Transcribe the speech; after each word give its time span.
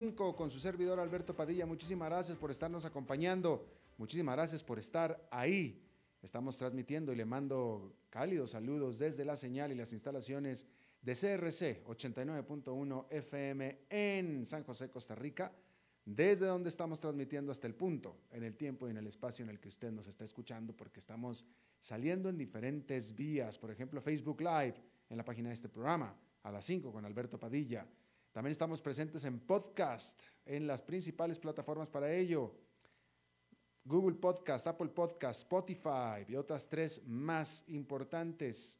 con 0.00 0.50
su 0.50 0.58
servidor 0.58 0.98
Alberto 0.98 1.36
Padilla. 1.36 1.66
Muchísimas 1.66 2.08
gracias 2.08 2.38
por 2.38 2.50
estarnos 2.50 2.86
acompañando. 2.86 3.66
Muchísimas 3.98 4.34
gracias 4.34 4.62
por 4.62 4.78
estar 4.78 5.28
ahí. 5.30 5.78
Estamos 6.22 6.56
transmitiendo 6.56 7.12
y 7.12 7.16
le 7.16 7.26
mando 7.26 7.96
cálidos 8.08 8.52
saludos 8.52 8.98
desde 8.98 9.26
la 9.26 9.36
señal 9.36 9.72
y 9.72 9.74
las 9.74 9.92
instalaciones 9.92 10.64
de 11.02 11.12
CRC 11.12 11.84
89.1 11.84 13.06
FM 13.10 13.78
en 13.90 14.46
San 14.46 14.64
José, 14.64 14.88
Costa 14.88 15.14
Rica, 15.14 15.52
desde 16.06 16.46
donde 16.46 16.70
estamos 16.70 16.98
transmitiendo 16.98 17.52
hasta 17.52 17.66
el 17.66 17.74
punto, 17.74 18.16
en 18.30 18.42
el 18.44 18.56
tiempo 18.56 18.88
y 18.88 18.92
en 18.92 18.96
el 18.96 19.06
espacio 19.06 19.42
en 19.42 19.50
el 19.50 19.60
que 19.60 19.68
usted 19.68 19.92
nos 19.92 20.06
está 20.06 20.24
escuchando, 20.24 20.74
porque 20.74 21.00
estamos 21.00 21.44
saliendo 21.78 22.30
en 22.30 22.38
diferentes 22.38 23.14
vías, 23.14 23.58
por 23.58 23.70
ejemplo, 23.70 24.00
Facebook 24.00 24.40
Live 24.40 24.76
en 25.10 25.18
la 25.18 25.26
página 25.26 25.50
de 25.50 25.56
este 25.56 25.68
programa, 25.68 26.16
a 26.42 26.50
las 26.50 26.64
5 26.64 26.90
con 26.90 27.04
Alberto 27.04 27.38
Padilla 27.38 27.86
también 28.32 28.52
estamos 28.52 28.80
presentes 28.80 29.24
en 29.24 29.40
podcast, 29.40 30.20
en 30.44 30.66
las 30.66 30.82
principales 30.82 31.38
plataformas 31.38 31.90
para 31.90 32.12
ello. 32.12 32.54
Google 33.84 34.16
Podcast, 34.16 34.66
Apple 34.66 34.90
Podcast, 34.90 35.40
Spotify 35.40 36.24
y 36.28 36.36
otras 36.36 36.68
tres 36.68 37.02
más 37.06 37.64
importantes. 37.68 38.78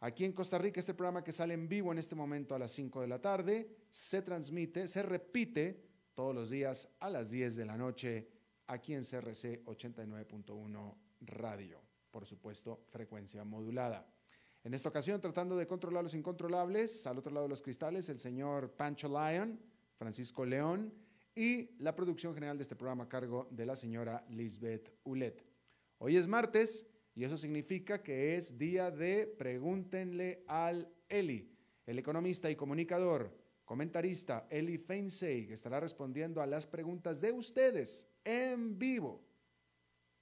Aquí 0.00 0.24
en 0.24 0.32
Costa 0.32 0.58
Rica, 0.58 0.80
este 0.80 0.94
programa 0.94 1.24
que 1.24 1.32
sale 1.32 1.54
en 1.54 1.68
vivo 1.68 1.92
en 1.92 1.98
este 1.98 2.14
momento 2.14 2.54
a 2.54 2.58
las 2.58 2.72
5 2.72 3.00
de 3.00 3.06
la 3.06 3.20
tarde, 3.20 3.76
se 3.90 4.22
transmite, 4.22 4.88
se 4.88 5.02
repite 5.02 5.82
todos 6.14 6.34
los 6.34 6.50
días 6.50 6.88
a 7.00 7.08
las 7.08 7.30
10 7.30 7.56
de 7.56 7.64
la 7.64 7.76
noche 7.76 8.28
aquí 8.66 8.94
en 8.94 9.04
CRC 9.04 9.64
89.1 9.64 10.94
Radio. 11.22 11.80
Por 12.10 12.26
supuesto, 12.26 12.84
frecuencia 12.90 13.44
modulada. 13.44 14.06
En 14.62 14.74
esta 14.74 14.90
ocasión, 14.90 15.20
tratando 15.20 15.56
de 15.56 15.66
controlar 15.66 16.04
los 16.04 16.14
incontrolables, 16.14 17.06
al 17.06 17.16
otro 17.16 17.32
lado 17.32 17.46
de 17.46 17.50
los 17.50 17.62
cristales, 17.62 18.10
el 18.10 18.18
señor 18.18 18.72
Pancho 18.72 19.08
Lyon, 19.08 19.58
Francisco 19.96 20.44
León, 20.44 20.92
y 21.34 21.70
la 21.78 21.94
producción 21.94 22.34
general 22.34 22.58
de 22.58 22.62
este 22.64 22.76
programa 22.76 23.04
a 23.04 23.08
cargo 23.08 23.48
de 23.50 23.64
la 23.64 23.74
señora 23.74 24.24
Lisbeth 24.28 24.92
Ulet. 25.04 25.46
Hoy 25.98 26.16
es 26.16 26.28
martes 26.28 26.86
y 27.14 27.24
eso 27.24 27.38
significa 27.38 28.02
que 28.02 28.36
es 28.36 28.58
día 28.58 28.90
de 28.90 29.26
Pregúntenle 29.26 30.44
al 30.46 30.92
Eli, 31.08 31.50
el 31.86 31.98
economista 31.98 32.50
y 32.50 32.56
comunicador, 32.56 33.34
comentarista 33.64 34.46
Eli 34.50 34.76
Feinsey, 34.76 35.46
que 35.46 35.54
estará 35.54 35.80
respondiendo 35.80 36.42
a 36.42 36.46
las 36.46 36.66
preguntas 36.66 37.22
de 37.22 37.32
ustedes 37.32 38.06
en 38.24 38.78
vivo. 38.78 39.24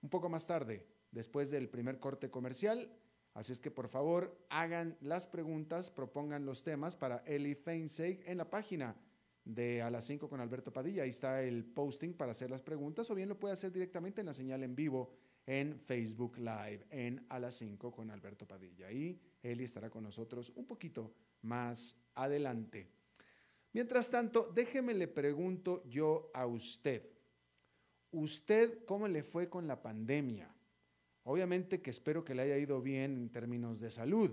Un 0.00 0.10
poco 0.10 0.28
más 0.28 0.46
tarde, 0.46 0.86
después 1.10 1.50
del 1.50 1.68
primer 1.68 1.98
corte 1.98 2.30
comercial, 2.30 2.88
Así 3.34 3.52
es 3.52 3.60
que 3.60 3.70
por 3.70 3.88
favor 3.88 4.36
hagan 4.48 4.96
las 5.00 5.26
preguntas, 5.26 5.90
propongan 5.90 6.44
los 6.44 6.62
temas 6.62 6.96
para 6.96 7.18
Eli 7.26 7.54
Feinseg 7.54 8.22
en 8.26 8.38
la 8.38 8.50
página 8.50 8.96
de 9.44 9.80
A 9.82 9.90
las 9.90 10.04
5 10.04 10.28
con 10.28 10.40
Alberto 10.40 10.72
Padilla. 10.72 11.04
Ahí 11.04 11.10
está 11.10 11.42
el 11.42 11.64
posting 11.64 12.12
para 12.14 12.32
hacer 12.32 12.50
las 12.50 12.62
preguntas 12.62 13.10
o 13.10 13.14
bien 13.14 13.28
lo 13.28 13.38
puede 13.38 13.54
hacer 13.54 13.72
directamente 13.72 14.20
en 14.20 14.26
la 14.26 14.34
señal 14.34 14.62
en 14.62 14.74
vivo 14.74 15.14
en 15.46 15.80
Facebook 15.80 16.36
Live 16.36 16.86
en 16.90 17.24
A 17.30 17.38
las 17.38 17.54
5 17.56 17.90
con 17.90 18.10
Alberto 18.10 18.46
Padilla. 18.46 18.92
Y 18.92 19.18
Eli 19.42 19.64
estará 19.64 19.88
con 19.88 20.02
nosotros 20.02 20.52
un 20.54 20.66
poquito 20.66 21.14
más 21.42 21.96
adelante. 22.14 22.90
Mientras 23.72 24.10
tanto, 24.10 24.50
déjeme 24.54 24.92
le 24.92 25.08
pregunto 25.08 25.82
yo 25.88 26.30
a 26.34 26.46
usted. 26.46 27.08
¿Usted 28.10 28.84
cómo 28.84 29.08
le 29.08 29.22
fue 29.22 29.48
con 29.48 29.66
la 29.66 29.80
pandemia? 29.80 30.54
Obviamente 31.28 31.82
que 31.82 31.90
espero 31.90 32.24
que 32.24 32.34
le 32.34 32.40
haya 32.40 32.56
ido 32.56 32.80
bien 32.80 33.18
en 33.18 33.28
términos 33.28 33.80
de 33.80 33.90
salud, 33.90 34.30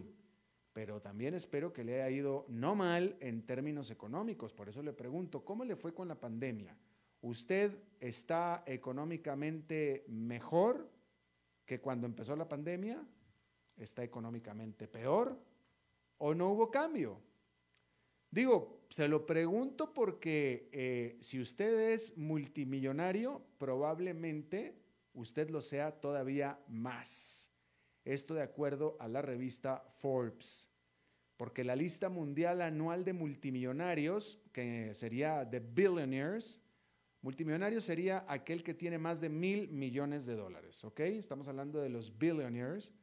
pero 0.72 1.02
también 1.02 1.34
espero 1.34 1.74
que 1.74 1.84
le 1.84 1.96
haya 2.02 2.10
ido 2.10 2.46
no 2.48 2.74
mal 2.74 3.18
en 3.20 3.46
términos 3.46 3.92
económicos. 3.92 4.54
Por 4.54 4.70
eso 4.70 4.82
le 4.82 4.94
pregunto, 4.94 5.44
¿cómo 5.44 5.66
le 5.66 5.76
fue 5.76 5.94
con 5.94 6.08
la 6.08 6.18
pandemia? 6.18 6.74
¿Usted 7.20 7.78
está 8.00 8.64
económicamente 8.66 10.06
mejor 10.08 10.90
que 11.66 11.82
cuando 11.82 12.08
empezó 12.08 12.34
la 12.38 12.48
pandemia? 12.48 13.06
¿Está 13.76 14.02
económicamente 14.02 14.88
peor? 14.88 15.38
¿O 16.20 16.34
no 16.34 16.54
hubo 16.54 16.72
cambio? 16.72 17.20
Digo, 18.32 18.86
se 18.90 19.10
lo 19.10 19.26
pregunto 19.26 19.94
porque 19.94 20.70
eh, 20.72 21.18
si 21.20 21.42
usted 21.42 21.92
es 21.92 22.18
multimillonario, 22.18 23.42
probablemente 23.58 24.85
usted 25.16 25.50
lo 25.50 25.62
sea 25.62 25.92
todavía 26.00 26.60
más. 26.68 27.52
Esto 28.04 28.36
de 28.36 28.44
acuerdo 28.44 28.98
a 29.00 29.08
la 29.08 29.22
revista 29.22 29.84
Forbes, 30.00 30.70
porque 31.38 31.64
la 31.64 31.76
lista 31.76 32.10
mundial 32.10 32.62
anual 32.62 33.04
de 33.04 33.14
multimillonarios, 33.14 34.40
que 34.52 34.94
sería 34.94 35.50
The 35.50 35.60
Billionaires, 35.60 36.62
multimillonario 37.22 37.82
sería 37.82 38.24
aquel 38.28 38.64
que 38.64 38.76
tiene 38.76 39.00
más 39.00 39.20
de 39.20 39.30
mil 39.30 39.70
millones 39.70 40.28
de 40.28 40.36
dólares, 40.36 40.86
¿ok? 40.86 41.00
Estamos 41.00 41.48
hablando 41.48 41.82
de 41.82 41.90
los 41.90 42.16
billionaires. 42.18 42.94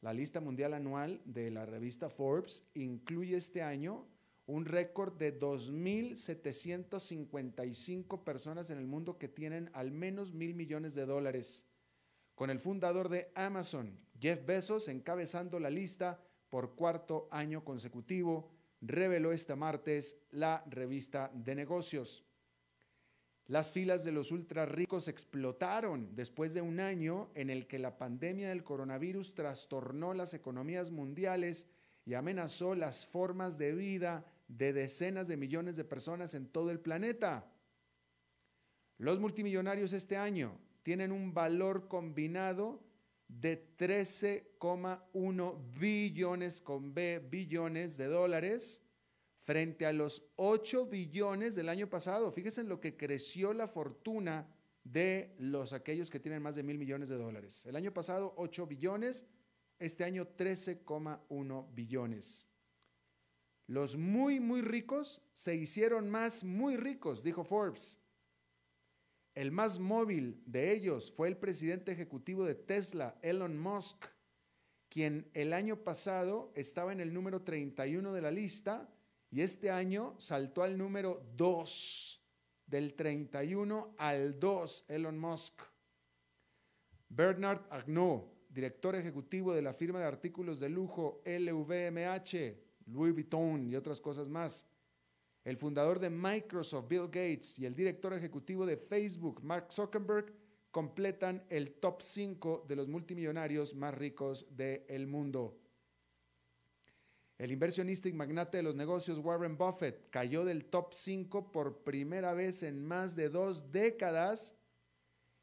La 0.00 0.12
lista 0.12 0.40
mundial 0.40 0.74
anual 0.74 1.20
de 1.24 1.50
la 1.50 1.66
revista 1.66 2.08
Forbes 2.08 2.64
incluye 2.74 3.36
este 3.36 3.62
año 3.62 4.06
un 4.46 4.64
récord 4.64 5.16
de 5.16 5.38
2.755 5.38 8.24
personas 8.24 8.70
en 8.70 8.78
el 8.78 8.86
mundo 8.86 9.18
que 9.18 9.28
tienen 9.28 9.70
al 9.72 9.92
menos 9.92 10.32
mil 10.32 10.54
millones 10.54 10.94
de 10.94 11.06
dólares, 11.06 11.66
con 12.34 12.50
el 12.50 12.58
fundador 12.58 13.08
de 13.08 13.30
Amazon, 13.34 13.98
Jeff 14.18 14.44
Bezos, 14.44 14.88
encabezando 14.88 15.60
la 15.60 15.70
lista 15.70 16.20
por 16.48 16.74
cuarto 16.74 17.28
año 17.30 17.64
consecutivo, 17.64 18.50
reveló 18.80 19.30
este 19.32 19.54
martes 19.54 20.16
la 20.30 20.64
revista 20.68 21.30
de 21.34 21.54
negocios. 21.54 22.24
Las 23.46 23.72
filas 23.72 24.04
de 24.04 24.12
los 24.12 24.30
ultra 24.32 24.66
ricos 24.66 25.08
explotaron 25.08 26.14
después 26.14 26.54
de 26.54 26.62
un 26.62 26.80
año 26.80 27.30
en 27.34 27.50
el 27.50 27.66
que 27.66 27.78
la 27.78 27.98
pandemia 27.98 28.48
del 28.48 28.64
coronavirus 28.64 29.34
trastornó 29.34 30.14
las 30.14 30.32
economías 30.34 30.90
mundiales 30.90 31.68
y 32.04 32.14
amenazó 32.14 32.74
las 32.74 33.06
formas 33.06 33.58
de 33.58 33.72
vida 33.72 34.24
de 34.48 34.72
decenas 34.72 35.28
de 35.28 35.36
millones 35.36 35.76
de 35.76 35.84
personas 35.84 36.32
en 36.34 36.48
todo 36.48 36.70
el 36.70 36.80
planeta. 36.80 37.52
Los 38.98 39.20
multimillonarios 39.20 39.92
este 39.92 40.16
año 40.16 40.58
tienen 40.82 41.12
un 41.12 41.34
valor 41.34 41.88
combinado 41.88 42.82
de 43.28 43.76
13,1 43.76 45.78
billones 45.78 46.60
con 46.60 46.92
B 46.92 47.20
billones 47.30 47.96
de 47.96 48.06
dólares 48.06 48.82
frente 49.42 49.86
a 49.86 49.92
los 49.92 50.24
8 50.36 50.86
billones 50.86 51.54
del 51.54 51.68
año 51.68 51.88
pasado. 51.88 52.30
Fíjense 52.30 52.60
en 52.60 52.68
lo 52.68 52.80
que 52.80 52.96
creció 52.96 53.52
la 53.52 53.66
fortuna 53.66 54.46
de 54.84 55.34
los 55.38 55.72
aquellos 55.72 56.10
que 56.10 56.20
tienen 56.20 56.42
más 56.42 56.56
de 56.56 56.62
mil 56.62 56.78
millones 56.78 57.08
de 57.08 57.16
dólares. 57.16 57.64
El 57.66 57.76
año 57.76 57.92
pasado 57.92 58.34
8 58.36 58.66
billones, 58.66 59.26
este 59.78 60.04
año 60.04 60.36
13,1 60.36 61.74
billones. 61.74 62.48
Los 63.72 63.96
muy, 63.96 64.38
muy 64.38 64.60
ricos 64.60 65.22
se 65.32 65.56
hicieron 65.56 66.10
más 66.10 66.44
muy 66.44 66.76
ricos, 66.76 67.22
dijo 67.22 67.42
Forbes. 67.42 67.98
El 69.34 69.50
más 69.50 69.78
móvil 69.78 70.42
de 70.44 70.74
ellos 70.74 71.10
fue 71.10 71.28
el 71.28 71.38
presidente 71.38 71.90
ejecutivo 71.90 72.44
de 72.44 72.54
Tesla, 72.54 73.16
Elon 73.22 73.58
Musk, 73.58 74.04
quien 74.90 75.26
el 75.32 75.54
año 75.54 75.84
pasado 75.84 76.52
estaba 76.54 76.92
en 76.92 77.00
el 77.00 77.14
número 77.14 77.44
31 77.44 78.12
de 78.12 78.20
la 78.20 78.30
lista 78.30 78.90
y 79.30 79.40
este 79.40 79.70
año 79.70 80.16
saltó 80.18 80.64
al 80.64 80.76
número 80.76 81.24
2, 81.38 82.22
del 82.66 82.92
31 82.92 83.94
al 83.96 84.38
2, 84.38 84.84
Elon 84.88 85.18
Musk. 85.18 85.62
Bernard 87.08 87.62
Arnault, 87.70 88.26
director 88.50 88.96
ejecutivo 88.96 89.54
de 89.54 89.62
la 89.62 89.72
firma 89.72 89.98
de 89.98 90.04
artículos 90.04 90.60
de 90.60 90.68
lujo 90.68 91.22
LVMH, 91.24 92.61
Louis 92.86 93.12
Vuitton 93.12 93.68
y 93.68 93.76
otras 93.76 94.00
cosas 94.00 94.28
más. 94.28 94.66
El 95.44 95.56
fundador 95.56 95.98
de 95.98 96.10
Microsoft, 96.10 96.88
Bill 96.88 97.06
Gates, 97.06 97.58
y 97.58 97.66
el 97.66 97.74
director 97.74 98.12
ejecutivo 98.14 98.64
de 98.64 98.76
Facebook, 98.76 99.42
Mark 99.42 99.72
Zuckerberg, 99.72 100.32
completan 100.70 101.44
el 101.50 101.74
top 101.74 102.00
5 102.00 102.64
de 102.66 102.76
los 102.76 102.88
multimillonarios 102.88 103.74
más 103.74 103.94
ricos 103.94 104.46
del 104.56 105.06
mundo. 105.06 105.58
El 107.38 107.50
inversionista 107.50 108.08
y 108.08 108.12
magnate 108.12 108.58
de 108.58 108.62
los 108.62 108.76
negocios 108.76 109.18
Warren 109.18 109.58
Buffett 109.58 110.08
cayó 110.10 110.44
del 110.44 110.66
top 110.66 110.94
5 110.94 111.50
por 111.50 111.82
primera 111.82 112.34
vez 112.34 112.62
en 112.62 112.86
más 112.86 113.16
de 113.16 113.28
dos 113.28 113.72
décadas, 113.72 114.54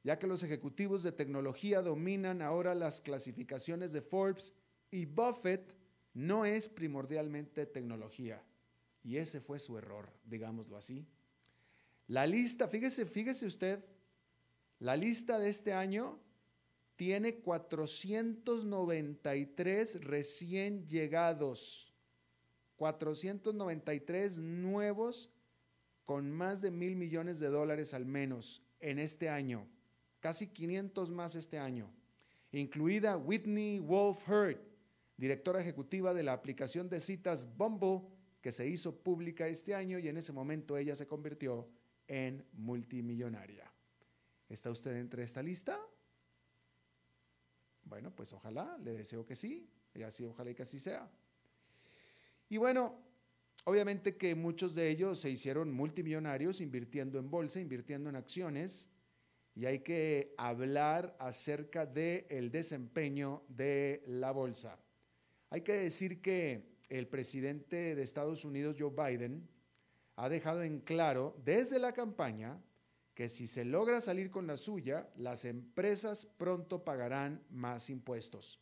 ya 0.03 0.17
que 0.17 0.27
los 0.27 0.41
ejecutivos 0.41 1.03
de 1.03 1.11
tecnología 1.11 1.81
dominan 1.81 2.41
ahora 2.41 2.73
las 2.73 3.01
clasificaciones 3.01 3.91
de 3.91 4.01
Forbes 4.01 4.53
y 4.89 5.05
Buffett 5.05 5.75
no 6.19 6.43
es 6.43 6.67
primordialmente 6.67 7.65
tecnología. 7.65 8.43
Y 9.03 9.15
ese 9.15 9.39
fue 9.39 9.57
su 9.57 9.77
error, 9.77 10.11
digámoslo 10.25 10.75
así. 10.75 11.07
La 12.07 12.27
lista, 12.27 12.67
fíjese, 12.67 13.05
fíjese 13.05 13.45
usted, 13.45 13.81
la 14.79 14.97
lista 14.97 15.39
de 15.39 15.47
este 15.49 15.71
año 15.71 16.19
tiene 16.97 17.35
493 17.35 20.03
recién 20.03 20.85
llegados, 20.87 21.93
493 22.75 24.39
nuevos 24.39 25.29
con 26.03 26.29
más 26.31 26.61
de 26.61 26.71
mil 26.71 26.97
millones 26.97 27.39
de 27.39 27.47
dólares 27.47 27.93
al 27.93 28.05
menos 28.05 28.61
en 28.81 28.99
este 28.99 29.29
año, 29.29 29.65
casi 30.19 30.47
500 30.47 31.11
más 31.11 31.35
este 31.35 31.59
año, 31.59 31.89
incluida 32.51 33.15
Whitney 33.15 33.79
Wolf 33.79 34.27
Hurt, 34.27 34.68
directora 35.19 35.59
ejecutiva 35.59 36.13
de 36.13 36.23
la 36.23 36.31
aplicación 36.31 36.87
de 36.87 37.01
citas 37.01 37.45
Bumble, 37.57 38.07
que 38.41 38.53
se 38.53 38.65
hizo 38.65 38.95
pública 38.95 39.47
este 39.47 39.75
año 39.75 39.99
y 39.99 40.07
en 40.07 40.15
ese 40.15 40.31
momento 40.31 40.77
ella 40.77 40.95
se 40.95 41.07
convirtió 41.07 41.67
en 42.07 42.45
multimillonaria. 42.53 43.69
¿Está 44.47 44.71
usted 44.71 44.95
entre 44.95 45.23
esta 45.23 45.43
lista? 45.43 45.77
Bueno, 47.83 48.15
pues 48.15 48.31
ojalá, 48.31 48.77
le 48.81 48.93
deseo 48.93 49.25
que 49.25 49.35
sí, 49.35 49.69
y 49.93 50.03
así 50.03 50.23
ojalá 50.23 50.51
y 50.51 50.55
que 50.55 50.61
así 50.61 50.79
sea. 50.79 51.11
Y 52.47 52.55
bueno, 52.55 53.03
obviamente 53.65 54.15
que 54.15 54.35
muchos 54.35 54.73
de 54.73 54.89
ellos 54.89 55.19
se 55.19 55.29
hicieron 55.29 55.73
multimillonarios 55.73 56.61
invirtiendo 56.61 57.19
en 57.19 57.29
bolsa, 57.29 57.59
invirtiendo 57.59 58.09
en 58.09 58.15
acciones, 58.15 58.87
y 59.53 59.65
hay 59.65 59.79
que 59.79 60.33
hablar 60.37 61.17
acerca 61.19 61.85
del 61.85 62.25
el 62.29 62.51
desempeño 62.51 63.43
de 63.49 64.01
la 64.07 64.31
bolsa. 64.31 64.79
Hay 65.49 65.61
que 65.61 65.73
decir 65.73 66.21
que 66.21 66.77
el 66.89 67.07
presidente 67.07 67.95
de 67.95 68.01
Estados 68.01 68.45
Unidos, 68.45 68.75
Joe 68.77 68.91
Biden, 68.91 69.47
ha 70.15 70.29
dejado 70.29 70.63
en 70.63 70.79
claro 70.79 71.35
desde 71.43 71.79
la 71.79 71.93
campaña 71.93 72.61
que 73.15 73.29
si 73.29 73.47
se 73.47 73.65
logra 73.65 73.99
salir 73.99 74.31
con 74.31 74.47
la 74.47 74.57
suya, 74.57 75.09
las 75.17 75.45
empresas 75.45 76.25
pronto 76.25 76.83
pagarán 76.83 77.43
más 77.49 77.89
impuestos. 77.89 78.59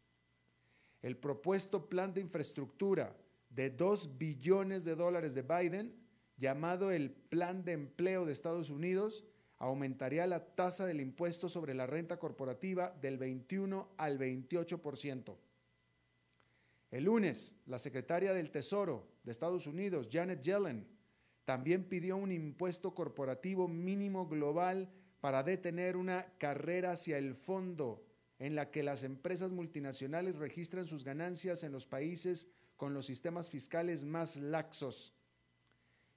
El 1.02 1.18
propuesto 1.18 1.90
plan 1.90 2.14
de 2.14 2.22
infraestructura 2.22 3.16
de 3.50 3.70
2 3.70 4.18
billones 4.18 4.84
de 4.84 4.96
dólares 4.96 5.36
de 5.36 5.42
Biden, 5.42 5.96
llamado 6.38 6.92
el 6.92 7.12
Plan 7.12 7.64
de 7.64 7.74
Empleo 7.74 8.26
de 8.26 8.34
Estados 8.34 8.70
Unidos, 8.70 9.26
aumentaría 9.58 10.26
la 10.28 10.46
tasa 10.56 10.86
del 10.86 11.02
impuesto 11.02 11.50
sobre 11.50 11.74
la 11.74 11.88
renta 11.88 12.18
corporativa 12.18 12.96
del 13.02 13.18
21 13.18 13.90
al 13.98 14.20
28%. 14.20 15.36
El 16.90 17.04
lunes, 17.04 17.56
la 17.66 17.80
secretaria 17.80 18.34
del 18.34 18.52
Tesoro 18.52 19.08
de 19.24 19.32
Estados 19.32 19.68
Unidos, 19.68 20.08
Janet 20.12 20.42
Yellen, 20.42 20.88
también 21.44 21.84
pidió 21.86 22.18
un 22.18 22.32
impuesto 22.32 22.94
corporativo 22.94 23.68
mínimo 23.68 24.28
global 24.28 24.90
para 25.20 25.44
detener 25.44 25.98
una 25.98 26.26
carrera 26.38 26.92
hacia 26.92 27.18
el 27.18 27.36
fondo 27.36 28.06
en 28.40 28.56
la 28.56 28.70
que 28.70 28.84
las 28.84 29.04
empresas 29.04 29.52
multinacionales 29.52 30.36
registran 30.36 30.88
sus 30.88 31.04
ganancias 31.04 31.64
en 31.64 31.72
los 31.72 31.88
países 31.88 32.48
con 32.76 32.94
los 32.94 33.06
sistemas 33.06 33.50
fiscales 33.50 34.06
más 34.06 34.38
laxos. 34.38 35.14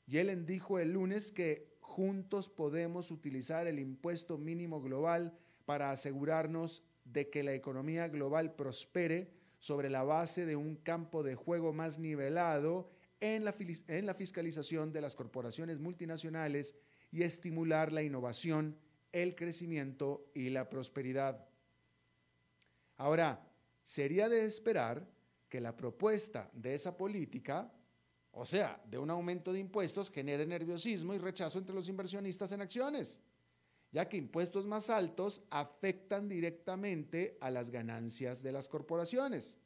Yellen 0.06 0.46
dijo 0.46 0.78
el 0.78 0.92
lunes 0.92 1.32
que 1.32 1.76
juntos 1.80 2.48
podemos 2.48 3.10
utilizar 3.10 3.66
el 3.66 3.78
impuesto 3.78 4.36
mínimo 4.36 4.80
global 4.82 5.36
para 5.64 5.90
asegurarnos 5.90 6.82
de 7.04 7.30
que 7.30 7.42
la 7.42 7.54
economía 7.54 8.08
global 8.08 8.54
prospere 8.54 9.39
sobre 9.60 9.90
la 9.90 10.02
base 10.02 10.46
de 10.46 10.56
un 10.56 10.74
campo 10.76 11.22
de 11.22 11.36
juego 11.36 11.72
más 11.72 11.98
nivelado 11.98 12.90
en 13.20 13.44
la, 13.44 13.54
en 13.86 14.06
la 14.06 14.14
fiscalización 14.14 14.92
de 14.92 15.02
las 15.02 15.14
corporaciones 15.14 15.78
multinacionales 15.78 16.74
y 17.12 17.22
estimular 17.22 17.92
la 17.92 18.02
innovación, 18.02 18.76
el 19.12 19.34
crecimiento 19.36 20.30
y 20.34 20.48
la 20.50 20.68
prosperidad. 20.68 21.46
Ahora, 22.96 23.46
sería 23.84 24.28
de 24.28 24.44
esperar 24.44 25.06
que 25.48 25.60
la 25.60 25.76
propuesta 25.76 26.50
de 26.54 26.74
esa 26.74 26.96
política, 26.96 27.70
o 28.30 28.46
sea, 28.46 28.80
de 28.86 28.98
un 28.98 29.10
aumento 29.10 29.52
de 29.52 29.58
impuestos, 29.58 30.10
genere 30.10 30.46
nerviosismo 30.46 31.12
y 31.12 31.18
rechazo 31.18 31.58
entre 31.58 31.74
los 31.74 31.88
inversionistas 31.88 32.52
en 32.52 32.62
acciones, 32.62 33.20
ya 33.92 34.08
que 34.08 34.16
impuestos 34.16 34.66
más 34.66 34.90
altos 34.90 35.42
afectan 35.50 36.28
directamente 36.28 37.36
a 37.40 37.50
las 37.50 37.70
ganancias 37.70 38.42
de 38.42 38.52
las 38.52 38.68
corporaciones 38.68 39.58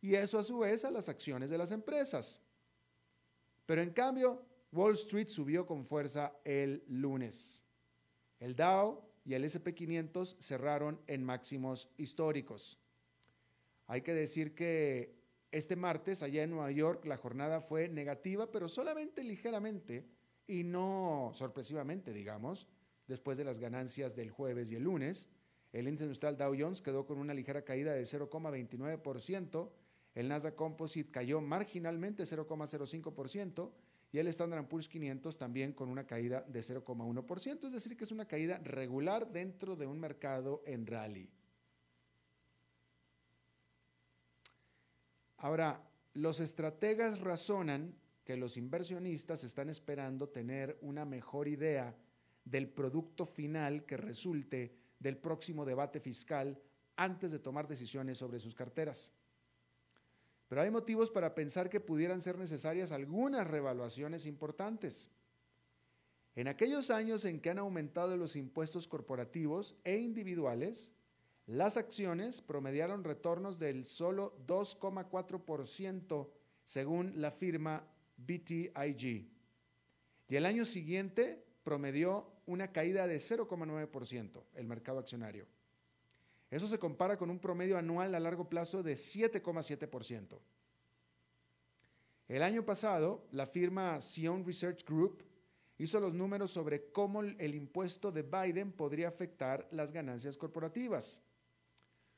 y 0.00 0.14
eso 0.14 0.38
a 0.38 0.42
su 0.42 0.58
vez 0.58 0.84
a 0.84 0.90
las 0.90 1.08
acciones 1.08 1.50
de 1.50 1.58
las 1.58 1.70
empresas. 1.70 2.42
Pero 3.66 3.82
en 3.82 3.90
cambio, 3.90 4.42
Wall 4.72 4.94
Street 4.94 5.28
subió 5.28 5.66
con 5.66 5.84
fuerza 5.84 6.34
el 6.44 6.84
lunes. 6.88 7.64
El 8.38 8.54
Dow 8.54 9.02
y 9.24 9.34
el 9.34 9.44
SP500 9.44 10.36
cerraron 10.40 11.00
en 11.06 11.24
máximos 11.24 11.90
históricos. 11.96 12.78
Hay 13.86 14.02
que 14.02 14.14
decir 14.14 14.54
que 14.54 15.18
este 15.50 15.76
martes 15.76 16.22
allá 16.22 16.42
en 16.42 16.50
Nueva 16.50 16.70
York 16.70 17.04
la 17.06 17.16
jornada 17.16 17.60
fue 17.60 17.88
negativa, 17.88 18.50
pero 18.50 18.68
solamente 18.68 19.24
ligeramente 19.24 20.06
y 20.46 20.62
no 20.62 21.30
sorpresivamente, 21.34 22.12
digamos, 22.12 22.66
después 23.08 23.36
de 23.38 23.44
las 23.44 23.58
ganancias 23.58 24.14
del 24.14 24.30
jueves 24.30 24.70
y 24.70 24.76
el 24.76 24.84
lunes. 24.84 25.28
El 25.72 25.88
índice 25.88 26.04
industrial 26.04 26.36
Dow 26.36 26.54
Jones 26.58 26.80
quedó 26.80 27.04
con 27.04 27.18
una 27.18 27.34
ligera 27.34 27.62
caída 27.62 27.92
de 27.92 28.02
0,29%, 28.02 29.70
el 30.14 30.28
Nasdaq 30.28 30.54
Composite 30.54 31.10
cayó 31.10 31.40
marginalmente 31.40 32.24
0,05% 32.24 33.70
y 34.10 34.18
el 34.18 34.26
Standard 34.28 34.66
Poor's 34.66 34.88
500 34.88 35.36
también 35.36 35.72
con 35.72 35.88
una 35.88 36.06
caída 36.06 36.42
de 36.42 36.60
0,1%, 36.60 37.66
es 37.66 37.72
decir, 37.72 37.96
que 37.96 38.04
es 38.04 38.12
una 38.12 38.26
caída 38.26 38.58
regular 38.58 39.30
dentro 39.30 39.76
de 39.76 39.86
un 39.86 40.00
mercado 40.00 40.62
en 40.66 40.86
rally. 40.86 41.28
Ahora, 45.36 45.84
los 46.14 46.40
estrategas 46.40 47.20
razonan 47.20 47.94
que 48.24 48.36
los 48.36 48.56
inversionistas 48.56 49.44
están 49.44 49.68
esperando 49.68 50.28
tener 50.28 50.78
una 50.80 51.04
mejor 51.04 51.46
idea 51.46 51.94
del 52.50 52.68
producto 52.68 53.26
final 53.26 53.84
que 53.84 53.96
resulte 53.96 54.74
del 54.98 55.16
próximo 55.16 55.64
debate 55.64 56.00
fiscal 56.00 56.60
antes 56.96 57.30
de 57.30 57.38
tomar 57.38 57.68
decisiones 57.68 58.18
sobre 58.18 58.40
sus 58.40 58.54
carteras. 58.54 59.12
Pero 60.48 60.62
hay 60.62 60.70
motivos 60.70 61.10
para 61.10 61.34
pensar 61.34 61.68
que 61.68 61.80
pudieran 61.80 62.20
ser 62.20 62.38
necesarias 62.38 62.90
algunas 62.90 63.46
revaluaciones 63.46 64.24
importantes. 64.26 65.10
En 66.34 66.48
aquellos 66.48 66.90
años 66.90 67.24
en 67.24 67.40
que 67.40 67.50
han 67.50 67.58
aumentado 67.58 68.16
los 68.16 68.34
impuestos 68.34 68.88
corporativos 68.88 69.76
e 69.84 69.98
individuales, 69.98 70.92
las 71.46 71.76
acciones 71.76 72.40
promediaron 72.40 73.04
retornos 73.04 73.58
del 73.58 73.84
solo 73.84 74.36
2,4% 74.46 76.30
según 76.64 77.20
la 77.20 77.30
firma 77.30 77.84
BTIG. 78.16 79.30
Y 80.28 80.36
el 80.36 80.46
año 80.46 80.64
siguiente 80.64 81.44
promedió 81.64 82.37
una 82.48 82.72
caída 82.72 83.06
de 83.06 83.18
0,9% 83.18 84.42
el 84.54 84.66
mercado 84.66 84.98
accionario. 84.98 85.46
Eso 86.50 86.66
se 86.66 86.78
compara 86.78 87.18
con 87.18 87.28
un 87.30 87.38
promedio 87.38 87.76
anual 87.76 88.14
a 88.14 88.20
largo 88.20 88.48
plazo 88.48 88.82
de 88.82 88.94
7,7%. 88.94 90.38
El 92.26 92.42
año 92.42 92.64
pasado, 92.64 93.26
la 93.32 93.46
firma 93.46 94.00
Sion 94.00 94.46
Research 94.46 94.84
Group 94.86 95.22
hizo 95.76 96.00
los 96.00 96.14
números 96.14 96.50
sobre 96.50 96.90
cómo 96.90 97.22
el 97.22 97.54
impuesto 97.54 98.10
de 98.10 98.22
Biden 98.22 98.72
podría 98.72 99.08
afectar 99.08 99.68
las 99.70 99.92
ganancias 99.92 100.38
corporativas. 100.38 101.22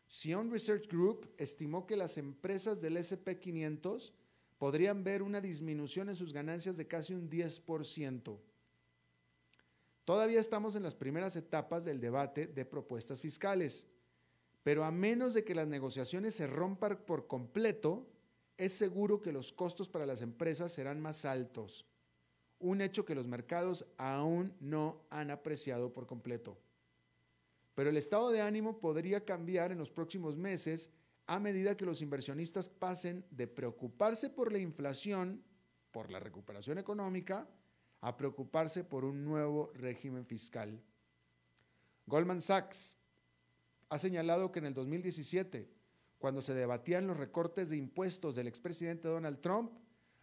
Sion 0.06 0.50
Research 0.50 0.88
Group 0.88 1.28
estimó 1.38 1.86
que 1.86 1.96
las 1.96 2.18
empresas 2.18 2.80
del 2.80 2.96
SP500 2.96 4.12
podrían 4.58 5.02
ver 5.02 5.22
una 5.22 5.40
disminución 5.40 6.08
en 6.08 6.16
sus 6.16 6.32
ganancias 6.32 6.76
de 6.76 6.86
casi 6.86 7.14
un 7.14 7.28
10%. 7.28 8.38
Todavía 10.04 10.40
estamos 10.40 10.76
en 10.76 10.82
las 10.82 10.94
primeras 10.94 11.36
etapas 11.36 11.84
del 11.84 12.00
debate 12.00 12.46
de 12.46 12.64
propuestas 12.64 13.20
fiscales. 13.20 13.86
Pero 14.62 14.84
a 14.84 14.90
menos 14.90 15.34
de 15.34 15.44
que 15.44 15.54
las 15.54 15.68
negociaciones 15.68 16.34
se 16.34 16.46
rompan 16.46 16.98
por 17.06 17.26
completo, 17.26 18.06
es 18.56 18.74
seguro 18.74 19.22
que 19.22 19.32
los 19.32 19.52
costos 19.52 19.88
para 19.88 20.04
las 20.04 20.20
empresas 20.20 20.72
serán 20.72 21.00
más 21.00 21.24
altos, 21.24 21.86
un 22.58 22.82
hecho 22.82 23.06
que 23.06 23.14
los 23.14 23.26
mercados 23.26 23.86
aún 23.96 24.54
no 24.60 25.06
han 25.08 25.30
apreciado 25.30 25.94
por 25.94 26.06
completo. 26.06 26.58
Pero 27.74 27.88
el 27.88 27.96
estado 27.96 28.30
de 28.30 28.42
ánimo 28.42 28.78
podría 28.78 29.24
cambiar 29.24 29.72
en 29.72 29.78
los 29.78 29.90
próximos 29.90 30.36
meses 30.36 30.90
a 31.26 31.40
medida 31.40 31.76
que 31.76 31.86
los 31.86 32.02
inversionistas 32.02 32.68
pasen 32.68 33.24
de 33.30 33.46
preocuparse 33.46 34.28
por 34.28 34.52
la 34.52 34.58
inflación, 34.58 35.42
por 35.90 36.10
la 36.10 36.20
recuperación 36.20 36.76
económica, 36.76 37.48
a 38.00 38.16
preocuparse 38.16 38.84
por 38.84 39.04
un 39.04 39.24
nuevo 39.24 39.70
régimen 39.74 40.24
fiscal. 40.24 40.82
Goldman 42.06 42.40
Sachs 42.40 42.96
ha 43.88 43.98
señalado 43.98 44.50
que 44.52 44.60
en 44.60 44.66
el 44.66 44.74
2017, 44.74 45.68
cuando 46.18 46.40
se 46.40 46.54
debatían 46.54 47.06
los 47.06 47.16
recortes 47.16 47.70
de 47.70 47.76
impuestos 47.76 48.34
del 48.34 48.46
expresidente 48.48 49.08
Donald 49.08 49.40
Trump, 49.40 49.72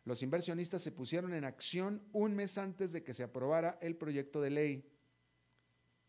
los 0.06 0.24
inversionistas 0.24 0.82
se 0.82 0.92
pusieron 0.92 1.34
en 1.34 1.44
acción 1.44 2.02
un 2.14 2.34
mes 2.34 2.58
antes 2.58 2.94
de 2.94 3.04
que 3.04 3.14
se 3.14 3.24
aprobara 3.24 3.78
el 3.82 3.98
proyecto 3.98 4.42
de 4.42 4.50
ley. 4.50 4.90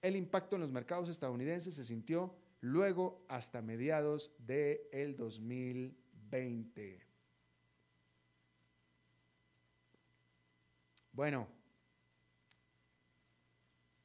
El 0.03 0.15
impacto 0.15 0.55
en 0.55 0.63
los 0.63 0.71
mercados 0.71 1.09
estadounidenses 1.09 1.75
se 1.75 1.85
sintió 1.85 2.37
luego 2.61 3.25
hasta 3.29 3.61
mediados 3.61 4.33
del 4.39 4.81
el 4.93 5.17
2020. 5.17 7.05
Bueno, 11.11 11.49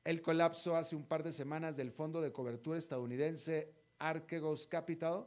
El 0.04 0.22
colapso 0.22 0.76
hace 0.76 0.98
un 0.98 1.06
par 1.06 1.24
de 1.24 1.32
semanas 1.32 1.78
del 1.78 1.92
fondo 1.92 2.20
de 2.20 2.34
cobertura 2.34 2.78
estadounidense 2.78 3.74
Archegos 4.00 4.68
Capital 4.68 5.26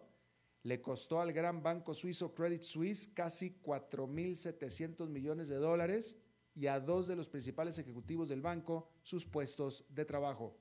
le 0.65 0.83
costó 0.83 1.21
al 1.21 1.33
gran 1.33 1.63
banco 1.63 1.95
suizo 1.95 2.35
Credit 2.35 2.63
Suisse 2.63 3.09
casi 3.15 3.59
4.700 3.63 5.09
millones 5.09 5.49
de 5.49 5.57
dólares 5.57 6.19
y 6.55 6.67
a 6.67 6.79
dos 6.79 7.07
de 7.07 7.17
los 7.17 7.29
principales 7.29 7.79
ejecutivos 7.79 8.29
del 8.29 8.43
banco 8.43 8.91
sus 9.03 9.25
puestos 9.25 9.87
de 9.89 10.05
trabajo. 10.05 10.59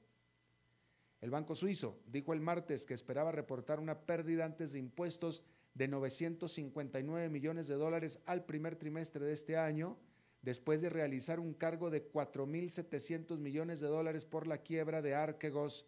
El 1.22 1.32
Banco 1.32 1.56
Suizo 1.56 2.00
dijo 2.06 2.34
el 2.34 2.42
martes 2.42 2.86
que 2.86 2.94
esperaba 2.94 3.32
reportar 3.32 3.80
una 3.80 4.06
pérdida 4.06 4.46
antes 4.46 4.74
de 4.74 4.80
impuestos 4.80 5.44
de 5.74 5.88
959 5.88 7.30
millones 7.30 7.68
de 7.68 7.76
dólares 7.76 8.20
al 8.26 8.46
primer 8.46 8.76
trimestre 8.76 9.26
de 9.26 9.34
este 9.34 9.58
año, 9.58 9.98
después 10.46 10.80
de 10.80 10.92
realizar 10.92 11.40
un 11.40 11.56
cargo 11.56 11.90
de 11.90 12.08
4.700 12.12 13.40
millones 13.40 13.80
de 13.80 13.88
dólares 13.88 14.26
por 14.26 14.46
la 14.46 14.60
quiebra 14.60 15.02
de 15.02 15.16
Archegos. 15.16 15.88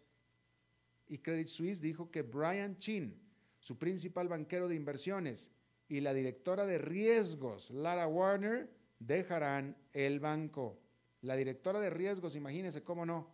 Y 1.06 1.18
Credit 1.18 1.46
Suisse 1.46 1.80
dijo 1.80 2.10
que 2.10 2.22
Brian 2.22 2.76
Chin, 2.76 3.16
su 3.60 3.78
principal 3.78 4.26
banquero 4.26 4.66
de 4.66 4.74
inversiones, 4.74 5.52
y 5.88 6.00
la 6.00 6.12
directora 6.12 6.66
de 6.66 6.76
riesgos, 6.76 7.70
Lara 7.70 8.08
Warner, 8.08 8.68
dejarán 8.98 9.76
el 9.92 10.18
banco. 10.18 10.80
La 11.20 11.36
directora 11.36 11.78
de 11.78 11.90
riesgos, 11.90 12.34
imagínense 12.34 12.82
cómo 12.82 13.06
no. 13.06 13.32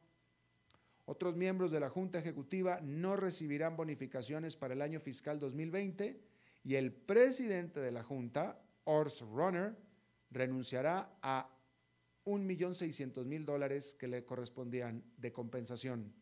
Otros 1.06 1.36
miembros 1.36 1.72
de 1.72 1.80
la 1.80 1.88
Junta 1.88 2.18
Ejecutiva 2.18 2.80
no 2.82 3.16
recibirán 3.16 3.76
bonificaciones 3.78 4.56
para 4.56 4.74
el 4.74 4.82
año 4.82 5.00
fiscal 5.00 5.40
2020 5.40 6.20
y 6.64 6.74
el 6.74 6.92
presidente 6.92 7.80
de 7.80 7.92
la 7.92 8.02
Junta, 8.02 8.62
Ors 8.84 9.22
Runner, 9.22 9.74
renunciará 10.34 11.16
a 11.22 11.48
1.600.000 12.26 13.44
dólares 13.44 13.94
que 13.94 14.08
le 14.08 14.24
correspondían 14.24 15.04
de 15.16 15.32
compensación. 15.32 16.12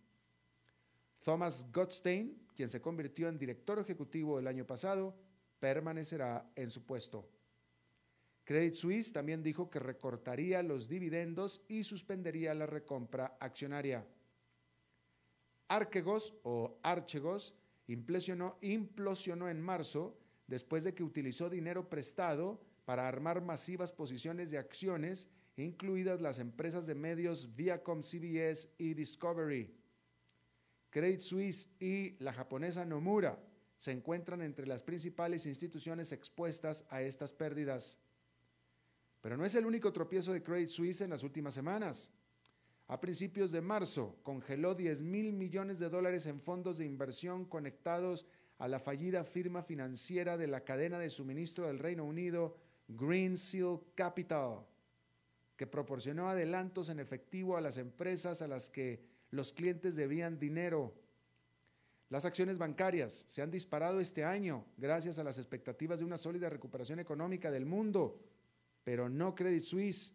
Thomas 1.23 1.71
Gottstein, 1.73 2.47
quien 2.54 2.69
se 2.69 2.81
convirtió 2.81 3.28
en 3.28 3.38
director 3.38 3.78
ejecutivo 3.78 4.38
el 4.38 4.47
año 4.47 4.66
pasado, 4.66 5.16
permanecerá 5.59 6.50
en 6.57 6.71
su 6.71 6.85
puesto. 6.85 7.28
Credit 8.45 8.75
Suisse 8.75 9.12
también 9.12 9.42
dijo 9.42 9.71
que 9.71 9.78
recortaría 9.78 10.62
los 10.62 10.88
dividendos 10.88 11.62
y 11.69 11.85
suspendería 11.85 12.54
la 12.54 12.66
recompra 12.66 13.37
accionaria. 13.38 14.04
Archegos 15.69 16.35
o 16.42 16.81
Archegos 16.83 17.54
implosionó, 17.87 18.59
implosionó 18.61 19.49
en 19.49 19.61
marzo 19.61 20.19
después 20.49 20.83
de 20.83 20.92
que 20.92 21.04
utilizó 21.04 21.49
dinero 21.49 21.88
prestado 21.88 22.61
para 22.84 23.06
armar 23.06 23.42
masivas 23.42 23.92
posiciones 23.92 24.50
de 24.50 24.58
acciones, 24.58 25.28
incluidas 25.56 26.20
las 26.20 26.38
empresas 26.38 26.86
de 26.86 26.94
medios 26.94 27.54
Viacom 27.54 28.02
CBS 28.02 28.70
y 28.78 28.94
Discovery. 28.94 29.74
Credit 30.90 31.20
Suisse 31.20 31.68
y 31.80 32.16
la 32.22 32.32
japonesa 32.32 32.84
Nomura 32.84 33.38
se 33.78 33.92
encuentran 33.92 34.42
entre 34.42 34.66
las 34.66 34.82
principales 34.82 35.46
instituciones 35.46 36.12
expuestas 36.12 36.84
a 36.90 37.02
estas 37.02 37.32
pérdidas. 37.32 37.98
Pero 39.20 39.36
no 39.36 39.44
es 39.44 39.54
el 39.54 39.66
único 39.66 39.92
tropiezo 39.92 40.32
de 40.32 40.42
Credit 40.42 40.68
Suisse 40.68 41.00
en 41.00 41.10
las 41.10 41.22
últimas 41.22 41.54
semanas. 41.54 42.12
A 42.88 43.00
principios 43.00 43.52
de 43.52 43.60
marzo, 43.60 44.18
congeló 44.22 44.74
10 44.74 45.02
mil 45.02 45.32
millones 45.32 45.78
de 45.78 45.88
dólares 45.88 46.26
en 46.26 46.40
fondos 46.40 46.78
de 46.78 46.84
inversión 46.84 47.44
conectados 47.44 48.26
a 48.58 48.68
la 48.68 48.78
fallida 48.78 49.24
firma 49.24 49.62
financiera 49.62 50.36
de 50.36 50.46
la 50.46 50.62
cadena 50.62 50.98
de 50.98 51.08
suministro 51.08 51.66
del 51.66 51.78
Reino 51.78 52.04
Unido, 52.04 52.56
Green 52.88 53.36
Seal 53.36 53.80
Capital, 53.94 54.66
que 55.56 55.66
proporcionó 55.66 56.28
adelantos 56.28 56.88
en 56.88 57.00
efectivo 57.00 57.56
a 57.56 57.60
las 57.60 57.76
empresas 57.76 58.42
a 58.42 58.48
las 58.48 58.68
que 58.68 59.04
los 59.30 59.52
clientes 59.52 59.96
debían 59.96 60.38
dinero. 60.38 60.94
Las 62.10 62.24
acciones 62.24 62.58
bancarias 62.58 63.24
se 63.26 63.40
han 63.40 63.50
disparado 63.50 63.98
este 63.98 64.24
año 64.24 64.66
gracias 64.76 65.18
a 65.18 65.24
las 65.24 65.38
expectativas 65.38 65.98
de 65.98 66.04
una 66.04 66.18
sólida 66.18 66.50
recuperación 66.50 66.98
económica 66.98 67.50
del 67.50 67.64
mundo, 67.64 68.20
pero 68.84 69.08
no 69.08 69.34
Credit 69.34 69.62
Suisse. 69.62 70.14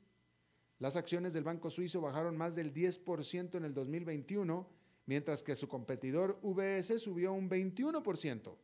Las 0.80 0.96
acciones 0.96 1.34
del 1.34 1.44
Banco 1.44 1.72
Suizo 1.72 2.02
bajaron 2.02 2.38
más 2.38 2.56
del 2.56 2.72
10% 2.72 3.56
en 3.56 3.66
el 3.66 3.74
2021, 3.74 4.70
mientras 5.08 5.42
que 5.42 5.56
su 5.56 5.68
competidor 5.68 6.38
UBS 6.44 7.02
subió 7.02 7.34
un 7.34 7.50
21%. 7.50 8.56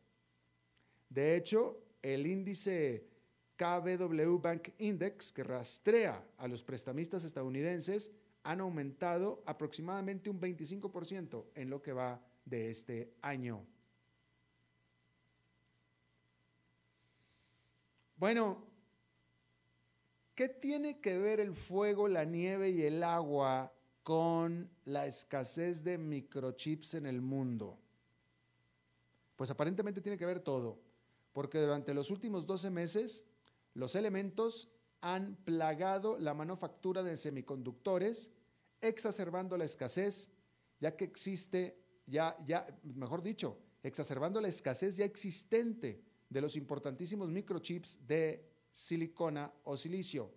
De 1.08 1.36
hecho, 1.36 1.82
el 2.02 2.26
índice 2.26 3.04
KBW 3.56 4.38
Bank 4.38 4.70
Index, 4.78 5.32
que 5.32 5.44
rastrea 5.44 6.26
a 6.38 6.48
los 6.48 6.62
prestamistas 6.64 7.24
estadounidenses, 7.24 8.10
han 8.42 8.60
aumentado 8.60 9.42
aproximadamente 9.46 10.28
un 10.28 10.40
25% 10.40 11.46
en 11.54 11.70
lo 11.70 11.80
que 11.80 11.92
va 11.92 12.20
de 12.44 12.70
este 12.70 13.14
año. 13.22 13.64
Bueno, 18.16 18.64
¿qué 20.34 20.48
tiene 20.48 21.00
que 21.00 21.18
ver 21.18 21.40
el 21.40 21.54
fuego, 21.54 22.08
la 22.08 22.24
nieve 22.24 22.70
y 22.70 22.82
el 22.82 23.02
agua 23.02 23.72
con 24.02 24.70
la 24.84 25.06
escasez 25.06 25.82
de 25.82 25.98
microchips 25.98 26.94
en 26.94 27.06
el 27.06 27.20
mundo? 27.20 27.78
Pues 29.36 29.50
aparentemente 29.50 30.00
tiene 30.00 30.18
que 30.18 30.26
ver 30.26 30.40
todo, 30.40 30.78
porque 31.32 31.58
durante 31.60 31.94
los 31.94 32.10
últimos 32.10 32.46
12 32.46 32.70
meses 32.70 33.24
los 33.74 33.94
elementos 33.94 34.70
han 35.00 35.36
plagado 35.44 36.18
la 36.18 36.32
manufactura 36.32 37.02
de 37.02 37.16
semiconductores, 37.16 38.32
exacerbando 38.80 39.56
la 39.56 39.64
escasez, 39.64 40.30
ya 40.80 40.96
que 40.96 41.04
existe, 41.04 41.78
ya, 42.06 42.36
mejor 42.82 43.22
dicho, 43.22 43.58
exacerbando 43.82 44.40
la 44.40 44.48
escasez 44.48 44.96
ya 44.96 45.04
existente 45.04 46.02
de 46.28 46.40
los 46.40 46.56
importantísimos 46.56 47.30
microchips 47.30 48.06
de 48.06 48.48
silicona 48.72 49.52
o 49.64 49.76
silicio. 49.76 50.32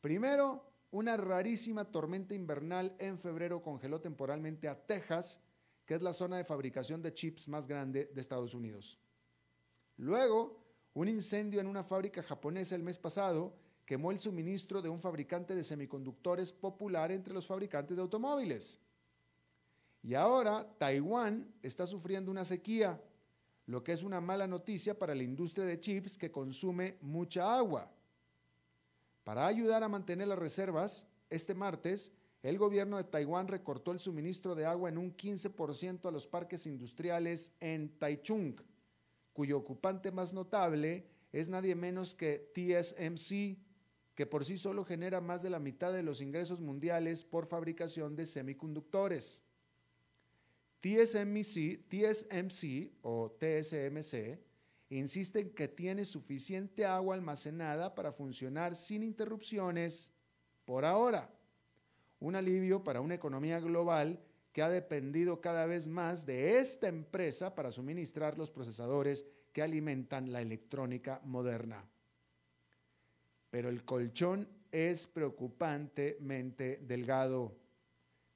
Primero, 0.00 0.70
una 0.90 1.16
rarísima 1.16 1.84
tormenta 1.90 2.34
invernal 2.34 2.94
en 2.98 3.18
febrero 3.18 3.62
congeló 3.62 4.00
temporalmente 4.00 4.68
a 4.68 4.86
Texas, 4.86 5.40
que 5.84 5.94
es 5.94 6.02
la 6.02 6.12
zona 6.12 6.36
de 6.36 6.44
fabricación 6.44 7.02
de 7.02 7.12
chips 7.12 7.48
más 7.48 7.66
grande 7.66 8.10
de 8.14 8.20
Estados 8.20 8.54
Unidos. 8.54 8.98
Luego, 9.96 10.63
un 10.94 11.08
incendio 11.08 11.60
en 11.60 11.66
una 11.66 11.82
fábrica 11.82 12.22
japonesa 12.22 12.74
el 12.76 12.82
mes 12.82 12.98
pasado 12.98 13.52
quemó 13.84 14.10
el 14.12 14.20
suministro 14.20 14.80
de 14.80 14.88
un 14.88 15.00
fabricante 15.00 15.54
de 15.54 15.64
semiconductores 15.64 16.52
popular 16.52 17.12
entre 17.12 17.34
los 17.34 17.46
fabricantes 17.46 17.96
de 17.96 18.02
automóviles. 18.02 18.78
Y 20.02 20.14
ahora 20.14 20.66
Taiwán 20.78 21.52
está 21.62 21.86
sufriendo 21.86 22.30
una 22.30 22.44
sequía, 22.44 23.00
lo 23.66 23.82
que 23.82 23.92
es 23.92 24.02
una 24.02 24.20
mala 24.20 24.46
noticia 24.46 24.98
para 24.98 25.14
la 25.14 25.22
industria 25.22 25.64
de 25.64 25.80
chips 25.80 26.16
que 26.16 26.30
consume 26.30 26.96
mucha 27.00 27.56
agua. 27.56 27.90
Para 29.24 29.46
ayudar 29.46 29.82
a 29.82 29.88
mantener 29.88 30.28
las 30.28 30.38
reservas, 30.38 31.06
este 31.30 31.54
martes 31.54 32.12
el 32.42 32.58
gobierno 32.58 32.98
de 32.98 33.04
Taiwán 33.04 33.48
recortó 33.48 33.90
el 33.90 33.98
suministro 33.98 34.54
de 34.54 34.66
agua 34.66 34.90
en 34.90 34.98
un 34.98 35.16
15% 35.16 36.06
a 36.06 36.10
los 36.10 36.26
parques 36.26 36.66
industriales 36.66 37.50
en 37.58 37.88
Taichung, 37.98 38.54
cuyo 39.34 39.58
ocupante 39.58 40.10
más 40.10 40.32
notable 40.32 41.04
es 41.32 41.48
nadie 41.50 41.74
menos 41.74 42.14
que 42.14 42.50
TSMC, 42.54 43.58
que 44.14 44.26
por 44.26 44.44
sí 44.44 44.56
solo 44.56 44.84
genera 44.84 45.20
más 45.20 45.42
de 45.42 45.50
la 45.50 45.58
mitad 45.58 45.92
de 45.92 46.04
los 46.04 46.20
ingresos 46.20 46.60
mundiales 46.60 47.24
por 47.24 47.46
fabricación 47.46 48.14
de 48.14 48.24
semiconductores. 48.24 49.42
TSMC, 50.80 51.88
TSMC 51.88 52.92
o 53.02 53.36
TSMC 53.40 54.38
insiste 54.90 55.40
en 55.40 55.50
que 55.50 55.66
tiene 55.66 56.04
suficiente 56.04 56.86
agua 56.86 57.16
almacenada 57.16 57.94
para 57.94 58.12
funcionar 58.12 58.76
sin 58.76 59.02
interrupciones 59.02 60.12
por 60.64 60.84
ahora. 60.84 61.34
Un 62.20 62.36
alivio 62.36 62.84
para 62.84 63.00
una 63.00 63.14
economía 63.14 63.58
global 63.58 64.22
que 64.54 64.62
ha 64.62 64.68
dependido 64.68 65.40
cada 65.40 65.66
vez 65.66 65.88
más 65.88 66.24
de 66.24 66.60
esta 66.60 66.86
empresa 66.86 67.56
para 67.56 67.72
suministrar 67.72 68.38
los 68.38 68.52
procesadores 68.52 69.26
que 69.52 69.62
alimentan 69.62 70.32
la 70.32 70.40
electrónica 70.40 71.20
moderna. 71.24 71.84
Pero 73.50 73.68
el 73.68 73.84
colchón 73.84 74.48
es 74.70 75.08
preocupantemente 75.08 76.78
delgado. 76.86 77.56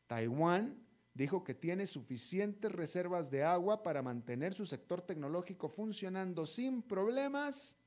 Taiwán 0.08 0.84
dijo 1.14 1.44
que 1.44 1.54
tiene 1.54 1.86
suficientes 1.86 2.72
reservas 2.72 3.30
de 3.30 3.44
agua 3.44 3.84
para 3.84 4.02
mantener 4.02 4.54
su 4.54 4.66
sector 4.66 5.02
tecnológico 5.02 5.68
funcionando 5.68 6.46
sin 6.46 6.82
problemas 6.82 7.78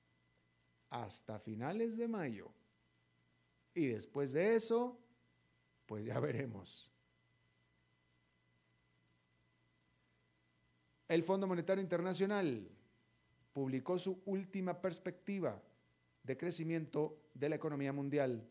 hasta 0.90 1.38
finales 1.38 1.98
de 1.98 2.08
mayo. 2.08 2.50
Y 3.74 3.88
después 3.88 4.32
de 4.32 4.56
eso, 4.56 4.98
pues 5.86 6.06
ya 6.06 6.18
veremos. 6.22 6.91
El 11.12 11.24
Fondo 11.24 11.46
Monetario 11.46 11.84
Internacional 11.84 12.70
publicó 13.52 14.00
su 14.00 14.22
última 14.28 14.80
perspectiva 14.80 15.62
de 16.24 16.38
crecimiento 16.38 17.20
de 17.34 17.50
la 17.50 17.58
economía 17.58 17.92
mundial. 17.92 18.48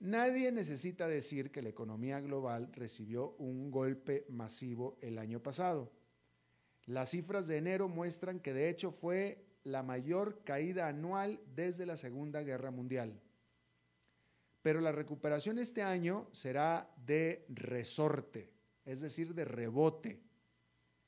Nadie 0.00 0.50
necesita 0.50 1.06
decir 1.06 1.52
que 1.52 1.62
la 1.62 1.68
economía 1.68 2.18
global 2.18 2.72
recibió 2.72 3.36
un 3.38 3.70
golpe 3.70 4.26
masivo 4.30 4.98
el 5.00 5.16
año 5.16 5.40
pasado. 5.40 5.92
Las 6.86 7.10
cifras 7.10 7.46
de 7.46 7.58
enero 7.58 7.86
muestran 7.86 8.40
que 8.40 8.52
de 8.52 8.68
hecho 8.68 8.90
fue 8.90 9.46
la 9.62 9.84
mayor 9.84 10.42
caída 10.42 10.88
anual 10.88 11.40
desde 11.54 11.86
la 11.86 11.96
Segunda 11.96 12.42
Guerra 12.42 12.72
Mundial. 12.72 13.20
Pero 14.60 14.80
la 14.80 14.90
recuperación 14.90 15.60
este 15.60 15.84
año 15.84 16.26
será 16.32 16.92
de 16.96 17.46
resorte, 17.48 18.50
es 18.84 19.00
decir, 19.00 19.34
de 19.34 19.44
rebote. 19.44 20.31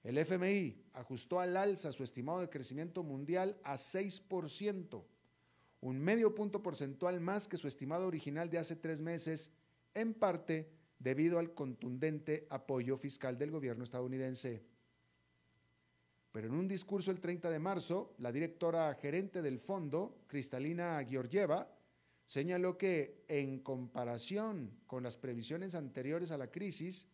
El 0.05 0.19
FMI 0.19 0.85
ajustó 0.93 1.41
al 1.41 1.57
alza 1.57 1.91
su 1.91 2.05
estimado 2.05 2.41
de 2.41 2.51
crecimiento 2.51 3.03
mundial 3.03 3.59
a 3.65 3.75
6%, 3.75 5.03
un 5.81 5.99
medio 5.99 6.35
punto 6.35 6.63
porcentual 6.63 7.21
más 7.21 7.49
que 7.49 7.57
su 7.57 7.67
estimado 7.67 8.07
original 8.07 8.51
de 8.51 8.59
hace 8.59 8.77
tres 8.77 9.01
meses, 9.01 9.51
en 9.95 10.13
parte 10.13 10.71
debido 10.99 11.39
al 11.39 11.55
contundente 11.55 12.47
apoyo 12.51 12.99
fiscal 12.99 13.39
del 13.39 13.51
gobierno 13.51 13.83
estadounidense. 13.83 14.63
Pero 16.33 16.49
en 16.49 16.55
un 16.55 16.69
discurso 16.69 17.11
el 17.11 17.21
30 17.21 17.49
de 17.49 17.59
marzo, 17.59 18.15
la 18.19 18.31
directora 18.31 18.93
gerente 18.95 19.41
del 19.41 19.59
fondo, 19.59 20.25
Cristalina 20.27 21.03
Georgieva, 21.09 21.71
señaló 22.27 22.77
que 22.77 23.25
en 23.29 23.61
comparación 23.61 24.81
con 24.87 25.03
las 25.03 25.17
previsiones 25.17 25.75
anteriores 25.75 26.31
a 26.31 26.39
la 26.39 26.51
crisis, 26.51 27.09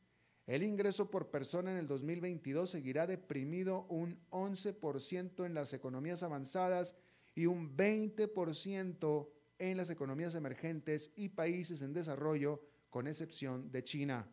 el 0.50 0.64
ingreso 0.64 1.08
por 1.08 1.30
persona 1.30 1.70
en 1.70 1.76
el 1.76 1.86
2022 1.86 2.68
seguirá 2.68 3.06
deprimido 3.06 3.86
un 3.88 4.18
11% 4.30 5.46
en 5.46 5.54
las 5.54 5.72
economías 5.74 6.24
avanzadas 6.24 6.96
y 7.36 7.46
un 7.46 7.76
20% 7.76 9.28
en 9.60 9.76
las 9.76 9.90
economías 9.90 10.34
emergentes 10.34 11.12
y 11.14 11.28
países 11.28 11.82
en 11.82 11.92
desarrollo, 11.92 12.60
con 12.88 13.06
excepción 13.06 13.70
de 13.70 13.84
China. 13.84 14.28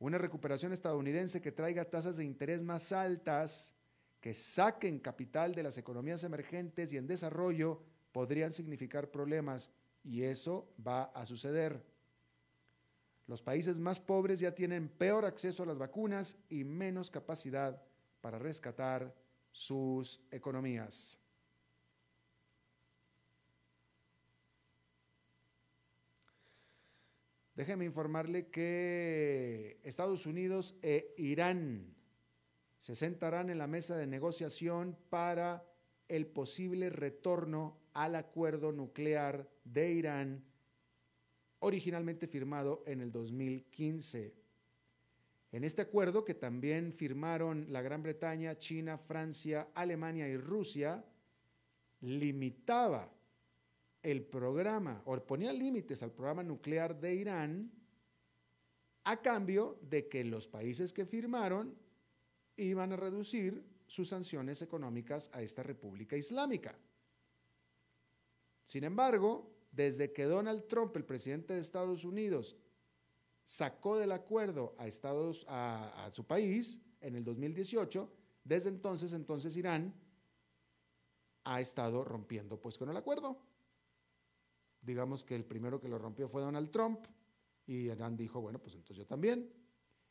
Una 0.00 0.18
recuperación 0.18 0.74
estadounidense 0.74 1.40
que 1.40 1.52
traiga 1.52 1.86
tasas 1.86 2.18
de 2.18 2.26
interés 2.26 2.62
más 2.62 2.92
altas, 2.92 3.74
que 4.20 4.34
saquen 4.34 4.98
capital 4.98 5.54
de 5.54 5.62
las 5.62 5.78
economías 5.78 6.24
emergentes 6.24 6.92
y 6.92 6.98
en 6.98 7.06
desarrollo, 7.06 7.82
podrían 8.12 8.52
significar 8.52 9.10
problemas 9.10 9.70
y 10.04 10.24
eso 10.24 10.74
va 10.86 11.04
a 11.04 11.24
suceder. 11.24 11.87
Los 13.28 13.42
países 13.42 13.78
más 13.78 14.00
pobres 14.00 14.40
ya 14.40 14.54
tienen 14.54 14.88
peor 14.88 15.26
acceso 15.26 15.62
a 15.62 15.66
las 15.66 15.76
vacunas 15.76 16.38
y 16.48 16.64
menos 16.64 17.10
capacidad 17.10 17.80
para 18.22 18.38
rescatar 18.38 19.14
sus 19.52 20.22
economías. 20.30 21.20
Déjeme 27.54 27.84
informarle 27.84 28.46
que 28.46 29.78
Estados 29.84 30.24
Unidos 30.24 30.76
e 30.80 31.12
Irán 31.18 31.94
se 32.78 32.94
sentarán 32.94 33.50
en 33.50 33.58
la 33.58 33.66
mesa 33.66 33.96
de 33.96 34.06
negociación 34.06 34.96
para 35.10 35.66
el 36.06 36.26
posible 36.26 36.88
retorno 36.88 37.78
al 37.92 38.14
acuerdo 38.14 38.72
nuclear 38.72 39.50
de 39.64 39.92
Irán 39.92 40.44
originalmente 41.60 42.26
firmado 42.26 42.82
en 42.86 43.00
el 43.00 43.10
2015. 43.10 44.34
En 45.50 45.64
este 45.64 45.82
acuerdo, 45.82 46.24
que 46.24 46.34
también 46.34 46.92
firmaron 46.92 47.72
la 47.72 47.80
Gran 47.80 48.02
Bretaña, 48.02 48.58
China, 48.58 48.98
Francia, 48.98 49.68
Alemania 49.74 50.28
y 50.28 50.36
Rusia, 50.36 51.04
limitaba 52.00 53.10
el 54.02 54.22
programa, 54.24 55.02
o 55.06 55.16
ponía 55.18 55.52
límites 55.52 56.02
al 56.02 56.12
programa 56.12 56.42
nuclear 56.42 57.00
de 57.00 57.14
Irán, 57.14 57.72
a 59.04 59.20
cambio 59.22 59.78
de 59.82 60.08
que 60.08 60.22
los 60.22 60.46
países 60.46 60.92
que 60.92 61.06
firmaron 61.06 61.74
iban 62.56 62.92
a 62.92 62.96
reducir 62.96 63.64
sus 63.86 64.08
sanciones 64.08 64.60
económicas 64.60 65.30
a 65.32 65.40
esta 65.40 65.62
República 65.62 66.16
Islámica. 66.16 66.78
Sin 68.64 68.84
embargo, 68.84 69.57
desde 69.70 70.12
que 70.12 70.24
Donald 70.24 70.66
Trump, 70.66 70.96
el 70.96 71.04
presidente 71.04 71.54
de 71.54 71.60
Estados 71.60 72.04
Unidos, 72.04 72.56
sacó 73.44 73.96
del 73.96 74.12
acuerdo 74.12 74.74
a, 74.78 74.86
Estados, 74.86 75.46
a, 75.48 76.10
su 76.12 76.26
país 76.26 76.80
en 77.00 77.16
el 77.16 77.24
2018, 77.24 78.12
desde 78.44 78.68
entonces, 78.68 79.12
entonces 79.12 79.56
Irán 79.56 79.94
ha 81.44 81.60
estado 81.60 82.04
rompiendo 82.04 82.60
pues 82.60 82.76
con 82.76 82.90
el 82.90 82.96
acuerdo. 82.96 83.40
Digamos 84.82 85.24
que 85.24 85.34
el 85.34 85.44
primero 85.44 85.80
que 85.80 85.88
lo 85.88 85.98
rompió 85.98 86.28
fue 86.28 86.42
Donald 86.42 86.70
Trump 86.70 87.06
y 87.66 87.90
Irán 87.90 88.16
dijo, 88.16 88.40
bueno, 88.40 88.58
pues 88.58 88.74
entonces 88.74 88.98
yo 88.98 89.06
también. 89.06 89.50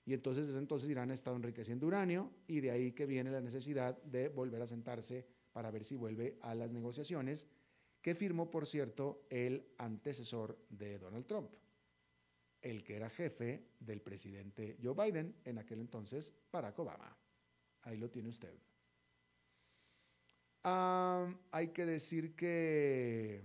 Y 0.04 0.14
entonces 0.14 0.48
desde 0.48 0.60
entonces 0.60 0.90
Irán 0.90 1.12
ha 1.12 1.14
estado 1.14 1.36
enriqueciendo 1.36 1.86
uranio 1.86 2.32
y 2.48 2.62
de 2.62 2.72
ahí 2.72 2.92
que 2.94 3.06
viene 3.06 3.30
la 3.30 3.42
necesidad 3.42 4.02
de 4.04 4.30
volver 4.30 4.62
a 4.62 4.66
sentarse 4.66 5.28
para 5.52 5.70
ver 5.70 5.84
si 5.84 5.96
vuelve 5.96 6.38
a 6.42 6.56
las 6.56 6.72
negociaciones 6.72 7.48
que 8.08 8.16
firmó, 8.16 8.50
por 8.50 8.66
cierto, 8.66 9.26
el 9.30 9.74
antecesor 9.78 10.58
de 10.70 10.98
Donald 10.98 11.26
Trump, 11.26 11.52
el 12.62 12.82
que 12.82 12.96
era 12.96 13.10
jefe 13.10 13.68
del 13.82 14.00
presidente 14.00 14.78
Joe 14.82 14.94
Biden, 14.94 15.36
en 15.44 15.58
aquel 15.58 15.82
entonces 15.82 16.34
Barack 16.50 16.80
Obama. 16.80 17.18
Ahí 17.82 17.98
lo 17.98 18.10
tiene 18.10 18.30
usted. 18.30 18.58
hay 20.64 21.68
que 21.74 21.86
decir 21.86 22.34
que 22.34 23.44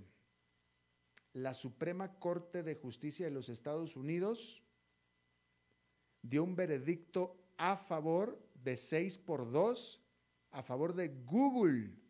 la 1.33 1.55
Suprema 1.55 2.21
Corte 2.21 2.63
de 2.63 2.77
Justicia 2.77 3.27
de 3.27 3.33
los 3.33 3.49
Estados 3.49 3.97
Unidos 3.97 4.63
dio 6.23 6.45
un 6.45 6.55
veredicto 6.55 7.37
a 7.57 7.77
favor 7.77 8.41
de 8.55 8.77
6 8.77 9.19
por 9.19 9.51
2, 9.51 10.01
a 10.53 10.63
favor 10.63 10.95
de 10.95 11.09
Google 11.09 12.02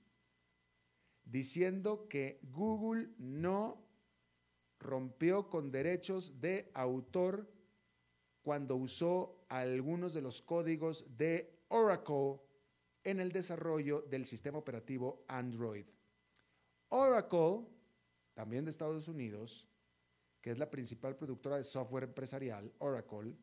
diciendo 1.33 2.09
que 2.09 2.39
Google 2.53 3.09
no 3.17 3.83
rompió 4.79 5.49
con 5.49 5.73
derechos 5.73 6.39
de 6.43 6.71
autor 6.75 7.51
cuando 8.43 8.77
usó 8.77 9.47
algunos 9.49 10.13
de 10.13 10.21
los 10.21 10.43
códigos 10.43 11.17
de 11.17 11.65
Oracle 11.69 12.39
en 13.03 13.19
el 13.19 13.33
desarrollo 13.33 14.03
del 14.03 14.27
sistema 14.27 14.59
operativo 14.59 15.25
Android. 15.27 15.87
Oracle, 16.91 17.67
también 18.35 18.67
de 18.67 18.71
Estados 18.71 19.09
Unidos, 19.09 19.67
que 20.43 20.51
es 20.51 20.59
la 20.59 20.69
principal 20.69 21.17
productora 21.17 21.57
de 21.57 21.65
software 21.65 22.05
empresarial, 22.05 22.71
Oracle, 22.79 23.35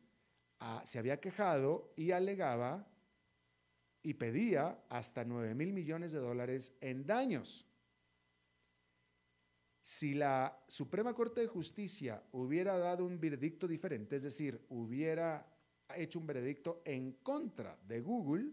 ah, 0.60 0.80
se 0.84 1.00
había 1.00 1.18
quejado 1.18 1.92
y 1.96 2.12
alegaba 2.12 2.86
y 4.00 4.14
pedía 4.14 4.80
hasta 4.88 5.24
9 5.24 5.54
mil 5.56 5.72
millones 5.72 6.12
de 6.12 6.20
dólares 6.20 6.76
en 6.80 7.04
daños 7.04 7.66
si 9.90 10.14
la 10.14 10.56
Suprema 10.68 11.14
Corte 11.14 11.40
de 11.40 11.48
Justicia 11.48 12.22
hubiera 12.30 12.78
dado 12.78 13.04
un 13.04 13.18
veredicto 13.18 13.66
diferente, 13.66 14.14
es 14.14 14.22
decir, 14.22 14.64
hubiera 14.68 15.44
hecho 15.96 16.20
un 16.20 16.28
veredicto 16.28 16.80
en 16.84 17.14
contra 17.24 17.76
de 17.88 18.00
Google, 18.00 18.52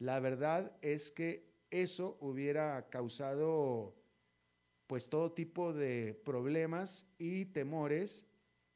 la 0.00 0.18
verdad 0.18 0.76
es 0.82 1.12
que 1.12 1.48
eso 1.70 2.18
hubiera 2.20 2.88
causado 2.88 3.94
pues 4.88 5.08
todo 5.08 5.30
tipo 5.30 5.72
de 5.72 6.20
problemas 6.24 7.06
y 7.18 7.44
temores 7.44 8.26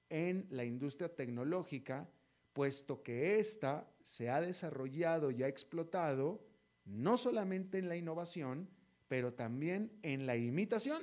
en 0.08 0.46
la 0.50 0.64
industria 0.64 1.12
tecnológica, 1.12 2.08
puesto 2.52 3.02
que 3.02 3.40
ésta 3.40 3.92
se 4.04 4.30
ha 4.30 4.40
desarrollado 4.40 5.32
y 5.32 5.42
ha 5.42 5.48
explotado 5.48 6.46
no 6.84 7.16
solamente 7.16 7.78
en 7.78 7.88
la 7.88 7.96
innovación, 7.96 8.68
pero 9.08 9.34
también 9.34 9.90
en 10.02 10.26
la 10.26 10.36
imitación 10.36 11.02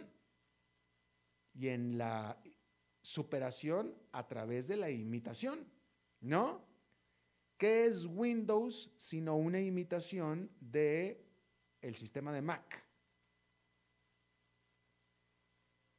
y 1.54 1.70
en 1.70 1.98
la 1.98 2.42
superación 3.02 3.96
a 4.12 4.28
través 4.28 4.68
de 4.68 4.78
la 4.78 4.90
imitación, 4.90 5.68
¿no? 6.22 6.66
¿Qué 7.58 7.86
es 7.86 8.06
Windows 8.06 8.92
sino 8.98 9.36
una 9.36 9.60
imitación 9.60 10.50
de 10.60 11.26
el 11.82 11.96
sistema 11.96 12.32
de 12.32 12.42
Mac? 12.42 12.86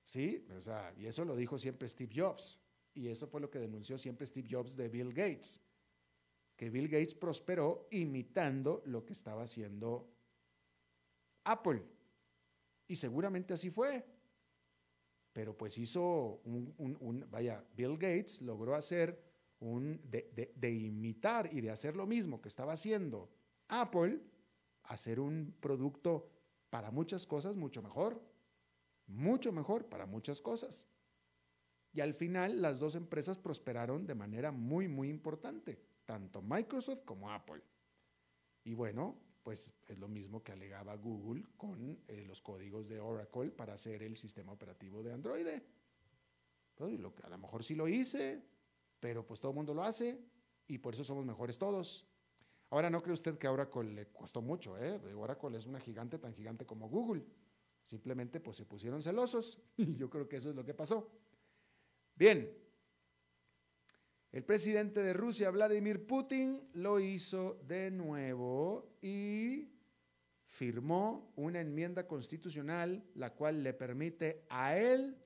¿Sí? 0.06 0.44
O 0.56 0.60
sea, 0.60 0.92
y 0.96 1.06
eso 1.06 1.24
lo 1.24 1.36
dijo 1.36 1.58
siempre 1.58 1.88
Steve 1.88 2.12
Jobs. 2.14 2.60
Y 2.94 3.08
eso 3.08 3.28
fue 3.28 3.40
lo 3.40 3.50
que 3.50 3.58
denunció 3.58 3.96
siempre 3.96 4.26
Steve 4.26 4.48
Jobs 4.50 4.76
de 4.76 4.88
Bill 4.88 5.12
Gates. 5.12 5.60
Que 6.56 6.68
Bill 6.68 6.88
Gates 6.88 7.14
prosperó 7.14 7.86
imitando 7.90 8.82
lo 8.86 9.04
que 9.04 9.12
estaba 9.12 9.44
haciendo 9.44 10.10
Apple. 11.44 11.82
Y 12.88 12.96
seguramente 12.96 13.54
así 13.54 13.70
fue 13.70 14.04
pero 15.33 15.57
pues 15.57 15.79
hizo 15.79 16.40
un, 16.45 17.27
vaya, 17.31 17.64
Bill 17.77 17.97
Gates 17.97 18.43
logró 18.43 18.75
hacer 18.75 19.23
un, 19.61 20.01
de, 20.05 20.71
imitar 20.71 21.53
y 21.53 21.61
de 21.61 21.71
hacer 21.71 21.97
lo 21.97 22.07
mismo 22.07 22.40
que 22.40 22.49
estaba 22.49 22.73
haciendo 22.73 23.31
Apple, 23.69 24.21
hacer 24.85 25.21
un 25.21 25.55
producto 25.61 26.29
para 26.71 26.90
muchas 26.90 27.27
cosas 27.27 27.57
mucho 27.57 27.83
mejor, 27.83 28.21
mucho 29.07 29.53
mejor 29.53 29.87
para 29.87 30.07
muchas 30.07 30.40
cosas. 30.40 30.88
Y 31.93 32.01
al 32.01 32.14
final 32.14 32.62
las 32.62 32.79
dos 32.79 32.95
empresas 32.95 33.38
prosperaron 33.38 34.07
de 34.07 34.14
manera 34.14 34.53
muy, 34.53 34.88
muy 34.88 35.09
importante, 35.09 35.81
tanto 36.05 36.40
Microsoft 36.43 37.05
como 37.05 37.31
Apple. 37.31 37.62
Y 38.64 38.75
bueno, 38.75 39.16
pues 39.42 39.70
es 39.88 39.98
lo 39.98 40.09
mismo 40.09 40.42
que 40.42 40.53
alegaba 40.53 40.94
Google 40.96 41.44
con 41.57 41.98
eh, 42.09 42.24
los 42.26 42.40
códigos 42.40 42.88
de 42.88 43.00
Oracle 43.00 43.50
para 43.50 43.74
hacer 43.74 44.03
el 44.03 44.16
sistema 44.16 44.53
operativo 44.53 45.03
de 45.03 45.12
Android. 45.12 45.46
Pues, 46.74 46.98
lo 46.98 47.14
a 47.22 47.29
lo 47.29 47.38
mejor 47.38 47.64
sí 47.64 47.74
lo 47.74 47.88
hice, 47.88 48.42
pero 48.98 49.26
pues 49.26 49.40
todo 49.40 49.53
el 49.53 49.57
mundo 49.57 49.74
lo 49.74 49.83
hace 49.83 50.18
y 50.66 50.79
por 50.79 50.94
eso 50.94 51.05
somos 51.05 51.24
mejores 51.24 51.59
todos. 51.59 52.07
Ahora, 52.70 52.88
no 52.88 53.03
cree 53.03 53.14
usted 53.14 53.37
que 53.37 53.46
a 53.46 53.53
Oracle 53.53 53.92
le 53.92 54.07
costó 54.12 54.40
mucho, 54.42 54.79
¿eh? 54.79 55.00
Oracle 55.14 55.59
es 55.59 55.66
una 55.66 55.81
gigante 55.81 56.18
tan 56.18 56.33
gigante 56.33 56.64
como 56.64 56.88
Google. 56.88 57.24
Simplemente 57.83 58.40
pues 58.40 58.57
se 58.57 58.64
pusieron 58.64 59.03
celosos 59.03 59.59
y 59.76 59.96
yo 59.96 60.09
creo 60.09 60.29
que 60.29 60.37
eso 60.37 60.50
es 60.50 60.57
lo 60.57 60.64
que 60.64 60.74
pasó. 60.74 61.11
Bien, 62.14 62.57
el 64.33 64.45
presidente 64.45 65.03
de 65.03 65.12
Rusia, 65.12 65.51
Vladimir 65.51 66.07
Putin, 66.07 66.61
lo 66.75 67.01
hizo 67.01 67.61
de 67.66 67.90
nuevo 67.90 68.97
y 69.03 69.73
firmó 70.45 71.33
una 71.37 71.61
enmienda 71.61 72.07
constitucional 72.07 73.05
la 73.14 73.35
cual 73.35 73.62
le 73.62 73.73
permite 73.73 74.45
a 74.49 74.77
él 74.77 75.16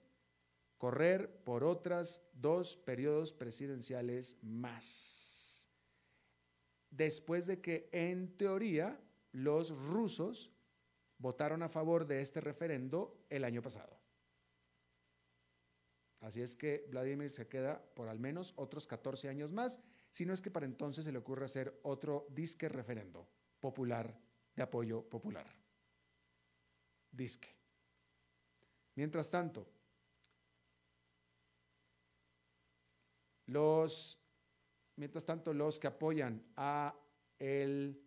correr 0.79 1.43
por 1.45 1.65
otras 1.65 2.23
dos 2.33 2.77
periodos 2.77 3.33
presidenciales 3.33 4.39
más. 4.43 5.71
Después 6.91 7.47
de 7.47 7.61
que 7.61 7.89
en 7.93 8.37
teoría 8.37 9.01
los 9.33 9.77
rusos 9.77 10.51
votaron 11.19 11.63
a 11.63 11.69
favor 11.69 12.07
de 12.07 12.21
este 12.21 12.41
referendo 12.41 13.25
el 13.31 13.45
año 13.45 13.61
pasado. 13.61 14.04
Así 16.25 16.41
es 16.41 16.57
que 16.57 16.87
Vladimir 16.89 17.29
se 17.31 17.49
queda 17.49 17.85
por 17.95 18.09
al 18.09 18.19
menos 18.19 18.55
otros 18.57 18.87
14 18.87 19.29
años 19.29 19.53
más, 19.53 19.79
si 20.11 20.25
no 20.25 20.33
es 20.33 20.41
que 20.41 20.51
para 20.51 20.65
entonces 20.65 21.05
se 21.05 21.13
le 21.13 21.19
ocurre 21.19 21.45
hacer 21.45 21.79
otro 21.83 22.27
disque 22.31 22.67
referendo 22.67 23.29
popular 23.61 24.19
de 24.57 24.63
apoyo 24.63 25.03
popular. 25.03 25.47
Disque. 27.13 27.55
Mientras 28.95 29.29
tanto, 29.31 29.69
los, 33.45 34.19
mientras 34.97 35.27
tanto, 35.27 35.53
los 35.53 35.79
que 35.79 35.89
apoyan 35.89 36.43
a 36.57 36.99
el 37.39 38.03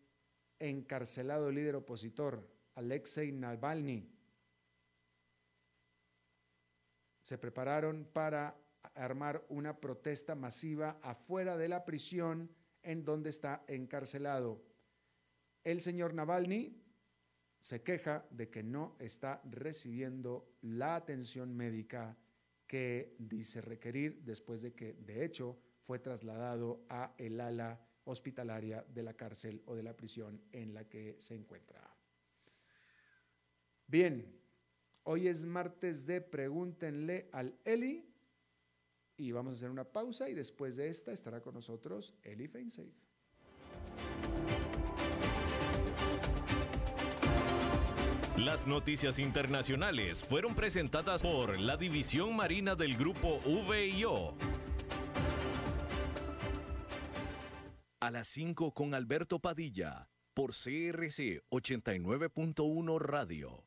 encarcelado 0.58 1.52
líder 1.52 1.76
opositor 1.76 2.50
Alexei 2.74 3.32
Navalny 3.32 4.17
se 7.28 7.38
prepararon 7.38 8.06
para 8.14 8.58
armar 8.96 9.46
una 9.50 9.82
protesta 9.82 10.34
masiva 10.34 10.98
afuera 11.02 11.58
de 11.58 11.68
la 11.68 11.84
prisión 11.84 12.50
en 12.84 13.04
donde 13.04 13.32
está 13.32 13.66
encarcelado. 13.68 14.64
El 15.62 15.82
señor 15.82 16.14
Navalny 16.14 16.82
se 17.60 17.84
queja 17.84 18.26
de 18.32 18.50
que 18.50 18.64
no 18.64 18.96
está 19.00 19.42
recibiendo 19.44 20.56
la 20.62 20.96
atención 20.96 21.54
médica 21.54 22.18
que 22.66 23.18
dice 23.20 23.60
requerir 23.60 24.22
después 24.24 24.62
de 24.62 24.74
que, 24.74 24.94
de 24.94 25.26
hecho, 25.26 25.60
fue 25.82 26.00
trasladado 26.00 26.86
a 26.88 27.14
el 27.18 27.42
ala 27.42 27.86
hospitalaria 28.06 28.86
de 28.88 29.04
la 29.04 29.16
cárcel 29.16 29.62
o 29.66 29.76
de 29.76 29.84
la 29.84 29.98
prisión 29.98 30.42
en 30.54 30.74
la 30.74 30.88
que 30.88 31.18
se 31.20 31.36
encuentra. 31.36 31.94
Bien, 33.86 34.37
Hoy 35.10 35.30
es 35.30 35.46
martes 35.46 36.06
de 36.06 36.20
Pregúntenle 36.20 37.30
al 37.32 37.58
Eli 37.64 38.14
y 39.16 39.32
vamos 39.32 39.54
a 39.54 39.56
hacer 39.56 39.70
una 39.70 39.86
pausa 39.86 40.28
y 40.28 40.34
después 40.34 40.76
de 40.76 40.90
esta 40.90 41.14
estará 41.14 41.40
con 41.40 41.54
nosotros 41.54 42.14
Eli 42.24 42.50
Feinseig. 42.50 42.92
Las 48.36 48.68
noticias 48.68 49.18
internacionales 49.20 50.26
fueron 50.26 50.54
presentadas 50.54 51.22
por 51.22 51.58
la 51.58 51.78
División 51.78 52.36
Marina 52.36 52.76
del 52.76 52.98
Grupo 52.98 53.40
VIO. 53.70 54.36
A 58.02 58.12
las 58.12 58.28
5 58.28 58.74
con 58.74 58.94
Alberto 58.94 59.40
Padilla, 59.40 60.10
por 60.34 60.52
CRC 60.52 61.44
89.1 61.50 63.00
Radio. 63.00 63.67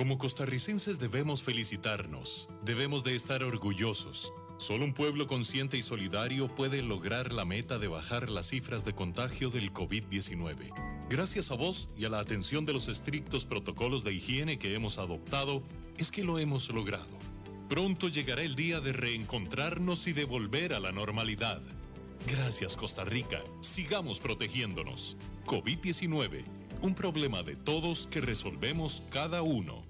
como 0.00 0.16
costarricenses 0.16 0.98
debemos 0.98 1.42
felicitarnos, 1.42 2.48
debemos 2.64 3.04
de 3.04 3.14
estar 3.16 3.42
orgullosos. 3.44 4.32
Solo 4.56 4.86
un 4.86 4.94
pueblo 4.94 5.26
consciente 5.26 5.76
y 5.76 5.82
solidario 5.82 6.48
puede 6.48 6.80
lograr 6.80 7.34
la 7.34 7.44
meta 7.44 7.78
de 7.78 7.86
bajar 7.86 8.30
las 8.30 8.48
cifras 8.48 8.86
de 8.86 8.94
contagio 8.94 9.50
del 9.50 9.74
COVID-19. 9.74 10.72
Gracias 11.10 11.50
a 11.50 11.54
vos 11.54 11.90
y 11.98 12.06
a 12.06 12.08
la 12.08 12.18
atención 12.18 12.64
de 12.64 12.72
los 12.72 12.88
estrictos 12.88 13.44
protocolos 13.44 14.02
de 14.02 14.14
higiene 14.14 14.58
que 14.58 14.74
hemos 14.74 14.96
adoptado, 14.96 15.62
es 15.98 16.10
que 16.10 16.24
lo 16.24 16.38
hemos 16.38 16.70
logrado. 16.70 17.18
Pronto 17.68 18.08
llegará 18.08 18.42
el 18.42 18.54
día 18.54 18.80
de 18.80 18.94
reencontrarnos 18.94 20.06
y 20.06 20.14
de 20.14 20.24
volver 20.24 20.72
a 20.72 20.80
la 20.80 20.92
normalidad. 20.92 21.60
Gracias 22.26 22.74
Costa 22.74 23.04
Rica, 23.04 23.42
sigamos 23.60 24.18
protegiéndonos. 24.18 25.18
COVID-19, 25.44 26.42
un 26.80 26.94
problema 26.94 27.42
de 27.42 27.56
todos 27.56 28.06
que 28.06 28.22
resolvemos 28.22 29.02
cada 29.10 29.42
uno. 29.42 29.89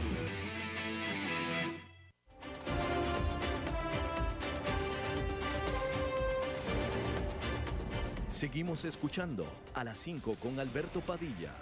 Seguimos 8.29 8.85
escuchando 8.85 9.45
a 9.75 9.83
las 9.83 9.99
5 9.99 10.35
con 10.41 10.59
Alberto 10.59 11.01
Padilla. 11.01 11.53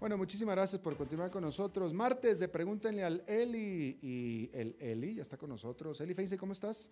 Bueno, 0.00 0.18
muchísimas 0.18 0.56
gracias 0.56 0.82
por 0.82 0.96
continuar 0.96 1.30
con 1.30 1.42
nosotros. 1.42 1.94
Martes 1.94 2.40
de 2.40 2.48
Pregúntenle 2.48 3.04
al 3.04 3.22
Eli. 3.26 3.98
Y 4.02 4.50
el 4.52 4.76
Eli 4.80 5.14
ya 5.14 5.22
está 5.22 5.38
con 5.38 5.48
nosotros. 5.48 6.00
Eli 6.00 6.14
Feinse, 6.14 6.36
¿cómo 6.36 6.52
estás? 6.52 6.90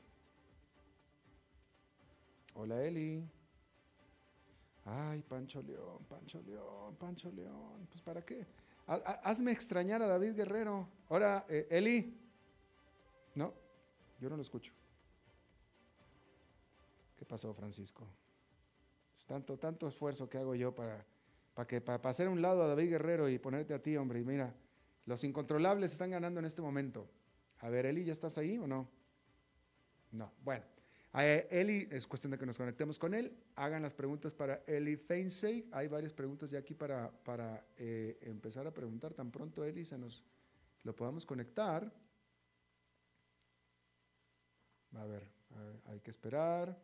Hola, 2.55 2.83
Eli. 2.85 3.23
Ay, 4.85 5.21
Pancho 5.23 5.63
León, 5.63 6.05
Pancho 6.09 6.41
León, 6.43 6.97
Pancho 6.97 7.31
León. 7.33 7.89
Pues, 7.91 8.03
¿para 8.03 8.25
qué? 8.25 8.47
Hazme 8.87 9.53
extrañar 9.53 10.03
a 10.03 10.07
David 10.07 10.35
Guerrero. 10.35 10.89
Ahora, 11.09 11.47
eh, 11.49 11.67
Eli. 11.71 12.19
¿No? 13.35 13.55
Yo 14.21 14.29
no 14.29 14.37
lo 14.37 14.43
escucho. 14.43 14.73
¿Qué 17.17 17.25
pasó, 17.25 17.55
Francisco? 17.55 18.07
Es 19.17 19.27
tanto, 19.27 19.59
tanto 19.59 19.89
esfuerzo 19.89 20.29
que 20.29 20.39
hago 20.39 20.55
yo 20.55 20.75
para, 20.75 21.05
para, 21.55 21.67
que, 21.67 21.81
para 21.81 22.11
hacer 22.11 22.29
un 22.29 22.43
lado 22.43 22.63
a 22.63 22.67
David 22.67 22.91
Guerrero 22.91 23.29
y 23.29 23.39
ponerte 23.39 23.75
a 23.75 23.83
ti, 23.83 23.97
hombre. 23.97 24.21
Y 24.21 24.25
mira, 24.25 24.55
los 25.07 25.23
incontrolables 25.25 25.93
están 25.93 26.11
ganando 26.11 26.41
en 26.41 26.47
este 26.47 26.63
momento. 26.63 27.09
A 27.61 27.69
ver, 27.69 27.87
Eli, 27.87 28.05
¿ya 28.05 28.13
estás 28.13 28.39
ahí 28.39 28.59
o 28.59 28.67
no? 28.67 28.89
No. 30.11 30.33
Bueno. 30.43 30.65
Eh, 31.15 31.47
Eli, 31.51 31.89
es 31.91 32.07
cuestión 32.07 32.31
de 32.31 32.39
que 32.39 32.47
nos 32.47 32.57
conectemos 32.57 32.99
con 32.99 33.13
él. 33.13 33.37
Hagan 33.57 33.83
las 33.83 33.93
preguntas 33.93 34.33
para 34.33 34.63
Eli 34.67 34.97
Feinsey. 34.97 35.69
Hay 35.73 35.89
varias 35.89 36.13
preguntas 36.15 36.51
ya 36.51 36.59
aquí 36.59 36.75
para, 36.75 37.11
para 37.11 37.67
eh, 37.77 38.19
empezar 38.23 38.67
a 38.67 38.73
preguntar. 38.73 39.13
Tan 39.13 39.31
pronto 39.31 39.63
Eli 39.63 39.85
se 39.85 39.99
nos 39.99 40.25
lo 40.83 40.97
podamos 40.97 41.27
conectar. 41.27 41.93
A 44.95 45.05
ver, 45.05 45.29
hay 45.87 46.01
que 46.01 46.11
esperar. 46.11 46.79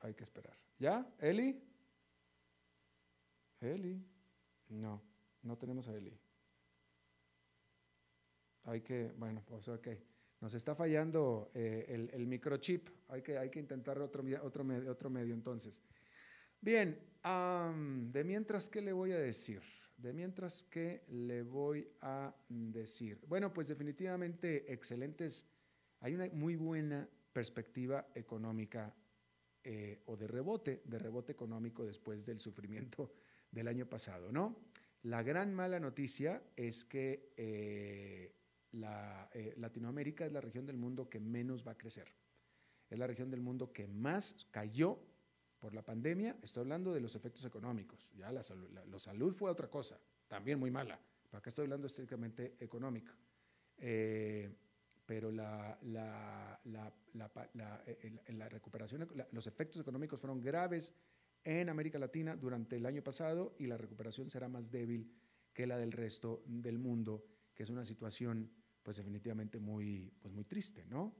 Hay 0.00 0.14
que 0.14 0.24
esperar. 0.24 0.56
¿Ya? 0.78 1.06
¿Eli? 1.18 1.62
¿Eli? 3.60 4.02
No, 4.68 5.02
no 5.42 5.56
tenemos 5.56 5.88
a 5.88 5.94
Eli. 5.94 6.18
Hay 8.64 8.82
que, 8.82 9.12
bueno, 9.16 9.42
pues 9.46 9.66
ok. 9.68 9.88
Nos 10.40 10.54
está 10.54 10.74
fallando 10.74 11.50
eh, 11.54 12.08
el, 12.12 12.26
microchip. 12.26 12.88
Hay 13.08 13.22
que, 13.22 13.36
hay 13.36 13.50
que 13.50 13.58
intentar 13.58 13.98
otro, 13.98 14.24
otro, 14.42 14.64
otro 14.88 15.10
medio 15.10 15.34
entonces. 15.34 15.82
Bien, 16.60 16.98
de 18.12 18.24
mientras, 18.24 18.68
¿qué 18.68 18.80
le 18.80 18.92
voy 18.92 19.12
a 19.12 19.18
decir? 19.18 19.62
De 19.96 20.12
mientras, 20.12 20.64
¿qué 20.64 21.04
le 21.08 21.42
voy 21.42 21.86
a 22.00 22.34
decir? 22.48 23.20
Bueno, 23.26 23.52
pues 23.52 23.68
definitivamente 23.68 24.72
excelentes. 24.72 25.46
Hay 26.00 26.14
una 26.14 26.26
muy 26.32 26.56
buena 26.56 27.06
perspectiva 27.32 28.08
económica 28.14 28.94
eh, 29.62 30.02
o 30.06 30.16
de 30.16 30.26
rebote, 30.26 30.82
de 30.86 30.98
rebote 30.98 31.32
económico 31.32 31.84
después 31.84 32.24
del 32.24 32.40
sufrimiento 32.40 33.12
del 33.50 33.68
año 33.68 33.86
pasado, 33.86 34.32
¿no? 34.32 34.56
La 35.02 35.22
gran 35.22 35.52
mala 35.52 35.80
noticia 35.80 36.42
es 36.56 36.84
que 36.84 37.32
eh, 37.36 38.34
la, 38.72 39.28
eh, 39.32 39.54
Latinoamérica 39.56 40.26
es 40.26 40.32
la 40.32 40.40
región 40.40 40.66
del 40.66 40.76
mundo 40.76 41.08
que 41.08 41.20
menos 41.20 41.66
va 41.66 41.72
a 41.72 41.78
crecer. 41.78 42.12
Es 42.88 42.98
la 42.98 43.06
región 43.06 43.30
del 43.30 43.40
mundo 43.40 43.72
que 43.72 43.86
más 43.86 44.46
cayó 44.50 44.98
por 45.58 45.74
la 45.74 45.82
pandemia. 45.82 46.36
Estoy 46.42 46.62
hablando 46.62 46.92
de 46.92 47.00
los 47.00 47.14
efectos 47.14 47.44
económicos. 47.44 48.08
Ya 48.16 48.32
la, 48.32 48.42
salud 48.42 49.34
fue 49.34 49.50
otra 49.50 49.68
cosa, 49.68 49.98
también 50.28 50.58
muy 50.58 50.70
mala. 50.70 50.98
Para 51.30 51.42
qué 51.42 51.50
estoy 51.50 51.64
hablando 51.64 51.86
estrictamente 51.86 52.56
económica. 52.58 53.14
Eh, 53.78 54.52
pero 55.06 55.30
la, 55.30 55.78
la, 55.82 56.60
la 56.64 58.48
recuperación, 58.48 59.08
los 59.32 59.46
efectos 59.46 59.80
económicos 59.80 60.20
fueron 60.20 60.40
graves 60.40 60.92
en 61.44 61.68
América 61.68 61.98
Latina 61.98 62.36
durante 62.36 62.76
el 62.76 62.86
año 62.86 63.02
pasado 63.02 63.54
y 63.58 63.66
la 63.66 63.76
recuperación 63.76 64.30
será 64.30 64.48
más 64.48 64.70
débil 64.70 65.12
que 65.52 65.66
la 65.66 65.78
del 65.78 65.92
resto 65.92 66.42
del 66.46 66.78
mundo, 66.78 67.24
que 67.54 67.62
es 67.62 67.70
una 67.70 67.84
situación 67.84 68.50
pues 68.82 68.96
definitivamente 68.96 69.58
muy, 69.58 70.12
pues 70.20 70.32
muy 70.32 70.44
triste, 70.44 70.84
¿no? 70.86 71.14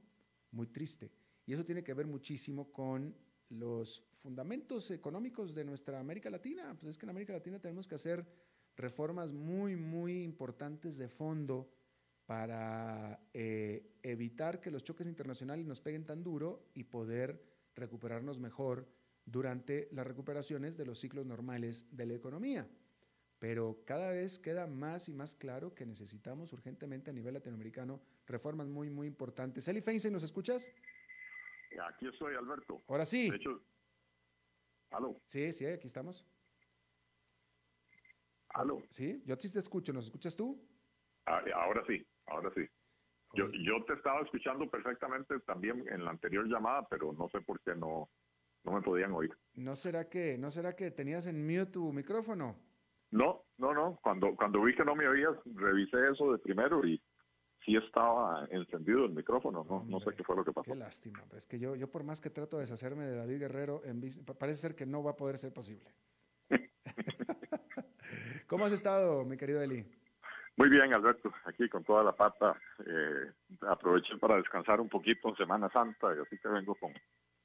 Muy 0.51 0.67
triste. 0.67 1.11
Y 1.45 1.53
eso 1.53 1.65
tiene 1.65 1.83
que 1.83 1.93
ver 1.93 2.07
muchísimo 2.07 2.71
con 2.71 3.15
los 3.49 4.03
fundamentos 4.21 4.91
económicos 4.91 5.53
de 5.53 5.65
nuestra 5.65 5.99
América 5.99 6.29
Latina. 6.29 6.75
Pues 6.79 6.91
es 6.91 6.97
que 6.97 7.05
en 7.05 7.11
América 7.11 7.33
Latina 7.33 7.59
tenemos 7.59 7.87
que 7.87 7.95
hacer 7.95 8.25
reformas 8.75 9.31
muy, 9.31 9.75
muy 9.75 10.23
importantes 10.23 10.97
de 10.97 11.07
fondo 11.07 11.69
para 12.25 13.27
eh, 13.33 13.97
evitar 14.03 14.61
que 14.61 14.71
los 14.71 14.83
choques 14.83 15.07
internacionales 15.07 15.65
nos 15.65 15.81
peguen 15.81 16.05
tan 16.05 16.23
duro 16.23 16.69
y 16.73 16.83
poder 16.83 17.43
recuperarnos 17.75 18.39
mejor 18.39 18.87
durante 19.25 19.89
las 19.91 20.07
recuperaciones 20.07 20.77
de 20.77 20.85
los 20.85 20.99
ciclos 20.99 21.25
normales 21.25 21.85
de 21.91 22.05
la 22.05 22.13
economía 22.13 22.67
pero 23.41 23.81
cada 23.87 24.11
vez 24.11 24.37
queda 24.37 24.67
más 24.67 25.09
y 25.09 25.13
más 25.13 25.33
claro 25.33 25.73
que 25.73 25.83
necesitamos 25.83 26.53
urgentemente 26.53 27.09
a 27.09 27.13
nivel 27.13 27.33
latinoamericano 27.33 27.99
reformas 28.27 28.67
muy, 28.67 28.91
muy 28.91 29.07
importantes. 29.07 29.67
Eli 29.67 29.81
Feinstein, 29.81 30.13
¿nos 30.13 30.21
escuchas? 30.21 30.71
Aquí 31.89 32.07
estoy, 32.07 32.35
Alberto. 32.35 32.83
Ahora 32.87 33.03
sí. 33.03 33.31
De 33.31 33.37
hecho, 33.37 33.59
¿aló? 34.91 35.19
Sí, 35.25 35.51
sí, 35.53 35.65
aquí 35.65 35.87
estamos. 35.87 36.23
¿Aló? 38.49 38.83
Sí, 38.91 39.23
yo 39.25 39.35
sí 39.37 39.51
te 39.51 39.57
escucho. 39.57 39.91
¿Nos 39.91 40.05
escuchas 40.05 40.35
tú? 40.35 40.63
Ah, 41.25 41.41
ahora 41.55 41.83
sí, 41.87 42.05
ahora 42.27 42.51
sí. 42.53 42.61
Yo, 43.33 43.49
yo 43.65 43.83
te 43.85 43.93
estaba 43.93 44.21
escuchando 44.21 44.69
perfectamente 44.69 45.39
también 45.47 45.83
en 45.87 46.05
la 46.05 46.11
anterior 46.11 46.45
llamada, 46.45 46.87
pero 46.87 47.11
no 47.13 47.27
sé 47.29 47.41
por 47.41 47.59
qué 47.61 47.73
no, 47.73 48.07
no 48.65 48.73
me 48.73 48.83
podían 48.83 49.13
oír. 49.13 49.35
¿No 49.55 49.75
será 49.75 50.07
que, 50.09 50.37
no 50.37 50.51
será 50.51 50.75
que 50.75 50.91
tenías 50.91 51.25
en 51.25 51.43
mute 51.43 51.71
tu 51.71 51.91
micrófono? 51.91 52.69
No, 53.11 53.43
no, 53.57 53.73
no. 53.73 53.99
Cuando, 54.01 54.35
cuando 54.35 54.61
vi 54.63 54.75
que 54.75 54.85
no 54.85 54.95
me 54.95 55.07
oías, 55.07 55.35
revisé 55.45 55.97
eso 56.11 56.31
de 56.31 56.39
primero 56.39 56.85
y 56.85 57.01
sí 57.65 57.75
estaba 57.75 58.47
encendido 58.49 59.05
el 59.05 59.11
micrófono. 59.11 59.65
No, 59.69 59.83
no 59.83 59.99
sé 59.99 60.15
qué 60.15 60.23
fue 60.23 60.35
lo 60.35 60.43
que 60.43 60.51
pasó. 60.51 60.71
Qué 60.71 60.75
lástima. 60.75 61.21
Es 61.35 61.45
que 61.45 61.59
yo, 61.59 61.75
yo 61.75 61.89
por 61.91 62.03
más 62.03 62.21
que 62.21 62.29
trato 62.29 62.57
de 62.57 62.63
deshacerme 62.63 63.05
de 63.05 63.15
David 63.15 63.39
Guerrero, 63.39 63.81
en, 63.83 64.01
parece 64.39 64.59
ser 64.59 64.75
que 64.75 64.85
no 64.85 65.03
va 65.03 65.11
a 65.11 65.15
poder 65.15 65.37
ser 65.37 65.53
posible. 65.53 65.93
¿Cómo 68.47 68.65
has 68.65 68.71
estado, 68.71 69.23
mi 69.25 69.37
querido 69.37 69.61
Eli? 69.61 69.85
Muy 70.57 70.69
bien, 70.69 70.93
Alberto. 70.93 71.31
Aquí 71.45 71.67
con 71.69 71.83
toda 71.83 72.03
la 72.03 72.15
pata. 72.15 72.59
Eh, 72.85 73.31
aproveché 73.61 74.17
para 74.17 74.37
descansar 74.37 74.81
un 74.81 74.89
poquito 74.89 75.29
en 75.29 75.35
Semana 75.35 75.69
Santa 75.69 76.13
y 76.15 76.19
así 76.19 76.37
que 76.37 76.49
vengo 76.49 76.75
con 76.75 76.93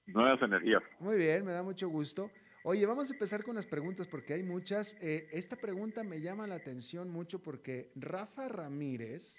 nuevas 0.06 0.40
energías. 0.42 0.82
Muy 1.00 1.16
bien, 1.16 1.44
me 1.44 1.52
da 1.52 1.62
mucho 1.62 1.88
gusto. 1.88 2.30
Oye, 2.68 2.84
vamos 2.84 3.08
a 3.08 3.14
empezar 3.14 3.44
con 3.44 3.54
las 3.54 3.64
preguntas 3.64 4.08
porque 4.08 4.34
hay 4.34 4.42
muchas. 4.42 4.98
Eh, 5.00 5.28
esta 5.30 5.54
pregunta 5.54 6.02
me 6.02 6.20
llama 6.20 6.48
la 6.48 6.56
atención 6.56 7.08
mucho 7.08 7.40
porque 7.40 7.92
Rafa 7.94 8.48
Ramírez, 8.48 9.38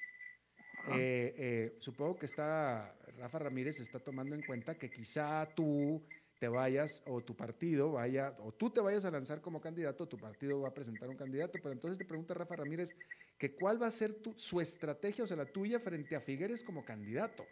eh, 0.93 1.35
eh, 1.37 1.75
supongo 1.79 2.17
que 2.17 2.25
está, 2.25 2.95
Rafa 3.17 3.39
Ramírez 3.39 3.81
está 3.81 3.99
tomando 3.99 4.33
en 4.33 4.43
cuenta 4.43 4.75
que 4.75 4.89
quizá 4.89 5.45
tú 5.57 6.07
te 6.39 6.47
vayas 6.47 7.03
o 7.05 7.21
tu 7.21 7.35
partido 7.35 7.91
vaya, 7.91 8.33
o 8.39 8.53
tú 8.53 8.69
te 8.69 8.79
vayas 8.79 9.03
a 9.03 9.11
lanzar 9.11 9.41
como 9.41 9.59
candidato, 9.59 10.07
tu 10.07 10.17
partido 10.17 10.61
va 10.61 10.69
a 10.69 10.73
presentar 10.73 11.09
un 11.09 11.17
candidato, 11.17 11.59
pero 11.61 11.73
entonces 11.73 11.97
te 11.97 12.05
pregunta 12.05 12.33
Rafa 12.33 12.55
Ramírez 12.55 12.95
que 13.37 13.53
cuál 13.55 13.81
va 13.81 13.87
a 13.87 13.91
ser 13.91 14.13
tu, 14.13 14.35
su 14.37 14.61
estrategia, 14.61 15.25
o 15.25 15.27
sea, 15.27 15.35
la 15.35 15.51
tuya 15.51 15.81
frente 15.81 16.15
a 16.15 16.21
Figueres 16.21 16.63
como 16.63 16.85
candidato. 16.85 17.45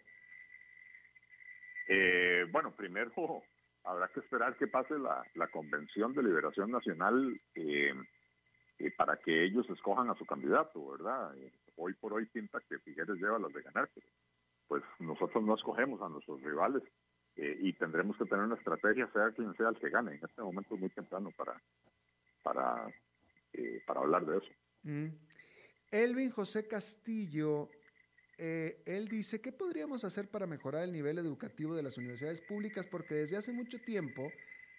bueno, 2.53 2.73
primero 2.77 3.11
habrá 3.85 4.07
que 4.09 4.19
esperar 4.19 4.57
que 4.57 4.67
pase 4.67 4.97
la, 4.97 5.23
la 5.35 5.47
Convención 5.47 6.13
de 6.13 6.23
Liberación 6.23 6.71
Nacional 6.71 7.39
eh, 7.53 7.93
eh, 8.79 8.91
para 8.91 9.17
que 9.17 9.45
ellos 9.45 9.69
escojan 9.69 10.09
a 10.09 10.15
su 10.15 10.25
candidato, 10.25 10.91
¿verdad? 10.91 11.37
Eh, 11.37 11.51
hoy 11.77 11.93
por 11.93 12.13
hoy 12.13 12.25
pinta 12.25 12.59
que 12.67 12.79
Figueres 12.79 13.17
lleva 13.17 13.39
las 13.39 13.53
de 13.53 13.61
ganar, 13.61 13.89
pero 13.93 14.07
pues 14.67 14.83
nosotros 14.99 15.43
no 15.43 15.55
escogemos 15.55 16.01
a 16.01 16.09
nuestros 16.09 16.41
rivales 16.41 16.83
y 17.37 17.73
tendremos 17.73 18.17
que 18.17 18.23
tener 18.23 18.45
una 18.45 18.55
estrategia, 18.55 19.09
sea 19.11 19.29
quien 19.31 19.53
sea 19.55 19.67
el 19.67 19.77
que 19.77 19.89
gane. 19.89 20.15
En 20.15 20.23
este 20.23 20.41
momento 20.41 20.73
es 20.73 20.79
muy 20.79 20.89
temprano 20.89 21.31
para, 21.35 21.61
para, 22.41 22.87
para 23.85 23.99
hablar 23.99 24.25
de 24.25 24.37
eso. 24.37 24.47
Mm. 24.83 25.07
Elvin 25.91 26.31
José 26.31 26.65
Castillo 26.65 27.69
eh, 28.37 28.81
él 28.85 29.07
dice, 29.07 29.41
¿qué 29.41 29.51
podríamos 29.51 30.03
hacer 30.03 30.29
para 30.29 30.47
mejorar 30.47 30.83
el 30.83 30.91
nivel 30.91 31.17
educativo 31.17 31.75
de 31.75 31.83
las 31.83 31.97
universidades 31.97 32.41
públicas? 32.41 32.87
Porque 32.87 33.15
desde 33.15 33.37
hace 33.37 33.53
mucho 33.53 33.79
tiempo, 33.79 34.31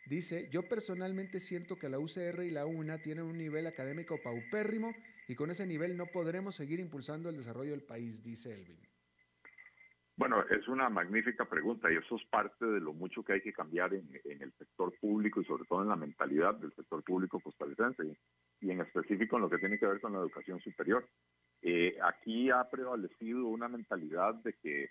dice, 0.06 0.48
yo 0.50 0.62
personalmente 0.68 1.40
siento 1.40 1.78
que 1.78 1.88
la 1.88 1.98
UCR 1.98 2.42
y 2.44 2.50
la 2.50 2.66
UNA 2.66 2.98
tienen 2.98 3.24
un 3.24 3.38
nivel 3.38 3.66
académico 3.66 4.18
paupérrimo 4.22 4.94
y 5.28 5.34
con 5.34 5.50
ese 5.50 5.66
nivel 5.66 5.96
no 5.96 6.06
podremos 6.06 6.54
seguir 6.54 6.80
impulsando 6.80 7.28
el 7.28 7.36
desarrollo 7.36 7.72
del 7.72 7.82
país, 7.82 8.22
dice 8.22 8.52
Elvin. 8.52 8.78
Bueno, 10.18 10.42
es 10.48 10.66
una 10.66 10.88
magnífica 10.88 11.44
pregunta 11.44 11.92
y 11.92 11.96
eso 11.96 12.16
es 12.16 12.24
parte 12.30 12.64
de 12.64 12.80
lo 12.80 12.94
mucho 12.94 13.22
que 13.22 13.34
hay 13.34 13.42
que 13.42 13.52
cambiar 13.52 13.92
en, 13.92 14.08
el 14.24 14.52
sector 14.54 14.94
público 14.98 15.42
y 15.42 15.44
sobre 15.44 15.64
todo 15.64 15.82
en 15.82 15.88
la 15.88 15.96
mentalidad 15.96 16.54
del 16.54 16.74
sector 16.74 17.02
público 17.04 17.38
costarricense 17.38 18.16
y 18.60 18.70
en 18.70 18.80
específico 18.80 19.36
en 19.36 19.42
lo 19.42 19.50
que 19.50 19.58
tiene 19.58 19.78
que 19.78 19.86
ver 19.86 20.00
con 20.00 20.14
la 20.14 20.20
educación 20.20 20.58
superior. 20.60 21.06
Eh, 21.68 21.98
aquí 22.00 22.48
ha 22.48 22.62
prevalecido 22.70 23.48
una 23.48 23.66
mentalidad 23.66 24.34
de 24.36 24.52
que 24.52 24.90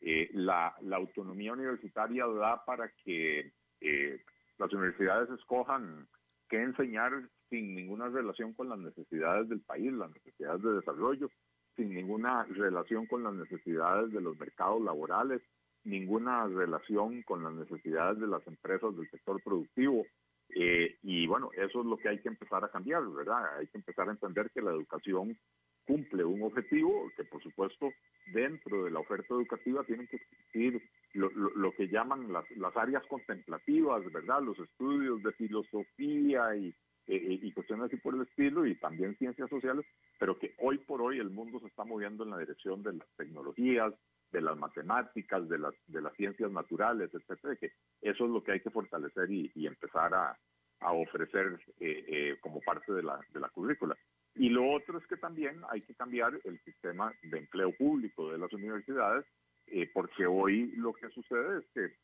eh, 0.00 0.30
la, 0.34 0.72
autonomía 0.92 1.52
universitaria 1.52 2.24
da 2.28 2.64
para 2.64 2.92
que 3.02 3.50
eh, 3.80 4.22
las 4.56 4.72
universidades 4.72 5.30
escojan 5.30 6.06
qué 6.48 6.62
enseñar 6.62 7.28
sin 7.50 7.74
ninguna 7.74 8.08
relación 8.08 8.52
con 8.52 8.68
las 8.68 8.78
necesidades 8.78 9.48
del 9.48 9.62
país, 9.62 9.92
las 9.92 10.12
necesidades 10.12 10.62
de 10.62 10.74
desarrollo, 10.74 11.28
sin 11.74 11.92
ninguna 11.92 12.44
relación 12.44 13.06
con 13.06 13.24
las 13.24 13.34
necesidades 13.34 14.12
de 14.12 14.20
los 14.20 14.38
mercados 14.38 14.80
laborales, 14.80 15.42
ninguna 15.82 16.46
relación 16.46 17.22
con 17.22 17.42
las 17.42 17.52
necesidades 17.52 18.20
de 18.20 18.28
las 18.28 18.46
empresas 18.46 18.96
del 18.96 19.10
sector 19.10 19.42
productivo. 19.42 20.06
y 20.54 21.26
bueno, 21.26 21.50
eso 21.54 21.80
es 21.80 21.86
lo 21.86 21.96
que 21.96 22.10
hay 22.10 22.20
que 22.20 22.28
empezar 22.28 22.62
a 22.62 22.68
cambiar, 22.70 23.02
¿verdad? 23.08 23.58
Hay 23.58 23.66
que 23.66 23.78
empezar 23.78 24.08
a 24.08 24.12
entender 24.12 24.50
que 24.54 24.62
la 24.62 24.70
educación 24.70 25.36
cumple 25.86 26.24
un 26.24 26.42
objetivo 26.42 27.10
que 27.16 27.24
por 27.24 27.42
supuesto 27.42 27.90
dentro 28.32 28.84
de 28.84 28.90
la 28.90 29.00
oferta 29.00 29.34
educativa 29.34 29.84
tienen 29.84 30.06
que 30.06 30.16
existir 30.16 30.82
lo, 31.14 31.72
que 31.72 31.88
llaman 31.88 32.32
las, 32.32 32.50
las, 32.52 32.76
áreas 32.76 33.04
contemplativas, 33.06 34.10
¿verdad? 34.12 34.42
Los 34.42 34.58
estudios 34.58 35.22
de 35.22 35.32
filosofía 35.32 36.56
y, 36.56 36.74
eh, 37.06 37.38
y 37.42 37.52
cuestiones 37.52 37.86
así 37.86 37.96
por 37.96 38.14
el 38.14 38.22
estilo 38.22 38.64
y 38.64 38.76
también 38.76 39.16
ciencias 39.18 39.50
sociales, 39.50 39.84
pero 40.18 40.38
que 40.38 40.54
hoy 40.58 40.78
por 40.78 41.02
hoy 41.02 41.18
el 41.18 41.30
mundo 41.30 41.60
se 41.60 41.66
está 41.66 41.84
moviendo 41.84 42.24
en 42.24 42.30
la 42.30 42.38
dirección 42.38 42.82
de 42.82 42.94
las 42.94 43.08
tecnologías, 43.16 43.92
de 44.30 44.40
las 44.40 44.56
matemáticas, 44.56 45.48
de 45.48 45.58
las, 45.58 45.74
de 45.86 46.00
las 46.00 46.14
ciencias 46.14 46.50
naturales, 46.50 47.10
etcétera, 47.12 47.56
que 47.56 47.72
eso 48.00 48.24
es 48.24 48.30
lo 48.30 48.42
que 48.42 48.52
hay 48.52 48.60
que 48.60 48.70
fortalecer 48.70 49.30
y, 49.30 49.66
empezar 49.66 50.14
a, 50.14 50.38
a 50.80 50.92
ofrecer 50.92 51.60
eh, 51.80 52.04
eh, 52.08 52.36
como 52.40 52.60
parte 52.60 52.92
de 52.92 53.02
la, 53.02 53.20
de 53.32 53.40
la 53.40 53.50
currícula. 53.50 53.96
Y 54.34 54.48
lo 54.48 54.70
otro 54.70 54.98
es 54.98 55.06
que 55.06 55.16
también 55.16 55.60
hay 55.70 55.82
que 55.82 55.94
cambiar 55.94 56.38
el 56.44 56.58
sistema 56.64 57.12
de 57.22 57.38
empleo 57.38 57.72
público 57.76 58.30
de 58.30 58.38
las 58.38 58.52
universidades, 58.52 59.26
eh, 59.66 59.90
porque 59.92 60.26
hoy 60.26 60.72
lo 60.76 60.92
que 60.92 61.08
sucede 61.10 61.60
es 61.60 61.64
que 61.74 62.02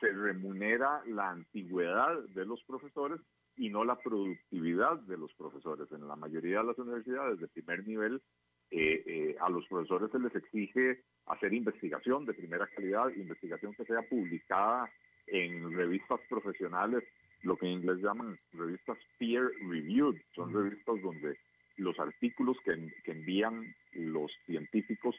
se 0.00 0.12
remunera 0.12 1.02
la 1.06 1.30
antigüedad 1.30 2.18
de 2.34 2.44
los 2.44 2.62
profesores 2.64 3.20
y 3.56 3.70
no 3.70 3.84
la 3.84 3.98
productividad 3.98 4.98
de 5.00 5.16
los 5.16 5.32
profesores. 5.34 5.90
En 5.92 6.06
la 6.06 6.16
mayoría 6.16 6.58
de 6.58 6.64
las 6.64 6.78
universidades 6.78 7.40
de 7.40 7.48
primer 7.48 7.86
nivel 7.86 8.20
eh, 8.70 9.02
eh, 9.06 9.36
a 9.38 9.50
los 9.50 9.66
profesores 9.66 10.10
se 10.10 10.18
les 10.18 10.34
exige 10.34 11.02
hacer 11.26 11.52
investigación 11.52 12.24
de 12.24 12.32
primera 12.32 12.66
calidad, 12.68 13.10
investigación 13.10 13.74
que 13.74 13.84
sea 13.84 14.00
publicada 14.08 14.90
en 15.26 15.70
revistas 15.76 16.20
profesionales, 16.28 17.04
lo 17.42 17.56
que 17.56 17.66
en 17.66 17.72
inglés 17.72 17.98
llaman 17.98 18.38
revistas 18.52 18.98
peer 19.18 19.50
reviewed, 19.68 20.20
son 20.34 20.52
revistas 20.52 21.00
donde 21.02 21.36
los 21.76 21.98
artículos 21.98 22.56
que, 22.64 22.72
envían 23.10 23.74
los 23.92 24.30
científicos 24.46 25.16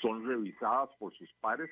son 0.00 0.26
revisadas 0.26 0.90
por 0.98 1.14
sus 1.14 1.32
pares 1.40 1.70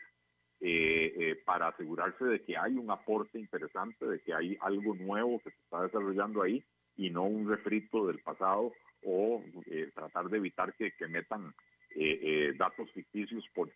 eh, 0.61 1.41
para 1.45 1.69
asegurarse 1.69 2.25
de 2.25 2.43
que 2.43 2.57
hay 2.57 2.75
un 2.75 2.91
aporte 2.91 3.39
interesante, 3.39 4.07
de 4.07 4.21
que 4.21 4.35
hay 4.35 4.57
algo 4.61 4.95
nuevo 4.95 5.39
que 5.41 5.51
se 5.51 5.57
está 5.63 5.83
desarrollando 5.83 6.43
ahí 6.43 6.63
y 6.97 7.11
no 7.11 7.25
un 7.25 7.49
refrito 7.49 8.07
del 8.07 8.19
pasado 8.21 8.73
o 9.05 9.43
eh, 9.67 9.91
tratar 9.95 10.29
de 10.29 10.37
evitar 10.37 10.75
que, 10.75 10.93
metan 11.09 11.55
eh, 11.97 12.21
eh, 12.23 12.53
datos 12.57 12.91
ficticios 12.93 13.45
por, 13.55 13.71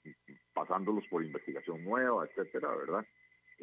pasándolos 0.52 1.06
por 1.08 1.24
investigación 1.24 1.82
nueva, 1.84 2.26
etcétera, 2.26 2.68
¿verdad? 2.76 3.06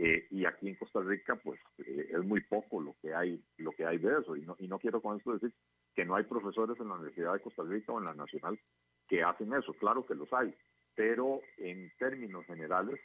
Y 0.04 0.46
aquí 0.46 0.68
en 0.68 0.76
Costa 0.76 1.00
Rica, 1.02 1.36
pues 1.36 1.60
es 1.78 2.24
muy 2.24 2.42
poco 2.42 2.82
lo 2.82 2.96
que 3.02 3.14
hay, 3.14 3.44
lo 3.58 3.72
que 3.72 3.86
hay 3.86 4.00
de 4.00 4.20
eso. 4.20 4.36
Y 4.36 4.42
no, 4.42 4.56
y 4.58 4.68
no 4.68 4.80
quiero 4.80 5.02
con 5.02 5.18
esto 5.18 5.34
decir 5.34 5.54
que 5.94 6.06
no 6.06 6.16
hay 6.16 6.24
profesores 6.24 6.80
en 6.80 6.88
la 6.88 6.96
Universidad 6.96 7.34
de 7.34 7.42
Costa 7.42 7.64
Rica 7.64 7.92
o 7.92 8.00
en 8.00 8.06
la 8.06 8.14
Nacional 8.14 8.60
que 9.08 9.22
hacen 9.22 9.54
eso. 9.54 9.74
Claro 9.74 10.06
que 10.06 10.16
los 10.16 10.32
hay, 10.34 10.56
pero 10.96 11.42
en 11.58 11.92
términos 12.00 12.46
generales, 12.46 13.00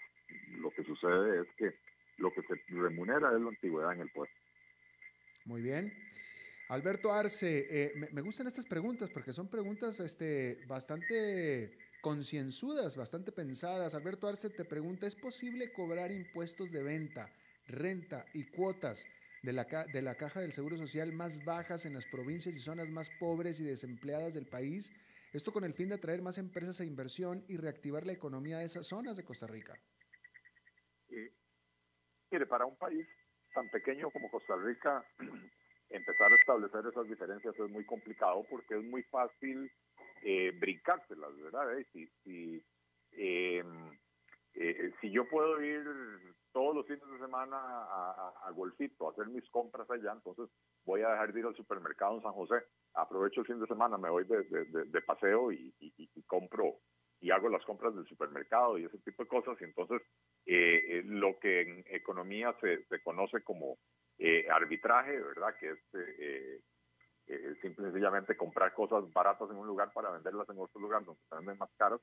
lo 0.58 0.70
que 0.70 0.84
sucede 0.84 1.42
es 1.42 1.48
que 1.56 1.74
lo 2.18 2.32
que 2.32 2.42
se 2.42 2.54
remunera 2.68 3.34
es 3.34 3.40
la 3.40 3.48
antigüedad 3.48 3.92
en 3.92 4.00
el 4.00 4.10
puesto. 4.10 4.36
Muy 5.44 5.60
bien. 5.60 5.92
Alberto 6.68 7.12
Arce, 7.12 7.66
eh, 7.70 7.92
me, 8.12 8.22
gustan 8.22 8.48
estas 8.48 8.66
preguntas 8.66 9.10
porque 9.10 9.32
son 9.32 9.48
preguntas 9.48 10.00
este, 10.00 10.64
bastante 10.66 11.76
concienzudas, 12.00 12.96
bastante 12.96 13.32
pensadas. 13.32 13.94
Alberto 13.94 14.28
Arce 14.28 14.50
te 14.50 14.64
pregunta, 14.64 15.06
¿es 15.06 15.14
posible 15.14 15.72
cobrar 15.72 16.12
impuestos 16.12 16.70
de 16.70 16.82
venta, 16.82 17.30
renta 17.66 18.24
y 18.34 18.44
cuotas 18.44 19.06
de 19.42 19.52
la, 19.52 19.64
de 19.64 20.02
la 20.02 20.14
caja 20.16 20.40
del 20.40 20.52
Seguro 20.52 20.76
Social 20.76 21.12
más 21.12 21.44
bajas 21.44 21.86
en 21.86 21.94
las 21.94 22.06
provincias 22.06 22.54
y 22.54 22.58
zonas 22.58 22.88
más 22.88 23.10
pobres 23.18 23.60
y 23.60 23.64
desempleadas 23.64 24.34
del 24.34 24.46
país? 24.46 24.92
Esto 25.32 25.52
con 25.52 25.64
el 25.64 25.74
fin 25.74 25.88
de 25.88 25.96
atraer 25.96 26.22
más 26.22 26.38
empresas 26.38 26.80
e 26.80 26.86
inversión 26.86 27.44
y 27.48 27.56
reactivar 27.56 28.06
la 28.06 28.12
economía 28.12 28.58
de 28.58 28.64
esas 28.64 28.86
zonas 28.86 29.16
de 29.16 29.24
Costa 29.24 29.46
Rica. 29.46 29.74
Eh, 31.08 31.32
mire, 32.30 32.46
para 32.46 32.64
un 32.64 32.76
país 32.76 33.06
tan 33.54 33.68
pequeño 33.70 34.10
como 34.10 34.30
Costa 34.30 34.56
Rica, 34.56 35.04
empezar 35.90 36.32
a 36.32 36.36
establecer 36.36 36.84
esas 36.86 37.08
diferencias 37.08 37.54
es 37.58 37.70
muy 37.70 37.84
complicado 37.84 38.44
porque 38.48 38.78
es 38.78 38.84
muy 38.84 39.02
fácil 39.04 39.70
eh, 40.22 40.52
brincárselas, 40.58 41.36
¿verdad? 41.36 41.78
Eh, 41.78 41.86
si, 41.92 42.06
si, 42.22 42.64
em, 43.12 43.98
eh, 44.54 44.92
si 45.00 45.10
yo 45.10 45.28
puedo 45.28 45.62
ir 45.62 45.84
todos 46.52 46.74
los 46.74 46.86
fines 46.86 47.06
de 47.06 47.18
semana 47.18 47.56
a, 47.58 48.32
a, 48.44 48.50
Golfito 48.52 49.06
a 49.06 49.12
hacer 49.12 49.26
mis 49.26 49.48
compras 49.50 49.90
allá, 49.90 50.12
entonces 50.12 50.48
voy 50.84 51.02
a 51.02 51.10
dejar 51.10 51.32
de 51.32 51.40
ir 51.40 51.46
al 51.46 51.54
supermercado 51.54 52.16
en 52.16 52.22
San 52.22 52.32
José. 52.32 52.54
Aprovecho 52.94 53.40
el 53.40 53.46
fin 53.46 53.60
de 53.60 53.66
semana, 53.66 53.98
me 53.98 54.08
voy 54.08 54.24
de, 54.24 54.42
de, 54.44 55.02
paseo 55.02 55.52
y, 55.52 55.74
y, 55.78 56.22
compro 56.22 56.78
y 57.20 57.30
hago 57.30 57.48
las 57.50 57.64
compras 57.64 57.94
del 57.94 58.06
supermercado 58.06 58.78
y 58.78 58.84
ese 58.84 58.98
tipo 58.98 59.22
de 59.22 59.28
cosas. 59.28 59.60
Y 59.60 59.64
entonces 59.64 60.00
eh, 60.46 61.02
lo 61.04 61.38
que 61.38 61.60
en 61.60 61.84
economía 61.88 62.56
se, 62.60 62.84
se 62.86 63.02
conoce 63.02 63.42
como 63.42 63.76
eh, 64.18 64.46
arbitraje, 64.50 65.20
¿verdad? 65.20 65.54
Que 65.60 65.72
es 65.72 66.62
eh, 67.28 67.34
eh, 67.34 67.54
simple 67.60 67.82
y 67.82 67.90
sencillamente 67.90 68.36
comprar 68.36 68.72
cosas 68.72 69.12
baratas 69.12 69.50
en 69.50 69.56
un 69.56 69.66
lugar 69.66 69.92
para 69.92 70.10
venderlas 70.10 70.48
en 70.48 70.58
otro 70.58 70.80
lugar 70.80 71.04
donde 71.04 71.20
se 71.28 71.34
venden 71.34 71.58
más 71.58 71.70
caras, 71.76 72.00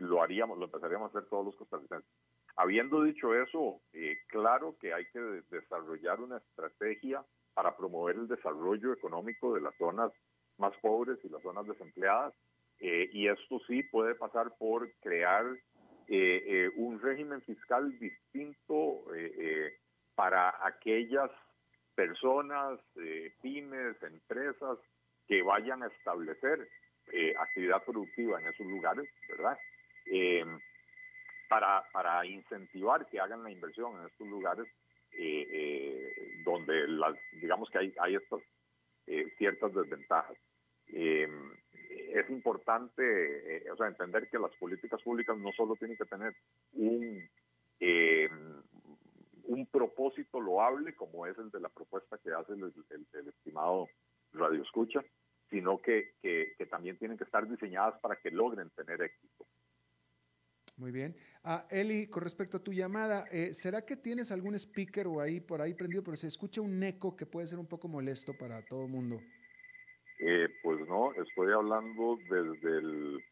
lo 0.00 0.20
haríamos, 0.20 0.58
lo 0.58 0.64
empezaríamos 0.64 1.14
a 1.14 1.18
hacer 1.18 1.30
todos 1.30 1.46
los 1.46 1.56
costarricenses. 1.56 2.10
Habiendo 2.56 3.02
dicho 3.02 3.34
eso, 3.34 3.80
claro 4.28 4.76
que 4.80 4.92
hay 4.92 5.04
que 5.12 5.20
desarrollar 5.50 6.20
una 6.20 6.38
estrategia 6.38 7.24
para 7.54 7.76
promover 7.76 8.16
el 8.16 8.26
desarrollo 8.26 8.92
económico 8.92 9.54
de 9.54 9.60
las 9.60 9.76
zonas 9.76 10.10
más 10.58 10.76
pobres 10.78 11.18
y 11.22 11.28
las 11.28 11.42
zonas 11.42 11.66
desempleadas. 11.66 12.34
y 12.80 13.28
esto 13.28 13.60
sí 13.68 13.84
puede 13.84 14.16
pasar 14.16 14.52
por 14.58 14.90
crear 15.00 15.46
un 16.76 17.00
régimen 17.00 17.40
fiscal 17.42 17.96
distinto 18.00 19.04
para 20.16 20.54
aquellas 20.66 21.30
personas, 21.96 22.78
eh, 22.96 23.32
pymes, 23.42 24.00
empresas 24.02 24.78
que 25.26 25.42
vayan 25.42 25.82
a 25.82 25.88
establecer 25.88 26.68
eh, 27.12 27.34
actividad 27.38 27.82
productiva 27.84 28.40
en 28.40 28.46
esos 28.48 28.66
lugares, 28.66 29.08
¿verdad? 29.28 29.58
Em, 30.04 30.60
para, 31.48 31.82
para 31.92 32.24
incentivar 32.26 33.06
que 33.06 33.18
hagan 33.18 33.42
la 33.42 33.50
inversión 33.50 33.98
en 33.98 34.06
estos 34.06 34.28
lugares 34.28 34.66
eh, 35.18 36.42
donde 36.44 36.86
las, 36.88 37.16
digamos 37.40 37.70
que 37.70 37.78
hay, 37.78 37.94
hay 37.98 38.16
estas 38.16 38.40
ciertas 39.38 39.72
desventajas. 39.72 40.36
Es 40.88 42.28
importante, 42.30 43.70
o 43.70 43.76
sea, 43.76 43.86
entender 43.86 44.28
que 44.28 44.38
las 44.38 44.50
políticas 44.56 45.00
públicas 45.02 45.38
no 45.38 45.52
solo 45.52 45.76
tienen 45.76 45.96
que 45.96 46.04
tener 46.04 46.34
un 46.72 47.22
un 49.46 49.66
propósito 49.66 50.40
loable 50.40 50.94
como 50.94 51.26
es 51.26 51.36
el 51.38 51.50
de 51.50 51.60
la 51.60 51.68
propuesta 51.68 52.18
que 52.18 52.30
hace 52.32 52.52
el, 52.52 53.28
estimado 53.28 53.88
Radio 54.32 54.62
Escucha, 54.62 55.04
sino 55.50 55.78
que, 55.78 56.14
que, 56.20 56.54
también 56.70 56.98
tienen 56.98 57.16
que 57.16 57.24
estar 57.24 57.48
diseñadas 57.48 57.98
para 58.00 58.16
que 58.16 58.30
logren 58.30 58.70
tener 58.70 59.00
éxito. 59.02 59.46
Muy 60.76 60.90
bien. 60.92 61.16
Ah, 61.42 61.66
Eli, 61.70 62.08
con 62.08 62.22
respecto 62.22 62.58
a 62.58 62.62
tu 62.62 62.72
llamada, 62.72 63.26
eh, 63.30 63.54
¿será 63.54 63.86
que 63.86 63.96
tienes 63.96 64.30
algún 64.30 64.54
speaker 64.54 65.06
o 65.06 65.20
ahí 65.20 65.40
por 65.40 65.62
ahí 65.62 65.72
prendido? 65.72 66.02
Pero 66.02 66.16
se 66.16 66.26
escucha 66.26 66.60
un 66.60 66.82
eco 66.82 67.16
que 67.16 67.24
puede 67.24 67.46
ser 67.46 67.58
un 67.58 67.66
poco 67.66 67.88
molesto 67.88 68.34
para 68.36 68.62
todo 68.62 68.84
el 68.84 68.90
mundo. 68.90 69.18
Eh, 70.18 70.48
pues 70.62 70.86
no, 70.86 71.12
estoy 71.14 71.52
hablando 71.52 72.18
desde 72.28 72.78
el 72.78 73.24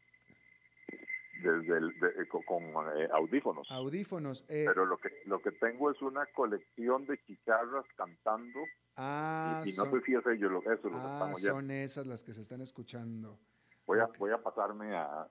desde 1.45 1.77
el, 1.77 1.91
eh, 1.91 2.29
con, 2.29 2.65
eh, 2.97 3.09
audífonos. 3.13 3.71
Audífonos. 3.71 4.45
Eh. 4.49 4.65
Pero 4.67 4.87
lo 4.87 4.97
que 4.99 5.11
lo 5.27 5.41
que 5.41 5.53
tengo 5.53 5.91
es 5.91 6.01
una 6.03 6.27
colección 6.27 7.07
de 7.07 7.23
chicharras 7.25 7.85
cantando. 7.97 8.61
Ah, 8.97 9.63
y, 9.65 9.73
no 9.77 9.85
sé 9.85 10.01
si 10.07 10.15
es 10.15 10.27
ellos 10.27 10.51
lo, 10.51 10.73
eso 10.73 10.89
lo 10.89 10.99
ah, 10.99 11.33
son 11.37 11.71
esas 11.71 12.07
las 12.07 12.23
que 12.23 12.33
se 12.33 12.41
están 12.41 12.61
escuchando. 12.61 13.39
Voy 13.87 13.99
a 14.01 14.09
voy 14.19 14.31
a 14.31 14.43
pasarme 14.43 14.97
a, 14.97 15.27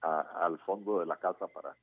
al 0.00 0.58
fondo 0.60 1.00
de 1.00 1.06
la 1.06 1.16
casa 1.16 1.46
para 1.48 1.74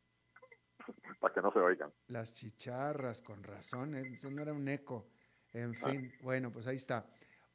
para 1.19 1.33
que 1.33 1.41
no 1.41 1.51
se 1.51 1.59
oigan. 1.59 1.91
Las 2.07 2.33
chicharras, 2.33 3.21
con 3.21 3.43
razón, 3.43 3.95
eso 3.95 4.29
no 4.29 4.41
era 4.41 4.53
un 4.53 4.67
eco. 4.67 5.07
En 5.53 5.75
ah. 5.81 5.89
fin, 5.89 6.13
bueno, 6.21 6.51
pues 6.51 6.67
ahí 6.67 6.75
está. 6.75 7.05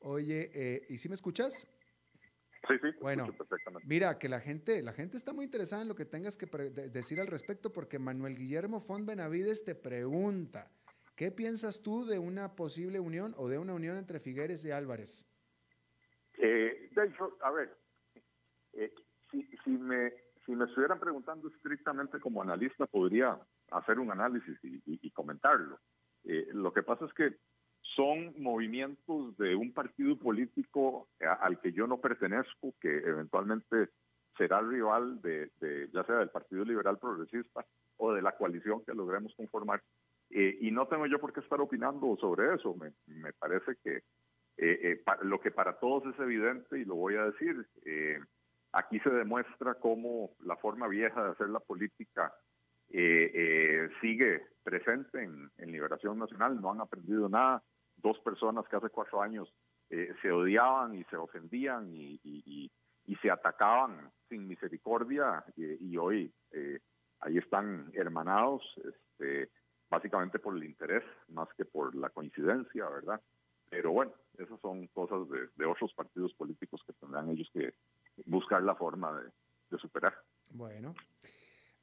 Oye, 0.01 0.85
¿y 0.89 0.99
si 0.99 1.09
me 1.09 1.15
escuchas? 1.15 1.69
Sí, 2.69 2.75
sí, 2.83 2.89
bueno, 3.01 3.27
mira, 3.85 4.19
que 4.19 4.29
la 4.29 4.41
gente, 4.41 4.83
la 4.83 4.93
gente 4.93 5.17
está 5.17 5.33
muy 5.33 5.45
interesada 5.45 5.83
en 5.83 5.89
lo 5.89 5.95
que 5.95 6.05
tengas 6.05 6.37
que 6.37 6.47
decir 6.47 7.21
al 7.21 7.29
respecto, 7.29 7.73
porque 7.73 7.99
Manuel 7.99 8.37
Guillermo 8.37 8.81
Font 8.81 9.07
Benavides 9.07 9.65
te 9.65 9.75
pregunta, 9.75 10.71
¿qué 11.15 11.31
piensas 11.31 11.83
tú 11.83 12.05
de 12.05 12.19
una 12.19 12.57
posible 12.57 12.99
unión 12.99 13.35
o 13.37 13.49
de 13.49 13.59
una 13.59 13.75
unión 13.75 13.97
entre 13.97 14.19
Figueres 14.19 14.65
y 14.65 14.73
Álvarez? 14.73 15.27
Eh, 16.39 16.91
de 16.93 17.07
hecho, 17.07 17.37
a 17.43 17.51
ver, 17.53 17.77
eh, 18.73 18.93
si, 19.31 19.43
si, 19.65 19.71
me, 19.71 20.13
si 20.45 20.53
me 20.55 20.65
estuvieran 20.65 20.99
preguntando 20.99 21.49
estrictamente 21.49 22.19
como 22.21 22.43
analista, 22.43 22.87
podría 22.87 23.39
hacer 23.71 23.99
un 23.99 24.11
análisis 24.11 24.59
y, 24.63 25.11
comentarlo. 25.11 25.81
Eh, 26.25 26.49
lo 26.53 26.73
que 26.73 26.83
pasa 26.83 27.07
es 27.07 27.13
que 27.15 27.37
son 27.97 28.35
movimientos 28.37 29.37
de 29.39 29.57
un 29.57 29.73
partido 29.73 30.19
político 30.19 31.09
al 31.41 31.59
que 31.61 31.73
yo 31.73 31.87
no 31.87 31.99
pertenezco, 31.99 32.75
que 32.81 32.99
eventualmente 32.99 33.89
será 34.37 34.61
rival 34.61 35.21
de, 35.23 35.51
ya 35.93 36.05
sea 36.05 36.17
del 36.17 36.29
Partido 36.29 36.65
Liberal 36.65 36.99
Progresista 36.99 37.65
o 37.97 38.13
de 38.13 38.21
la 38.21 38.37
coalición 38.37 38.85
que 38.85 38.95
logremos 38.95 39.35
conformar. 39.35 39.83
Eh, 40.31 40.59
y 40.61 40.71
no 40.71 40.87
tengo 40.87 41.07
yo 41.07 41.19
por 41.19 41.33
qué 41.33 41.41
estar 41.41 41.61
opinando 41.61 42.17
sobre 42.21 42.55
eso. 42.55 42.75
Me, 42.75 42.93
me 43.07 43.33
parece 43.33 43.77
que 43.83 43.97
eh, 43.97 44.03
eh, 44.59 45.03
lo 45.23 45.41
que 45.41 45.51
para 45.51 45.79
todos 45.79 46.05
es 46.13 46.21
evidente, 46.21 46.79
y 46.79 46.85
lo 46.85 46.97
voy 46.97 47.17
a 47.17 47.27
decir, 47.27 47.67
aquí 48.73 48.99
se 49.01 49.11
demuestra 49.11 49.75
cómo 49.75 50.33
la 50.45 50.57
forma 50.57 50.89
vieja 50.89 51.25
de 51.25 51.31
hacer 51.31 51.49
la 51.49 51.61
política 51.61 52.33
sigue 54.01 54.43
presente 54.63 55.23
en, 55.23 55.73
Liberación 55.73 56.19
Nacional. 56.19 56.61
No 56.61 56.73
han 56.73 56.81
aprendido 56.81 57.29
nada. 57.29 57.63
Dos 57.97 58.19
personas 58.21 58.67
que 58.69 58.77
hace 58.77 58.89
cuatro 58.91 59.21
años 59.21 59.53
se 59.89 60.33
odiaban 60.33 60.95
y 60.95 61.05
se 61.05 61.17
ofendían 61.17 61.89
y, 61.95 62.71
se 63.23 63.31
atacaban 63.31 64.11
sin 64.29 64.47
misericordia 64.47 65.45
y, 65.57 65.97
hoy 65.97 66.33
eh, 66.51 66.81
ahí 67.21 67.39
están 67.39 67.91
hermanados, 67.95 68.63
este, 68.77 69.51
básicamente 69.89 70.39
por 70.39 70.57
el 70.57 70.65
interés 70.65 71.05
más 71.29 71.49
que 71.57 71.65
por 71.65 71.95
la 71.95 72.11
coincidencia, 72.11 72.89
¿verdad? 72.89 73.21
Pero 73.71 73.93
bueno, 73.93 74.13
esas 74.39 74.61
son 74.61 74.87
cosas 74.89 75.21
de, 75.29 75.65
otros 75.65 75.93
partidos 75.95 76.35
políticos 76.35 76.83
que 76.87 76.93
tendrán 76.95 77.31
ellos 77.31 77.49
que 77.53 77.75
buscar 78.25 78.63
la 78.63 78.75
forma 78.75 79.21
de, 79.21 79.79
superar. 79.79 80.15
Bueno. 80.51 80.95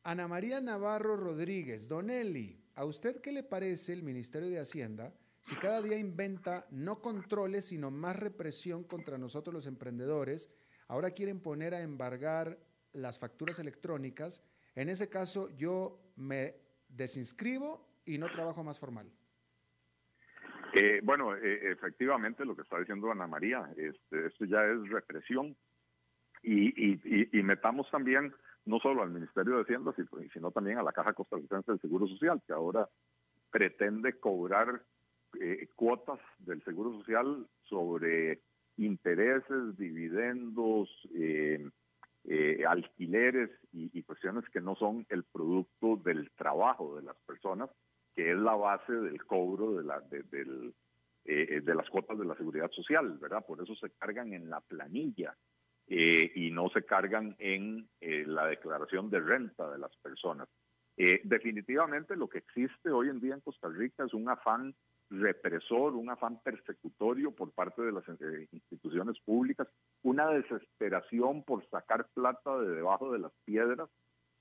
Ana 0.04 0.28
María 0.28 0.60
Navarro 0.60 1.16
Rodríguez, 1.16 1.88
Don 1.88 2.10
Eli, 2.10 2.60
¿a 2.76 2.86
usted 2.86 3.22
qué 3.22 3.32
le 3.32 3.44
parece 3.44 3.94
el 3.94 4.04
Ministerio 4.04 4.50
de 4.50 4.60
Hacienda 4.60 5.14
si 5.44 5.56
cada 5.56 5.82
día 5.82 5.98
inventa 5.98 6.66
no 6.72 7.00
controles, 7.02 7.66
sino 7.66 7.92
más 7.92 8.16
represión 8.16 8.84
contra 8.84 9.20
nosotros 9.20 9.54
los 9.54 9.68
emprendedores 9.68 10.50
Ahora 10.88 11.12
quieren 11.12 11.40
poner 11.40 11.74
a 11.74 11.82
embargar 11.82 12.58
las 12.94 13.20
facturas 13.20 13.60
electrónicas. 13.60 14.44
En 14.76 14.90
ese 14.90 15.10
caso, 15.10 15.50
yo 15.58 16.00
me 16.16 16.56
desinscribo 16.88 17.88
y 18.06 18.18
no 18.18 18.28
trabajo 18.28 18.64
más 18.64 18.80
formal. 18.80 19.10
Eh, 20.76 21.02
bueno, 21.04 21.36
eh, 21.36 21.72
efectivamente 21.72 22.46
lo 22.46 22.56
que 22.56 22.64
está 22.64 22.80
diciendo 22.80 23.12
Ana 23.12 23.28
María, 23.28 23.70
este, 23.78 24.28
esto 24.28 24.46
ya 24.46 24.64
es 24.66 24.90
represión 24.90 25.56
y, 26.42 27.00
metamos 27.44 27.90
también 27.90 28.34
no 28.66 28.80
solo 28.80 29.04
al 29.04 29.12
Ministerio 29.12 29.56
de 29.56 29.62
Hacienda, 29.64 29.94
sino 30.34 30.52
también 30.52 30.78
a 30.78 30.84
la 30.84 30.92
Caja 30.92 31.14
Costarricense 31.14 31.72
del 31.72 31.82
Seguro 31.82 32.08
Social, 32.08 32.42
que 32.46 32.54
ahora 32.54 32.88
pretende 33.52 34.20
cobrar 34.20 34.82
eh, 35.40 35.68
cuotas 35.76 36.20
del 36.40 36.64
Seguro 36.64 36.94
Social 37.00 37.48
sobre 37.64 38.42
intereses, 38.78 39.78
dividendos, 39.78 40.90
eh, 41.16 41.70
eh, 42.26 42.64
alquileres 42.68 43.50
y, 43.72 44.02
cuestiones 44.04 44.46
que 44.50 44.62
no 44.62 44.76
son 44.76 45.06
el 45.10 45.24
producto 45.24 45.98
del 45.98 46.32
trabajo 46.32 46.96
de 46.96 47.04
las 47.04 47.18
personas, 47.26 47.70
que 48.16 48.32
es 48.32 48.38
la 48.38 48.56
base 48.56 48.94
del 48.94 49.24
cobro 49.26 49.76
de, 49.76 49.84
la, 49.84 50.00
de, 50.00 50.24
del, 50.24 50.74
eh, 51.26 51.62
de 51.62 51.76
las 51.76 51.90
cuotas 51.90 52.18
de 52.18 52.26
la 52.26 52.36
seguridad 52.36 52.72
social, 52.72 53.18
¿verdad? 53.20 53.46
Por 53.46 53.62
eso 53.62 53.76
se 53.76 53.90
cargan 53.92 54.34
en 54.34 54.50
la 54.50 54.62
planilla 54.62 55.36
y 55.86 56.50
no 56.52 56.70
se 56.70 56.86
cargan 56.86 57.36
en 57.40 57.90
la 58.00 58.48
declaración 58.48 59.10
de 59.10 59.20
renta 59.20 59.70
de 59.70 59.78
las 59.78 59.94
personas. 59.98 60.48
definitivamente 60.96 62.16
lo 62.16 62.30
que 62.30 62.38
existe 62.38 62.90
hoy 62.90 63.10
en 63.10 63.20
día 63.20 63.34
en 63.34 63.42
Costa 63.42 63.68
Rica 63.68 64.06
es 64.06 64.14
un 64.14 64.30
afán 64.30 64.74
represor, 65.10 65.94
un 65.96 66.10
afán 66.10 66.40
persecutorio 66.44 67.32
por 67.32 67.52
parte 67.52 67.82
de 67.82 67.92
las 67.92 68.04
eh, 68.08 68.48
instituciones 68.52 69.20
públicas, 69.22 69.68
una 70.02 70.30
desesperación 70.30 71.44
por 71.44 71.68
sacar 71.70 72.08
plata 72.14 72.60
de 72.60 72.76
debajo 72.76 73.12
de 73.12 73.20
las 73.20 73.32
piedras, 73.46 73.90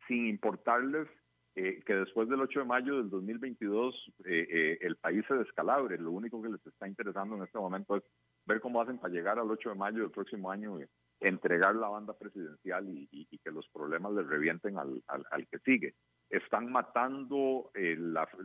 sin 0.09 0.27
importarles 0.27 1.09
eh, 1.55 1.83
que 1.85 1.95
después 1.95 2.29
del 2.29 2.41
8 2.41 2.61
de 2.61 2.65
mayo 2.65 2.97
del 2.97 3.11
2022 3.11 4.13
eh, 4.25 4.79
el 4.81 4.97
país 4.97 5.25
se 5.29 5.35
descalabre. 5.35 5.99
Lo 5.99 6.13
único 6.13 6.41
que 6.43 6.49
les 6.49 6.67
está 6.67 6.89
interesando 6.89 7.37
en 7.37 7.43
este 7.43 7.59
momento 7.59 7.97
es 7.97 8.03
ver 8.47 8.61
cómo 8.61 8.81
hacen 8.81 8.99
para 8.99 9.13
llegar 9.13 9.39
al 9.39 9.51
8 9.51 9.71
de 9.71 9.75
mayo 9.75 10.01
del 10.01 10.11
próximo 10.11 10.51
año, 10.51 10.81
y 10.81 10.87
entregar 11.21 11.77
la 11.77 11.89
banda 11.89 12.15
presidencial 12.15 12.89
y, 12.89 13.39
que 13.39 13.51
los 13.51 13.69
problemas 13.69 14.13
les 14.13 14.27
revienten 14.27 14.79
al, 14.79 15.03
al 15.07 15.47
que 15.49 15.59
sigue 15.59 15.95
están 16.33 16.73
matando 16.73 17.71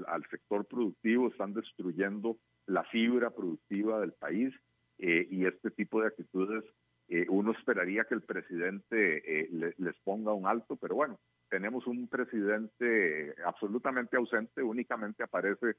al 0.07 0.25
sector 0.29 0.65
productivo, 0.65 1.29
están 1.29 1.53
destruyendo 1.53 2.37
la 2.67 2.83
fibra 2.83 3.31
productiva 3.31 3.99
del 3.99 4.11
país 4.11 4.53
eh, 4.99 5.27
y 5.31 5.45
este 5.45 5.71
tipo 5.71 6.01
de 6.01 6.07
actitudes 6.07 6.63
eh, 7.09 7.25
uno 7.29 7.53
esperaría 7.53 8.03
que 8.03 8.15
el 8.15 8.21
presidente 8.21 9.41
eh, 9.41 9.73
les 9.77 9.95
ponga 10.03 10.33
un 10.33 10.45
alto, 10.45 10.75
pero 10.75 10.95
bueno, 10.95 11.17
tenemos 11.49 11.87
un 11.87 12.09
presidente 12.09 13.33
absolutamente 13.45 14.17
ausente, 14.17 14.61
únicamente 14.61 15.23
aparece 15.23 15.77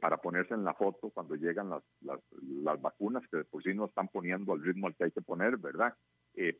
para 0.00 0.16
ponerse 0.16 0.54
en 0.54 0.64
la 0.64 0.74
foto 0.74 1.10
cuando 1.10 1.36
llegan 1.36 1.70
las, 1.70 1.84
las, 2.00 2.18
las, 2.42 2.80
vacunas, 2.82 3.22
que 3.28 3.44
por 3.44 3.62
sí 3.62 3.72
no 3.74 3.84
están 3.84 4.08
poniendo 4.08 4.52
al 4.52 4.62
ritmo 4.62 4.88
al 4.88 4.96
que 4.96 5.04
hay 5.04 5.10
que 5.12 5.22
poner, 5.22 5.56
¿verdad? 5.58 5.94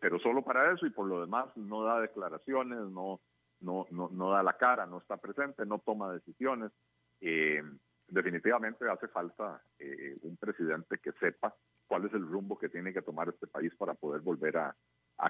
pero 0.01 0.21
solo 0.21 0.43
para 0.43 0.73
eso 0.73 0.87
y 0.87 0.91
por 0.91 1.09
lo 1.09 1.21
demás 1.21 1.47
no 1.57 1.83
da 1.83 2.01
declaraciones, 2.01 2.79
no, 2.79 3.21
no, 3.65 3.87
no, 3.91 4.09
no 4.13 4.31
da 4.31 4.43
la 4.43 4.57
cara, 4.57 4.87
no 4.87 4.99
está 4.99 5.17
presente, 5.17 5.67
no 5.67 5.79
toma 5.79 6.13
decisiones. 6.13 6.71
Eh, 7.21 7.63
definitivamente 8.07 8.89
hace 8.89 9.09
falta 9.09 9.63
eh, 9.79 10.17
un 10.23 10.37
presidente 10.37 10.99
que 10.99 11.13
sepa 11.13 11.55
cuál 11.87 12.07
es 12.07 12.13
el 12.13 12.27
rumbo 12.27 12.59
que 12.59 12.69
tiene 12.69 12.93
que 12.93 13.03
tomar 13.03 13.29
este 13.29 13.47
país 13.47 13.75
para 13.77 13.95
poder 13.95 14.21
volver 14.21 14.57
a, 14.59 14.77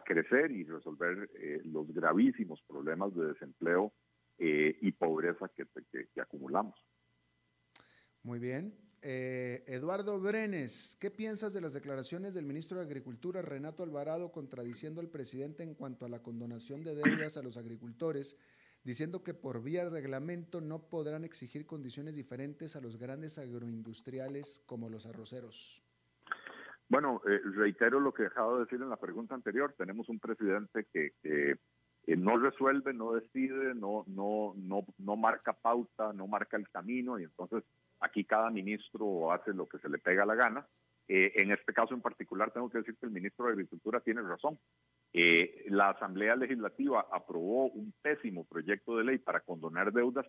crecer 0.04 0.50
y 0.50 0.64
resolver 0.64 1.30
eh, 1.34 1.60
los 1.64 1.86
gravísimos 1.94 2.60
problemas 2.62 3.14
de 3.14 3.26
desempleo 3.26 3.92
y 4.36 4.90
pobreza 4.90 5.48
que 5.54 6.20
acumulamos. 6.20 6.74
Muy 8.24 8.40
bien. 8.40 8.74
Eh, 9.06 9.62
Eduardo 9.66 10.18
Brenes, 10.18 10.96
¿qué 10.98 11.10
piensas 11.10 11.52
de 11.52 11.60
las 11.60 11.74
declaraciones 11.74 12.32
del 12.32 12.46
ministro 12.46 12.78
de 12.78 12.86
Agricultura, 12.86 13.42
Renato 13.42 13.82
Alvarado, 13.82 14.32
contradiciendo 14.32 15.02
al 15.02 15.10
presidente 15.10 15.62
en 15.62 15.74
cuanto 15.74 16.06
a 16.06 16.08
la 16.08 16.22
condonación 16.22 16.82
de 16.82 16.94
deudas 16.94 17.36
a 17.36 17.42
los 17.42 17.58
agricultores, 17.58 18.34
diciendo 18.82 19.22
que 19.22 19.34
por 19.34 19.62
vía 19.62 19.90
reglamento 19.90 20.62
no 20.62 20.88
podrán 20.88 21.22
exigir 21.24 21.66
condiciones 21.66 22.14
diferentes 22.14 22.76
a 22.76 22.80
los 22.80 22.96
grandes 22.96 23.36
agroindustriales 23.36 24.62
como 24.64 24.88
los 24.88 25.04
arroceros? 25.04 25.82
Bueno, 26.88 27.20
eh, 27.28 27.40
reitero 27.56 28.00
lo 28.00 28.14
que 28.14 28.22
he 28.22 28.30
dejado 28.30 28.54
de 28.54 28.64
decir 28.64 28.80
en 28.80 28.88
la 28.88 28.96
pregunta 28.96 29.34
anterior. 29.34 29.74
Tenemos 29.76 30.08
un 30.08 30.18
presidente 30.18 30.86
que, 30.90 31.58
no 32.16 32.38
resuelve, 32.38 32.94
no 32.94 33.12
decide, 33.12 33.74
no, 33.74 34.04
no, 34.06 34.54
no, 34.56 34.86
no 34.96 35.16
marca 35.16 35.52
pauta, 35.52 36.14
no 36.14 36.26
marca 36.26 36.56
el 36.56 36.70
camino 36.70 37.18
y 37.18 37.24
entonces 37.24 37.64
Aquí 38.00 38.24
cada 38.24 38.50
ministro 38.50 39.32
hace 39.32 39.52
lo 39.52 39.66
que 39.66 39.78
se 39.78 39.88
le 39.88 39.98
pega 39.98 40.26
la 40.26 40.34
gana. 40.34 40.66
Eh, 41.06 41.32
en 41.36 41.52
este 41.52 41.74
caso 41.74 41.92
en 41.94 42.00
particular 42.00 42.50
tengo 42.50 42.70
que 42.70 42.78
decir 42.78 42.96
que 42.98 43.06
el 43.06 43.12
ministro 43.12 43.46
de 43.46 43.52
Agricultura 43.52 44.00
tiene 44.00 44.22
razón. 44.22 44.58
Eh, 45.12 45.66
la 45.68 45.90
Asamblea 45.90 46.34
Legislativa 46.34 47.06
aprobó 47.12 47.66
un 47.66 47.92
pésimo 48.02 48.44
proyecto 48.44 48.96
de 48.96 49.04
ley 49.04 49.18
para 49.18 49.40
condonar 49.40 49.92
deudas 49.92 50.26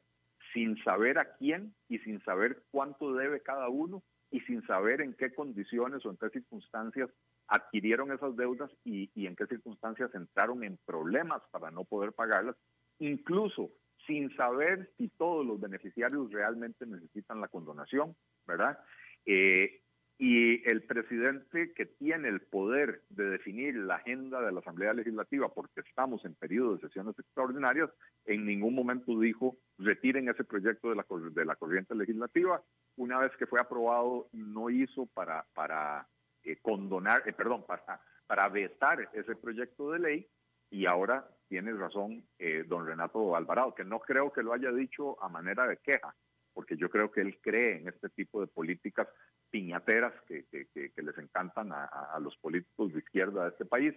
sin 0.53 0.77
saber 0.83 1.17
a 1.17 1.35
quién 1.37 1.73
y 1.87 1.99
sin 1.99 2.21
saber 2.23 2.63
cuánto 2.71 3.13
debe 3.13 3.41
cada 3.41 3.69
uno 3.69 4.03
y 4.31 4.41
sin 4.41 4.65
saber 4.67 5.01
en 5.01 5.13
qué 5.13 5.33
condiciones 5.33 6.05
o 6.05 6.11
en 6.11 6.17
qué 6.17 6.29
circunstancias 6.29 7.09
adquirieron 7.47 8.11
esas 8.11 8.35
deudas 8.35 8.71
y, 8.83 9.09
y 9.15 9.27
en 9.27 9.35
qué 9.35 9.45
circunstancias 9.47 10.13
entraron 10.13 10.63
en 10.63 10.77
problemas 10.85 11.41
para 11.51 11.71
no 11.71 11.83
poder 11.85 12.11
pagarlas. 12.13 12.55
Incluso 12.99 13.71
sin 14.05 14.35
saber 14.35 14.89
si 14.97 15.09
todos 15.09 15.45
los 15.45 15.59
beneficiarios 15.59 16.31
realmente 16.31 16.85
necesitan 16.85 17.41
la 17.41 17.47
condonación, 17.47 18.15
¿verdad? 18.45 18.79
Eh, 19.25 19.81
y 20.17 20.67
el 20.69 20.83
presidente 20.83 21.73
que 21.73 21.85
tiene 21.85 22.29
el 22.29 22.39
poder 22.39 23.01
de 23.09 23.25
definir 23.31 23.75
la 23.75 23.95
agenda 23.95 24.41
de 24.41 24.51
la 24.53 24.61
Asamblea 24.61 24.93
Legislativa, 24.93 25.49
porque 25.53 25.81
estamos 25.81 26.23
en 26.23 26.35
periodo 26.35 26.75
de 26.75 26.87
sesiones 26.87 27.19
extraordinarias, 27.19 27.89
en 28.25 28.45
ningún 28.45 28.75
momento 28.75 29.19
dijo 29.19 29.57
retiren 29.77 30.29
ese 30.29 30.45
proyecto 30.45 30.89
de 30.89 30.95
la, 30.95 31.05
de 31.31 31.45
la 31.45 31.55
corriente 31.55 31.95
legislativa. 31.95 32.63
Una 32.95 33.19
vez 33.19 33.31
que 33.37 33.45
fue 33.45 33.59
aprobado, 33.59 34.29
no 34.31 34.69
hizo 34.69 35.05
para, 35.07 35.45
para 35.53 36.07
eh, 36.43 36.57
condonar, 36.61 37.23
eh, 37.25 37.33
perdón, 37.33 37.65
para, 37.67 37.99
para 38.25 38.47
vetar 38.47 39.09
ese 39.13 39.35
proyecto 39.35 39.91
de 39.91 39.99
ley 39.99 40.27
y 40.69 40.85
ahora 40.85 41.27
tiene 41.47 41.73
razón 41.73 42.23
eh, 42.39 42.63
don 42.67 42.85
Renato 42.85 43.35
Alvarado, 43.35 43.75
que 43.75 43.83
no 43.83 43.99
creo 43.99 44.31
que 44.31 44.43
lo 44.43 44.53
haya 44.53 44.71
dicho 44.71 45.21
a 45.23 45.29
manera 45.29 45.67
de 45.67 45.77
queja, 45.77 46.15
porque 46.53 46.77
yo 46.77 46.89
creo 46.89 47.11
que 47.11 47.21
él 47.21 47.37
cree 47.41 47.77
en 47.77 47.89
este 47.89 48.09
tipo 48.09 48.41
de 48.41 48.47
políticas 48.47 49.07
piñateras 49.51 50.13
que, 50.27 50.45
les 50.51 51.17
encantan 51.17 51.71
a, 51.71 52.17
los 52.21 52.35
políticos 52.37 52.93
de 52.93 52.99
izquierda 52.99 53.43
de 53.43 53.49
este 53.49 53.65
país, 53.65 53.93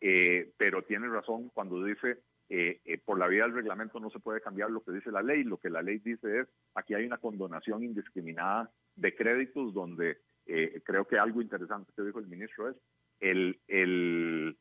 eh, 0.00 0.52
pero 0.56 0.82
tiene 0.82 1.08
razón 1.08 1.48
cuando 1.50 1.84
dice 1.84 2.18
eh, 2.48 2.80
eh, 2.84 2.98
por 2.98 3.18
la 3.18 3.28
vía 3.28 3.44
del 3.44 3.54
reglamento 3.54 3.98
no 3.98 4.10
se 4.10 4.20
puede 4.20 4.40
cambiar 4.40 4.70
lo 4.70 4.82
que 4.82 4.92
dice 4.92 5.10
la 5.10 5.22
ley. 5.22 5.42
Lo 5.42 5.58
que 5.58 5.70
la 5.70 5.80
ley 5.80 5.98
dice 5.98 6.40
es, 6.40 6.48
aquí 6.74 6.94
hay 6.94 7.06
una 7.06 7.18
condonación 7.18 7.82
indiscriminada 7.82 8.70
de 8.96 9.14
créditos 9.14 9.72
donde 9.72 10.18
creo 10.44 11.06
que 11.06 11.18
algo 11.18 11.40
interesante 11.40 11.92
que 11.96 12.02
dijo 12.02 12.18
el 12.18 12.26
ministro 12.26 12.68
es 12.68 12.76
el, 13.20 13.60
el, 13.68 14.58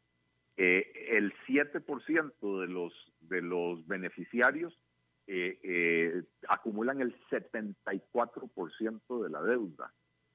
el 0.58 1.34
7% 1.48 2.62
de 2.62 2.68
los, 2.68 2.94
de 3.22 3.42
los 3.42 3.88
beneficiarios 3.88 4.78
acumulan 6.48 7.02
el 7.02 7.16
74% 7.30 9.24
de 9.24 9.30
la 9.30 9.42
deuda. 9.42 9.92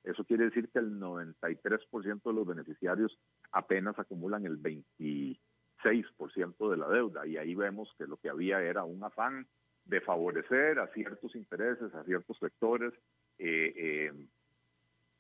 Eso 0.07 0.25
quiere 0.25 0.45
decir 0.45 0.69
que 0.69 0.79
el 0.79 1.01
93% 1.01 2.23
de 2.23 2.33
los 2.33 2.47
beneficiarios 2.47 3.19
apenas 3.51 3.99
acumulan 3.99 4.47
el 4.47 4.63
26% 4.63 6.71
de 6.71 6.77
la 6.77 6.89
deuda. 6.89 7.27
Y 7.27 7.37
ahí 7.37 7.57
vemos 7.57 7.93
que 7.99 8.07
lo 8.07 8.17
que 8.17 8.29
había 8.29 8.63
era 8.63 8.85
un 8.85 9.03
afán 9.03 9.49
de 9.85 10.01
favorecer 10.01 10.79
a 10.79 10.87
ciertos 10.89 11.35
intereses, 11.35 11.93
a 11.93 12.05
ciertos 12.05 12.39
sectores, 12.39 12.93
eh, 13.39 13.75
eh, 13.77 14.13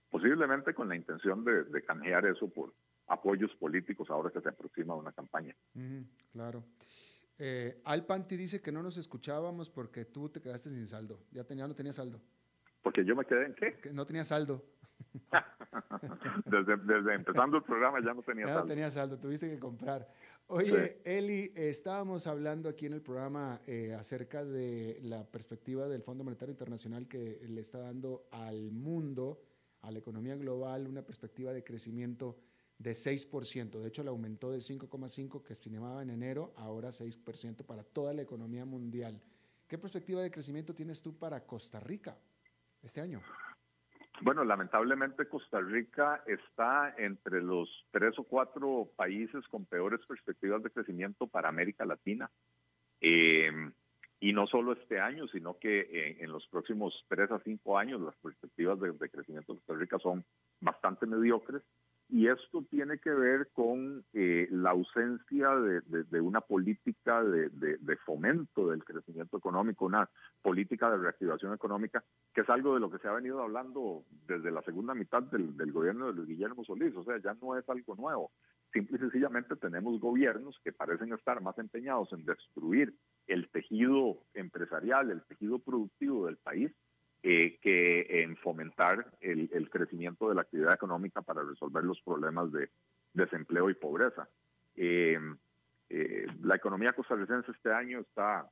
posiblemente 0.08 0.72
con 0.72 0.88
la 0.88 0.96
intención 0.96 1.44
de, 1.44 1.82
canjear 1.82 2.26
eso 2.26 2.48
por 2.48 2.72
apoyos 3.08 3.54
políticos 3.56 4.10
ahora 4.10 4.30
que 4.30 4.40
se 4.40 4.48
aproxima 4.48 4.94
una 4.94 5.12
campaña. 5.12 5.54
claro. 6.32 6.64
Eh, 7.38 7.82
Alpanti 7.84 8.36
dice 8.36 8.62
que 8.62 8.72
no 8.72 8.82
nos 8.82 8.96
escuchábamos 8.96 9.68
porque 9.68 10.06
tú 10.06 10.28
te 10.30 10.40
quedaste 10.40 10.70
sin 10.70 10.86
saldo. 10.86 11.20
Ya 11.32 11.44
tenía, 11.44 11.68
no 11.68 11.74
tenía 11.74 11.92
saldo. 11.92 12.20
Porque 12.82 13.04
yo 13.04 13.14
me 13.14 13.24
quedé 13.24 13.46
en 13.46 13.54
qué? 13.54 13.74
Que 13.74 13.92
no 13.92 14.06
tenía 14.06 14.24
saldo. 14.24 14.64
desde, 16.46 17.14
empezando 17.14 17.58
el 17.58 17.62
programa 17.62 18.00
ya 18.02 18.14
no 18.14 18.22
tenía 18.22 18.46
saldo. 18.46 18.60
No 18.62 18.66
tenía 18.66 18.90
saldo, 18.90 19.18
tuviste 19.18 19.50
que 19.50 19.58
comprar. 19.58 20.08
Oye, 20.48 20.98
Eli, 21.04 21.52
estábamos 21.56 22.26
hablando 22.26 22.68
aquí 22.68 22.86
en 22.86 22.92
el 22.92 23.02
programa 23.02 23.60
eh, 23.66 23.94
acerca 23.98 24.44
de 24.44 24.98
la 25.02 25.24
perspectiva 25.24 25.88
del 25.88 26.02
Fondo 26.02 26.22
Monetario 26.22 26.52
Internacional 26.52 27.08
que 27.08 27.40
le 27.48 27.60
está 27.60 27.78
dando 27.78 28.28
al 28.30 28.70
mundo, 28.70 29.42
a 29.82 29.90
la 29.90 29.98
economía 29.98 30.36
global, 30.36 30.86
una 30.86 31.02
perspectiva 31.02 31.52
de 31.52 31.64
crecimiento 31.64 32.38
de 32.78 32.92
6%. 32.92 33.80
De 33.80 33.88
hecho, 33.88 34.02
le 34.02 34.10
aumentó 34.10 34.50
de 34.50 34.58
5,5% 34.58 35.42
que 35.42 35.52
estimaba 35.52 36.02
en 36.02 36.10
enero, 36.10 36.52
ahora 36.56 36.90
6% 36.90 37.64
para 37.64 37.82
toda 37.82 38.12
la 38.12 38.22
economía 38.22 38.64
mundial. 38.64 39.20
¿Qué 39.66 39.78
perspectiva 39.78 40.22
de 40.22 40.30
crecimiento 40.30 40.74
tienes 40.74 41.02
tú 41.02 41.18
para 41.18 41.44
Costa 41.46 41.80
Rica 41.80 42.16
este 42.82 43.00
año? 43.00 43.20
Bueno, 44.22 44.44
lamentablemente 44.44 45.28
Costa 45.28 45.60
Rica 45.60 46.22
está 46.26 46.94
entre 46.96 47.42
los 47.42 47.68
tres 47.90 48.18
o 48.18 48.24
cuatro 48.24 48.90
países 48.96 49.46
con 49.48 49.66
peores 49.66 50.00
perspectivas 50.06 50.62
de 50.62 50.70
crecimiento 50.70 51.26
para 51.26 51.48
América 51.48 51.84
Latina. 51.84 52.30
Eh, 53.00 53.50
y 54.18 54.32
no 54.32 54.46
solo 54.46 54.72
este 54.72 54.98
año, 54.98 55.26
sino 55.28 55.58
que 55.58 56.16
en, 56.18 56.32
los 56.32 56.46
próximos 56.48 57.04
tres 57.08 57.30
a 57.30 57.38
cinco 57.40 57.76
años 57.76 58.00
las 58.00 58.16
perspectivas 58.16 58.80
de, 58.80 58.92
crecimiento 59.10 59.52
de 59.52 59.58
Costa 59.58 59.74
Rica 59.74 59.98
son 59.98 60.24
bastante 60.60 61.06
mediocres. 61.06 61.62
Y 62.08 62.28
esto 62.28 62.64
tiene 62.70 62.98
que 62.98 63.10
ver 63.10 63.48
con 63.52 64.04
eh, 64.12 64.46
la 64.52 64.70
ausencia 64.70 65.50
de, 65.56 66.20
una 66.20 66.40
política 66.40 67.22
de, 67.24 67.96
fomento 68.04 68.70
del 68.70 68.84
crecimiento 68.84 69.36
económico, 69.36 69.86
una 69.86 70.08
política 70.40 70.88
de 70.90 70.98
reactivación 70.98 71.52
económica, 71.52 72.04
que 72.32 72.42
es 72.42 72.48
algo 72.48 72.74
de 72.74 72.80
lo 72.80 72.90
que 72.90 72.98
se 72.98 73.08
ha 73.08 73.12
venido 73.12 73.42
hablando 73.42 74.04
desde 74.28 74.52
la 74.52 74.62
segunda 74.62 74.94
mitad 74.94 75.24
del, 75.24 75.56
del 75.56 75.72
gobierno 75.72 76.06
de 76.06 76.12
Luis 76.12 76.28
Guillermo 76.28 76.64
Solís. 76.64 76.94
O 76.94 77.02
sea, 77.02 77.18
ya 77.18 77.34
no 77.42 77.58
es 77.58 77.68
algo 77.68 77.96
nuevo. 77.96 78.30
Simple 78.72 78.98
y 78.98 79.00
sencillamente 79.00 79.56
tenemos 79.56 79.98
gobiernos 80.00 80.60
que 80.62 80.72
parecen 80.72 81.12
estar 81.12 81.40
más 81.40 81.58
empeñados 81.58 82.12
en 82.12 82.24
destruir 82.24 82.94
el 83.26 83.48
tejido 83.48 84.22
empresarial, 84.34 85.10
el 85.10 85.22
tejido 85.22 85.58
productivo 85.58 86.26
del 86.26 86.36
país, 86.36 86.70
eh, 87.28 87.58
que 87.60 88.22
en 88.22 88.36
fomentar 88.36 89.04
el, 89.20 89.68
crecimiento 89.68 90.28
de 90.28 90.36
la 90.36 90.42
actividad 90.42 90.74
económica 90.74 91.22
para 91.22 91.42
resolver 91.42 91.82
los 91.82 92.00
problemas 92.02 92.52
de 92.52 92.70
desempleo 93.14 93.68
y 93.68 93.74
pobreza. 93.74 94.28
Eh, 94.76 95.18
eh, 95.90 96.26
la 96.44 96.54
economía 96.54 96.92
costarricense 96.92 97.50
este 97.50 97.72
año 97.72 97.98
está 97.98 98.48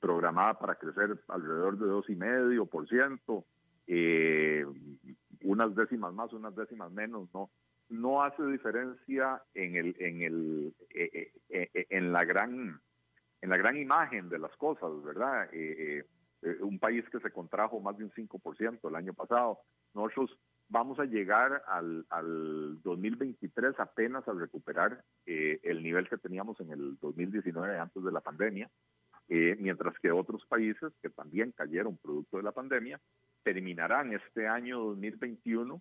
programada 0.00 0.58
para 0.58 0.74
crecer 0.74 1.18
alrededor 1.28 1.78
de 1.78 1.86
2,5%, 1.86 3.44
eh, 3.86 4.66
unas 5.44 5.74
décimas 5.74 6.12
más, 6.12 6.30
unas 6.34 6.54
décimas 6.54 6.92
menos, 6.92 7.30
no 7.32 7.48
no 7.88 8.22
hace 8.22 8.44
diferencia 8.44 9.42
en 9.54 9.76
el 9.76 9.96
en 9.98 10.20
el 10.20 10.74
en 10.92 12.12
la 12.12 12.22
gran 12.26 12.78
en 13.40 13.48
la 13.48 13.56
gran 13.56 13.78
imagen 13.78 14.28
de 14.28 14.38
las 14.38 14.54
cosas, 14.58 14.90
¿verdad? 15.02 15.48
Eh, 15.52 16.04
un 16.60 16.78
país 16.78 17.04
que 17.10 17.20
se 17.20 17.30
contrajo 17.30 17.80
más 17.80 17.96
de 17.98 18.04
un 18.04 18.12
5% 18.12 18.88
el 18.88 18.96
año 18.96 19.12
pasado. 19.12 19.58
Nosotros 19.94 20.38
vamos 20.68 20.98
a 21.00 21.04
llegar 21.04 21.62
al, 21.66 22.06
al 22.10 22.80
2023 22.82 23.78
apenas 23.78 24.26
a 24.28 24.32
recuperar 24.32 25.02
eh, 25.26 25.58
el 25.62 25.82
nivel 25.82 26.08
que 26.08 26.18
teníamos 26.18 26.60
en 26.60 26.70
el 26.70 26.98
2019 27.00 27.78
antes 27.78 28.02
de 28.04 28.12
la 28.12 28.20
pandemia, 28.20 28.70
eh, 29.28 29.56
mientras 29.58 29.98
que 29.98 30.10
otros 30.10 30.44
países 30.46 30.92
que 31.02 31.10
también 31.10 31.52
cayeron 31.52 31.96
producto 31.96 32.36
de 32.36 32.42
la 32.42 32.52
pandemia 32.52 33.00
terminarán 33.42 34.12
este 34.12 34.46
año 34.46 34.78
2021 34.78 35.80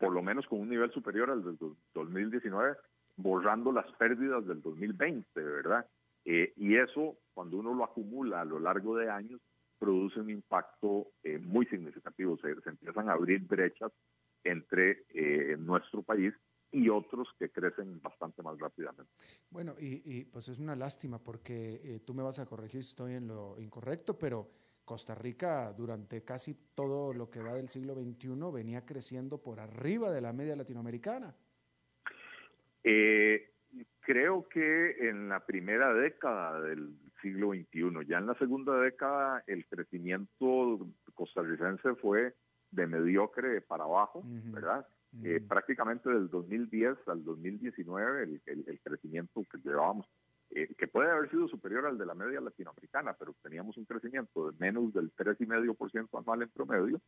por 0.00 0.14
lo 0.14 0.22
menos 0.22 0.46
con 0.46 0.60
un 0.60 0.70
nivel 0.70 0.90
superior 0.92 1.30
al 1.30 1.44
del 1.44 1.58
2019, 1.94 2.74
borrando 3.16 3.70
las 3.70 3.86
pérdidas 3.92 4.46
del 4.46 4.62
2020, 4.62 5.40
¿verdad? 5.40 5.86
Eh, 6.24 6.52
y 6.56 6.76
eso, 6.76 7.18
cuando 7.32 7.58
uno 7.58 7.74
lo 7.74 7.84
acumula 7.84 8.40
a 8.40 8.44
lo 8.44 8.58
largo 8.58 8.96
de 8.96 9.10
años, 9.10 9.40
produce 9.78 10.20
un 10.20 10.30
impacto 10.30 11.12
eh, 11.22 11.38
muy 11.38 11.66
significativo. 11.66 12.36
Se, 12.38 12.50
empiezan 12.68 13.08
a 13.08 13.12
abrir 13.12 13.46
brechas 13.46 13.92
entre 14.44 15.04
eh, 15.08 15.56
nuestro 15.58 16.02
país 16.02 16.34
y 16.72 16.88
otros 16.88 17.28
que 17.38 17.50
crecen 17.50 18.00
bastante 18.00 18.42
más 18.42 18.58
rápidamente. 18.58 19.10
Bueno, 19.50 19.74
y, 19.78 20.24
pues 20.26 20.48
es 20.48 20.58
una 20.58 20.76
lástima 20.76 21.18
porque 21.18 22.00
tú 22.04 22.14
me 22.14 22.22
vas 22.22 22.38
a 22.38 22.46
corregir 22.46 22.84
si 22.84 22.90
estoy 22.90 23.14
en 23.14 23.26
lo 23.26 23.58
incorrecto, 23.58 24.16
pero 24.16 24.48
Costa 24.90 25.14
Rica 25.14 25.72
durante 25.72 26.22
casi 26.24 26.54
todo 26.74 27.12
lo 27.12 27.30
que 27.30 27.40
va 27.40 27.54
del 27.54 27.68
siglo 27.68 27.94
XXI 27.94 28.30
venía 28.52 28.84
creciendo 28.84 29.38
por 29.38 29.60
arriba 29.60 30.12
de 30.12 30.20
la 30.20 30.32
media 30.32 30.56
latinoamericana. 30.56 31.34
Eh, 32.82 33.52
creo 34.10 34.48
que 34.48 35.08
en 35.08 35.28
la 35.28 35.38
primera 35.46 35.94
década 35.94 36.60
del 36.62 36.96
siglo 37.22 37.52
XXI, 37.52 38.08
ya 38.08 38.18
en 38.18 38.26
la 38.26 38.34
segunda 38.34 38.76
década 38.80 39.44
el 39.46 39.64
crecimiento 39.66 40.80
costarricense 41.14 41.94
fue 41.94 42.34
de 42.72 42.86
mediocre 42.88 43.60
para 43.60 43.84
abajo, 43.84 44.24
¿verdad? 44.24 44.84
Eh, 45.22 45.40
prácticamente 45.46 46.10
del 46.10 46.28
2010 46.28 46.96
al 47.06 47.22
2019 47.24 48.22
el, 48.24 48.42
el, 48.46 48.80
crecimiento 48.80 49.44
que 49.48 49.58
llevábamos, 49.58 50.06
eh, 50.50 50.74
que 50.76 50.88
puede 50.88 51.10
haber 51.10 51.30
sido 51.30 51.46
superior 51.46 51.86
al 51.86 51.96
de 51.96 52.06
la 52.06 52.14
media 52.14 52.40
latinoamericana, 52.40 53.14
pero 53.16 53.36
teníamos 53.44 53.76
un 53.76 53.84
crecimiento 53.84 54.50
de 54.50 54.58
menos 54.58 54.92
del 54.92 55.14
3,5% 55.14 56.18
anual 56.18 56.42
en 56.42 56.48
promedio, 56.48 57.00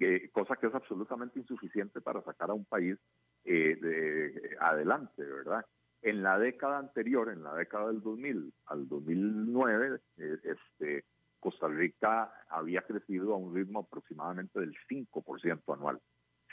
eh, 0.00 0.28
cosa 0.32 0.56
que 0.56 0.66
es 0.66 0.74
absolutamente 0.74 1.38
insuficiente 1.38 2.02
para 2.02 2.22
sacar 2.22 2.50
a 2.50 2.54
un 2.54 2.66
país 2.66 2.98
de, 3.42 4.56
adelante, 4.60 5.22
¿verdad? 5.24 5.64
En 6.02 6.22
la 6.22 6.38
década 6.38 6.78
anterior, 6.78 7.30
en 7.30 7.44
la 7.44 7.54
década 7.54 7.86
del 7.86 8.02
2000 8.02 8.52
al 8.66 8.88
2009, 8.88 10.00
eh, 10.18 10.38
este, 10.42 11.04
Costa 11.38 11.68
Rica 11.68 12.32
había 12.48 12.82
crecido 12.82 13.34
a 13.34 13.36
un 13.36 13.54
ritmo 13.54 13.80
aproximadamente 13.80 14.58
del 14.58 14.74
5% 14.88 15.74
anual. 15.74 16.00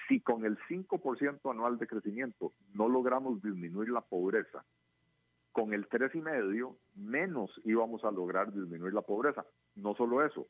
Si 0.07 0.21
con 0.21 0.45
el 0.45 0.57
5% 0.67 1.51
anual 1.51 1.79
de 1.79 1.87
crecimiento 1.87 2.53
no 2.73 2.89
logramos 2.89 3.41
disminuir 3.41 3.89
la 3.89 4.01
pobreza, 4.01 4.63
con 5.51 5.73
el 5.73 5.89
3,5% 5.89 6.77
menos 6.95 7.51
íbamos 7.65 8.03
a 8.03 8.11
lograr 8.11 8.53
disminuir 8.53 8.93
la 8.93 9.01
pobreza. 9.01 9.45
No 9.75 9.95
solo 9.95 10.23
eso, 10.23 10.47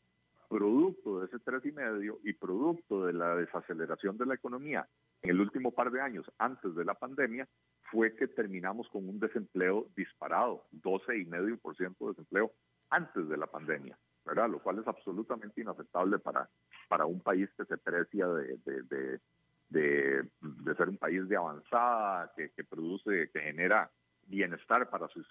producto 0.49 1.19
de 1.19 1.27
ese 1.27 1.37
3,5% 1.37 2.19
y 2.23 2.33
producto 2.33 3.05
de 3.05 3.13
la 3.13 3.35
desaceleración 3.35 4.17
de 4.17 4.25
la 4.25 4.35
economía 4.35 4.87
en 5.21 5.29
el 5.29 5.39
último 5.39 5.71
par 5.71 5.91
de 5.91 6.01
años 6.01 6.29
antes 6.37 6.75
de 6.75 6.85
la 6.85 6.95
pandemia, 6.95 7.47
fue 7.91 8.15
que 8.15 8.27
terminamos 8.27 8.87
con 8.89 9.07
un 9.07 9.19
desempleo 9.19 9.87
disparado, 9.95 10.65
12,5% 10.83 11.97
de 11.99 12.07
desempleo 12.07 12.51
antes 12.89 13.27
de 13.27 13.37
la 13.37 13.47
pandemia, 13.47 13.97
¿verdad? 14.25 14.49
Lo 14.49 14.59
cual 14.59 14.79
es 14.79 14.87
absolutamente 14.87 15.61
inaceptable 15.61 16.19
para, 16.19 16.49
para 16.87 17.05
un 17.05 17.19
país 17.21 17.49
que 17.57 17.65
se 17.65 17.77
precia 17.77 18.27
de, 18.27 18.57
de, 18.65 19.19
de, 19.69 20.75
ser 20.75 20.89
un 20.89 20.97
país 20.97 21.27
de 21.27 21.35
avanzada, 21.35 22.31
que, 22.35 22.51
que, 22.51 22.63
produce, 22.63 23.29
que 23.31 23.39
genera 23.39 23.91
bienestar 24.27 24.89
para 24.89 25.07
sus, 25.09 25.27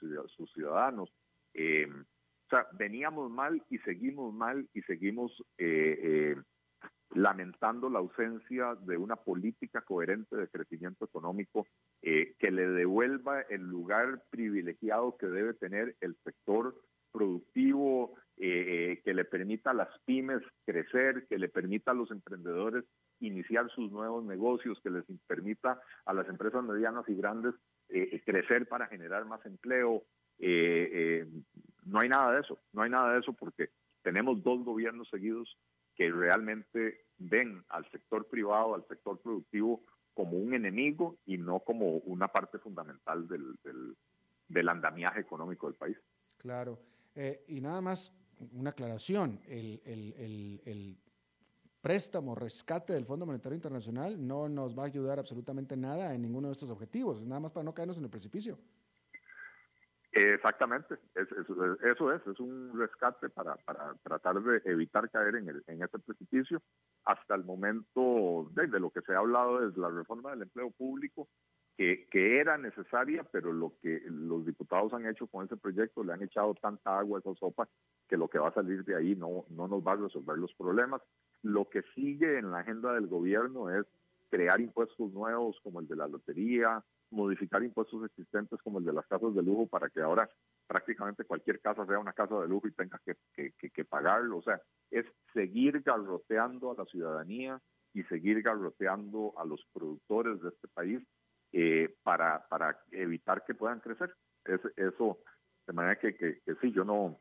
ciudadanos. 0.52 1.12
Eh, 1.54 1.88
o 1.90 2.48
sea, 2.48 2.66
veníamos 2.72 3.30
mal 3.30 3.62
y 3.70 3.78
seguimos 3.78 4.32
mal 4.34 4.68
y 4.72 4.82
seguimos 4.82 5.32
eh, 5.58 5.98
eh, 6.02 6.36
lamentando 7.14 7.90
la 7.90 7.98
ausencia 7.98 8.74
de 8.74 8.96
una 8.96 9.16
política 9.16 9.82
coherente 9.82 10.36
de 10.36 10.48
crecimiento 10.48 11.04
económico 11.04 11.66
eh, 12.00 12.36
que 12.38 12.52
le 12.52 12.68
devuelva 12.68 13.40
el 13.42 13.62
lugar 13.62 14.22
privilegiado 14.30 15.16
que 15.16 15.26
debe 15.26 15.52
tener 15.54 15.96
el 16.00 16.16
sector 16.22 16.80
productivo, 17.10 18.14
eh, 18.36 18.92
eh, 18.92 19.02
que 19.04 19.14
le 19.14 19.24
permita 19.24 19.70
a 19.70 19.74
las 19.74 19.88
pymes 20.04 20.40
crecer, 20.64 21.26
que 21.28 21.38
le 21.38 21.48
permita 21.48 21.90
a 21.90 21.94
los 21.94 22.12
emprendedores 22.12 22.84
iniciar 23.18 23.68
sus 23.70 23.90
nuevos 23.90 24.24
negocios, 24.24 24.78
que 24.80 24.90
les 24.90 25.04
permita 25.26 25.80
a 26.04 26.12
las 26.12 26.28
empresas 26.28 26.62
medianas 26.62 27.04
y 27.08 27.16
grandes 27.16 27.54
crecer 28.24 28.68
para 28.68 28.86
generar 28.86 29.24
más 29.24 29.44
empleo. 29.44 30.04
no 30.38 32.00
hay 32.00 32.08
nada 32.08 32.34
de 32.34 32.40
eso, 32.42 32.60
no 32.72 32.82
hay 32.82 32.90
nada 32.90 33.14
de 33.14 33.20
eso 33.20 33.32
porque 33.32 33.70
tenemos 34.02 34.40
dos 34.44 34.64
gobiernos 34.64 35.08
seguidos 35.08 35.58
que 35.96 36.12
realmente 36.12 37.06
ven 37.16 37.64
al 37.70 37.90
sector 37.90 38.28
privado, 38.28 38.76
al 38.76 38.86
sector 38.86 39.20
productivo 39.20 39.82
como 40.18 40.36
un 40.36 40.52
enemigo 40.52 41.18
y 41.26 41.38
no 41.38 41.60
como 41.60 41.98
una 41.98 42.26
parte 42.26 42.58
fundamental 42.58 43.28
del, 43.28 43.56
del, 44.48 44.68
andamiaje 44.68 45.20
económico 45.20 45.68
del 45.68 45.76
país. 45.76 45.96
Claro. 46.38 46.80
Eh, 47.14 47.44
y 47.46 47.60
nada 47.60 47.80
más 47.80 48.12
una 48.50 48.70
aclaración, 48.70 49.40
el, 49.46 49.80
el, 49.84 50.60
el, 50.64 50.96
préstamo, 51.80 52.34
rescate 52.34 52.94
del 52.94 53.06
Fondo 53.06 53.26
Monetario 53.26 53.54
Internacional 53.54 54.26
no 54.26 54.48
nos 54.48 54.76
va 54.76 54.82
a 54.82 54.86
ayudar 54.86 55.20
absolutamente 55.20 55.76
nada 55.76 56.12
en 56.12 56.20
ninguno 56.20 56.48
de 56.48 56.52
estos 56.52 56.70
objetivos, 56.70 57.22
nada 57.22 57.38
más 57.38 57.52
para 57.52 57.62
no 57.62 57.72
caernos 57.72 57.98
en 57.98 58.04
el 58.04 58.10
precipicio. 58.10 58.58
Exactamente, 60.18 60.96
eso 61.14 62.12
es, 62.12 62.26
es 62.26 62.40
un 62.40 62.76
rescate 62.76 63.28
para, 63.28 63.54
para 63.56 63.94
tratar 64.02 64.42
de 64.42 64.60
evitar 64.64 65.08
caer 65.10 65.36
en, 65.36 65.48
el, 65.48 65.62
en 65.68 65.78
precipicio. 66.04 66.60
Hasta 67.04 67.36
el 67.36 67.44
momento 67.44 68.50
de, 68.54 68.66
lo 68.80 68.90
que 68.90 69.00
se 69.02 69.14
ha 69.14 69.18
hablado 69.18 69.66
es 69.68 69.76
la 69.76 69.90
reforma 69.90 70.30
del 70.30 70.42
empleo 70.42 70.70
público, 70.72 71.28
que, 71.76 72.08
que, 72.10 72.40
era 72.40 72.58
necesaria, 72.58 73.22
pero 73.30 73.52
lo 73.52 73.74
que 73.80 74.02
los 74.06 74.44
diputados 74.44 74.92
han 74.92 75.06
hecho 75.06 75.28
con 75.28 75.44
ese 75.44 75.56
proyecto, 75.56 76.02
le 76.02 76.12
han 76.12 76.22
echado 76.22 76.54
tanta 76.54 76.98
agua 76.98 77.18
a 77.18 77.20
esa 77.20 77.34
sopa 77.36 77.68
que 78.08 78.16
lo 78.16 78.26
que 78.28 78.40
va 78.40 78.48
a 78.48 78.54
salir 78.54 78.84
de 78.84 78.96
ahí 78.96 79.14
no, 79.14 79.44
no 79.50 79.68
nos 79.68 79.86
va 79.86 79.92
a 79.92 79.96
resolver 79.96 80.36
los 80.36 80.52
problemas. 80.54 81.00
Lo 81.42 81.68
que 81.68 81.82
sigue 81.94 82.38
en 82.38 82.50
la 82.50 82.58
agenda 82.58 82.92
del 82.92 83.06
gobierno 83.06 83.70
es 83.70 83.86
crear 84.30 84.60
impuestos 84.60 85.12
nuevos 85.12 85.60
como 85.62 85.78
el 85.78 85.86
de 85.86 85.96
la 85.96 86.08
lotería, 86.08 86.82
modificar 87.10 87.62
impuestos 87.62 88.04
existentes 88.04 88.60
como 88.62 88.78
el 88.78 88.84
de 88.84 88.92
las 88.92 89.06
casas 89.06 89.34
de 89.34 89.42
lujo 89.42 89.66
para 89.66 89.88
que 89.88 90.00
ahora 90.00 90.28
prácticamente 90.66 91.24
cualquier 91.24 91.60
casa 91.60 91.86
sea 91.86 91.98
una 91.98 92.12
casa 92.12 92.38
de 92.40 92.48
lujo 92.48 92.68
y 92.68 92.72
tenga 92.72 93.00
que, 93.04 93.52
que, 93.52 93.84
pagarlo. 93.84 94.38
O 94.38 94.42
sea, 94.42 94.60
es 94.90 95.06
seguir 95.32 95.80
garroteando 95.80 96.70
a 96.70 96.74
la 96.74 96.84
ciudadanía 96.84 97.60
y 97.94 98.02
seguir 98.04 98.42
garroteando 98.42 99.32
a 99.38 99.44
los 99.44 99.64
productores 99.72 100.40
de 100.42 100.50
este 100.50 100.68
país 100.68 101.02
eh, 101.52 101.96
para, 102.02 102.46
para 102.48 102.78
evitar 102.90 103.44
que 103.44 103.54
puedan 103.54 103.80
crecer. 103.80 104.14
Es, 104.44 104.60
eso, 104.76 105.18
de 105.66 105.72
manera 105.72 105.98
que, 105.98 106.14
que, 106.14 106.40
sí, 106.60 106.72
yo 106.72 106.84
no, 106.84 107.18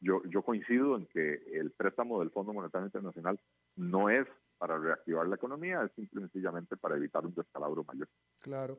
yo, 0.00 0.22
yo 0.24 0.42
coincido 0.42 0.96
en 0.96 1.06
que 1.06 1.34
el 1.52 1.70
préstamo 1.72 2.20
del 2.20 2.30
Fondo 2.30 2.52
Monetario 2.52 2.86
Internacional 2.86 3.38
no 3.76 4.08
es 4.08 4.26
para 4.58 4.76
reactivar 4.76 5.26
la 5.28 5.36
economía, 5.36 5.82
es 5.84 5.92
simplemente 5.92 6.76
para 6.76 6.96
evitar 6.96 7.24
un 7.24 7.34
descalabro 7.34 7.84
mayor. 7.84 8.08
Claro. 8.40 8.78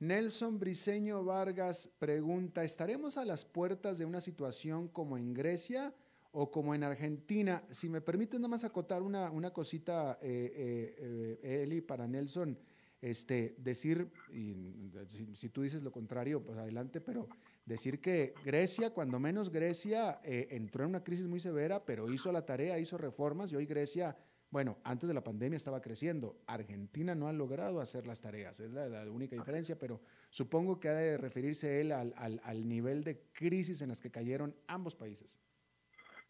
Nelson 0.00 0.58
Briseño 0.58 1.22
Vargas 1.24 1.90
pregunta, 1.98 2.64
¿estaremos 2.64 3.18
a 3.18 3.24
las 3.26 3.44
puertas 3.44 3.98
de 3.98 4.06
una 4.06 4.22
situación 4.22 4.88
como 4.88 5.18
en 5.18 5.34
Grecia 5.34 5.94
o 6.32 6.50
como 6.50 6.74
en 6.74 6.84
Argentina? 6.84 7.62
Si 7.70 7.90
me 7.90 8.00
permiten 8.00 8.40
nada 8.40 8.48
más 8.48 8.64
acotar 8.64 9.02
una, 9.02 9.30
una 9.30 9.52
cosita, 9.52 10.18
eh, 10.22 10.54
eh, 10.56 11.38
eh, 11.42 11.62
Eli, 11.64 11.82
para 11.82 12.08
Nelson, 12.08 12.58
este, 13.02 13.54
decir, 13.58 14.10
y 14.32 14.90
si, 15.34 15.50
tú 15.50 15.60
dices 15.60 15.82
lo 15.82 15.92
contrario, 15.92 16.42
pues 16.42 16.56
adelante, 16.56 17.02
pero 17.02 17.28
decir 17.66 18.00
que 18.00 18.32
Grecia, 18.42 18.94
cuando 18.94 19.20
menos 19.20 19.50
Grecia, 19.50 20.18
entró 20.24 20.84
en 20.84 20.90
una 20.90 21.04
crisis 21.04 21.26
muy 21.26 21.40
severa, 21.40 21.84
pero 21.84 22.10
hizo 22.10 22.32
la 22.32 22.46
tarea, 22.46 22.78
hizo 22.78 22.96
reformas 22.96 23.52
y 23.52 23.56
hoy 23.56 23.66
Grecia 23.66 24.16
bueno, 24.50 24.78
antes 24.82 25.08
de 25.08 25.14
la 25.14 25.22
pandemia 25.22 25.56
estaba 25.56 25.80
creciendo. 25.80 26.40
Argentina 26.46 27.14
no 27.14 27.28
ha 27.28 27.32
logrado 27.32 27.80
hacer 27.80 28.06
las 28.06 28.20
tareas, 28.20 28.58
es 28.58 28.72
la, 28.72 29.08
única 29.10 29.36
diferencia, 29.36 29.78
pero 29.78 30.00
supongo 30.28 30.80
que 30.80 30.88
ha 30.88 30.94
de 30.94 31.16
referirse 31.16 31.80
él 31.80 31.92
al, 31.92 32.14
al, 32.16 32.68
nivel 32.68 33.04
de 33.04 33.28
crisis 33.32 33.80
en 33.80 33.88
las 33.90 34.00
que 34.00 34.10
cayeron 34.10 34.54
ambos 34.66 34.96
países. 34.96 35.40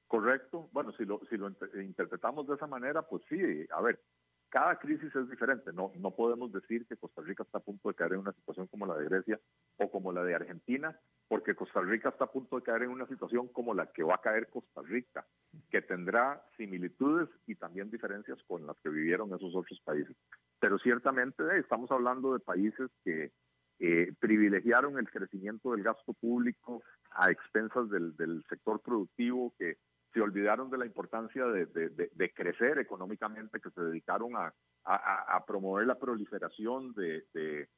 Correcto. 0.06 0.68
Bueno, 0.72 0.92
si 0.92 1.04
lo, 1.04 1.20
si 1.30 1.36
lo 1.36 1.50
interpretamos 1.80 2.46
de 2.46 2.56
esa 2.56 2.66
manera, 2.66 3.02
pues 3.02 3.22
sí, 3.28 3.38
a 3.70 3.80
ver, 3.80 4.00
cada 4.50 4.78
crisis 4.78 5.14
es 5.14 5.30
diferente. 5.30 5.72
No, 5.72 5.92
no 5.96 6.10
podemos 6.10 6.52
decir 6.52 6.86
que 6.86 6.96
Costa 6.96 7.22
Rica 7.22 7.44
está 7.44 7.58
a 7.58 7.62
punto 7.62 7.88
de 7.88 7.94
caer 7.94 8.12
en 8.12 8.18
una 8.18 8.32
situación 8.32 8.66
como 8.66 8.84
la 8.84 8.96
de 8.96 9.04
Grecia 9.04 9.40
o 9.78 9.90
como 9.90 10.12
la 10.12 10.24
de 10.24 10.34
Argentina, 10.34 10.98
porque 11.31 11.55
Costa 11.55 11.81
Rica 11.81 12.09
está 12.09 12.24
a 12.24 12.33
punto 12.33 12.57
de 12.57 12.62
caer 12.64 12.83
en 12.83 12.91
una 12.91 13.07
situación 13.07 13.47
como 13.47 13.72
la 13.72 13.87
que 13.87 14.03
va 14.03 14.16
a 14.16 14.20
caer 14.20 14.49
Costa 14.49 14.83
Rica, 14.83 15.24
que 15.70 15.81
tendrá 15.81 16.43
similitudes 16.57 17.28
y 17.47 17.55
también 17.55 17.89
diferencias 17.89 18.43
con 18.49 18.66
las 18.66 18.76
que 18.81 18.89
vivieron 18.89 19.33
esos 19.33 19.55
otros 19.55 19.81
países. 19.85 20.16
Pero 20.59 20.76
ciertamente 20.81 21.45
eh, 21.45 21.61
estamos 21.61 21.89
hablando 21.93 22.33
de 22.33 22.41
países 22.41 22.91
que 23.05 23.31
eh, 23.78 24.12
privilegiaron 24.18 24.99
el 24.99 25.09
crecimiento 25.09 25.70
del 25.70 25.85
gasto 25.85 26.14
público 26.14 26.83
a 27.12 27.31
expensas 27.31 27.89
del, 27.91 28.16
del 28.16 28.43
sector 28.49 28.81
productivo, 28.81 29.55
que 29.57 29.76
se 30.12 30.20
olvidaron 30.20 30.68
de 30.68 30.78
la 30.78 30.87
importancia 30.87 31.47
de, 31.47 32.33
crecer 32.35 32.78
económicamente, 32.78 33.61
que 33.61 33.70
se 33.70 33.81
dedicaron 33.83 34.33
a, 34.35 34.53
promover 35.47 35.87
la 35.87 35.95
proliferación 35.95 36.93
de, 36.95 37.68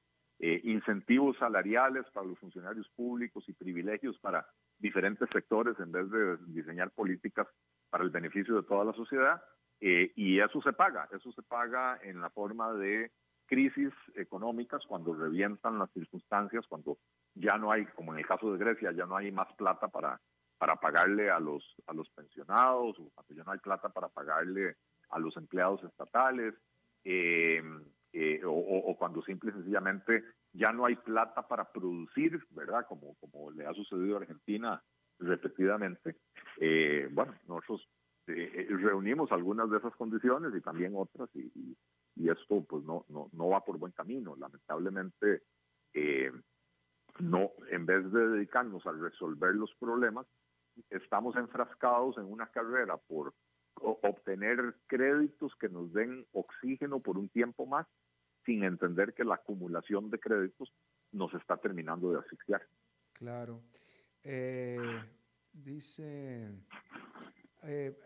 eh, 0.43 0.61
incentivos 0.64 1.38
salariales 1.38 2.05
para 2.12 2.26
los 2.26 2.38
funcionarios 2.38 2.88
públicos 2.90 3.49
y 3.49 3.53
privilegios 3.53 4.18
para 4.18 4.47
diferentes 4.78 5.28
sectores 5.32 5.78
en 5.78 5.93
vez 5.93 6.11
de 6.11 6.36
diseñar 6.49 6.90
políticas 6.90 7.47
para 7.88 8.05
el 8.05 8.11
beneficio 8.11 8.57
de 8.57 8.64
toda 8.64 8.84
la 8.84 8.93
sociedad. 8.93 9.43
Eh, 9.80 10.12
y 10.16 10.40
eso 10.40 10.61
se 10.61 10.72
paga, 10.72 11.09
eso 11.12 11.32
se 11.32 11.43
paga 11.43 11.99
en 12.03 12.20
la 12.20 12.28
forma 12.30 12.72
de 12.74 13.11
crisis 13.47 13.93
económicas 14.14 14.82
cuando 14.86 15.14
revientan 15.14 15.78
las 15.78 15.90
circunstancias, 15.93 16.66
cuando 16.68 16.99
ya 17.34 17.57
no 17.57 17.72
hay, 17.72 17.86
como 17.86 18.12
en 18.12 18.18
el 18.18 18.26
caso 18.26 18.53
de 18.53 18.59
Grecia, 18.59 18.93
ya 18.93 19.07
no 19.07 19.16
hay 19.16 19.32
más 19.32 19.49
plata 19.55 19.88
para 19.88 20.20
para 20.62 20.76
pagarle 20.76 21.28
a 21.28 21.40
los, 21.40 21.74
a 21.88 21.93
los 21.93 22.09
pensionados, 22.11 22.97
o 23.01 23.11
cuando 23.16 23.34
ya 23.34 23.43
no 23.43 23.51
hay 23.51 23.59
plata 23.59 23.88
para 23.88 24.09
pagarle 24.09 24.76
a 25.11 25.18
los 25.18 25.36
empleados 25.36 25.82
estatales, 25.82 26.55
em, 27.03 27.82
eh, 28.15 28.43
o, 28.45 28.95
cuando 28.99 29.23
simple 29.23 29.51
y 29.51 29.55
sencillamente 29.55 30.23
ya 30.53 30.71
no 30.71 30.85
hay 30.85 30.97
plata 30.97 31.49
para 31.49 31.73
producir, 31.73 32.45
¿verdad? 32.51 32.87
Como, 32.87 33.15
como 33.15 33.51
le 33.51 33.67
ha 33.67 33.73
sucedido 33.73 34.17
a 34.17 34.21
Argentina 34.21 34.83
repetidamente. 35.19 36.17
Eh, 36.59 37.09
bueno, 37.11 37.35
nosotros 37.49 37.89
eh, 38.27 38.67
reunimos 38.69 39.33
algunas 39.33 39.71
de 39.71 39.79
esas 39.79 39.97
condiciones 39.97 40.53
y 40.55 40.61
también 40.61 40.93
otras, 40.95 41.31
y, 41.35 41.77
y, 42.15 42.29
esto 42.29 42.63
pues 42.65 42.85
no, 42.85 43.07
no, 43.09 43.31
no 43.33 43.49
va 43.49 43.65
por 43.65 43.79
buen 43.79 43.93
camino. 43.93 44.37
Lamentablemente, 44.37 45.43
no, 47.19 47.51
en 47.71 47.87
vez 47.87 48.13
de 48.13 48.29
dedicarnos 48.29 48.87
a 48.87 48.93
resolver 48.93 49.55
los 49.55 49.75
problemas, 49.77 50.27
estamos 50.91 51.35
enfrascados 51.37 52.19
en 52.19 52.25
una 52.25 52.47
carrera 52.49 52.97
por 52.97 53.33
obtener 53.81 54.77
créditos 54.87 55.55
que 55.57 55.69
nos 55.69 55.93
den 55.93 56.27
oxígeno 56.33 57.01
por 57.01 57.19
un 57.19 57.29
tiempo 57.29 57.67
más, 57.67 57.87
sin 58.45 58.64
entender 58.64 59.14
que 59.14 59.24
la 59.24 59.36
acumulación 59.36 60.11
de 60.11 60.18
créditos 60.18 60.72
nos 61.12 61.32
está 61.34 61.57
terminando 61.57 62.12
de 62.12 62.18
asfixiar. 62.18 62.62
Claro. 63.12 63.62
Eh, 64.22 64.78
dice, 65.53 66.51
eh, 67.62 67.97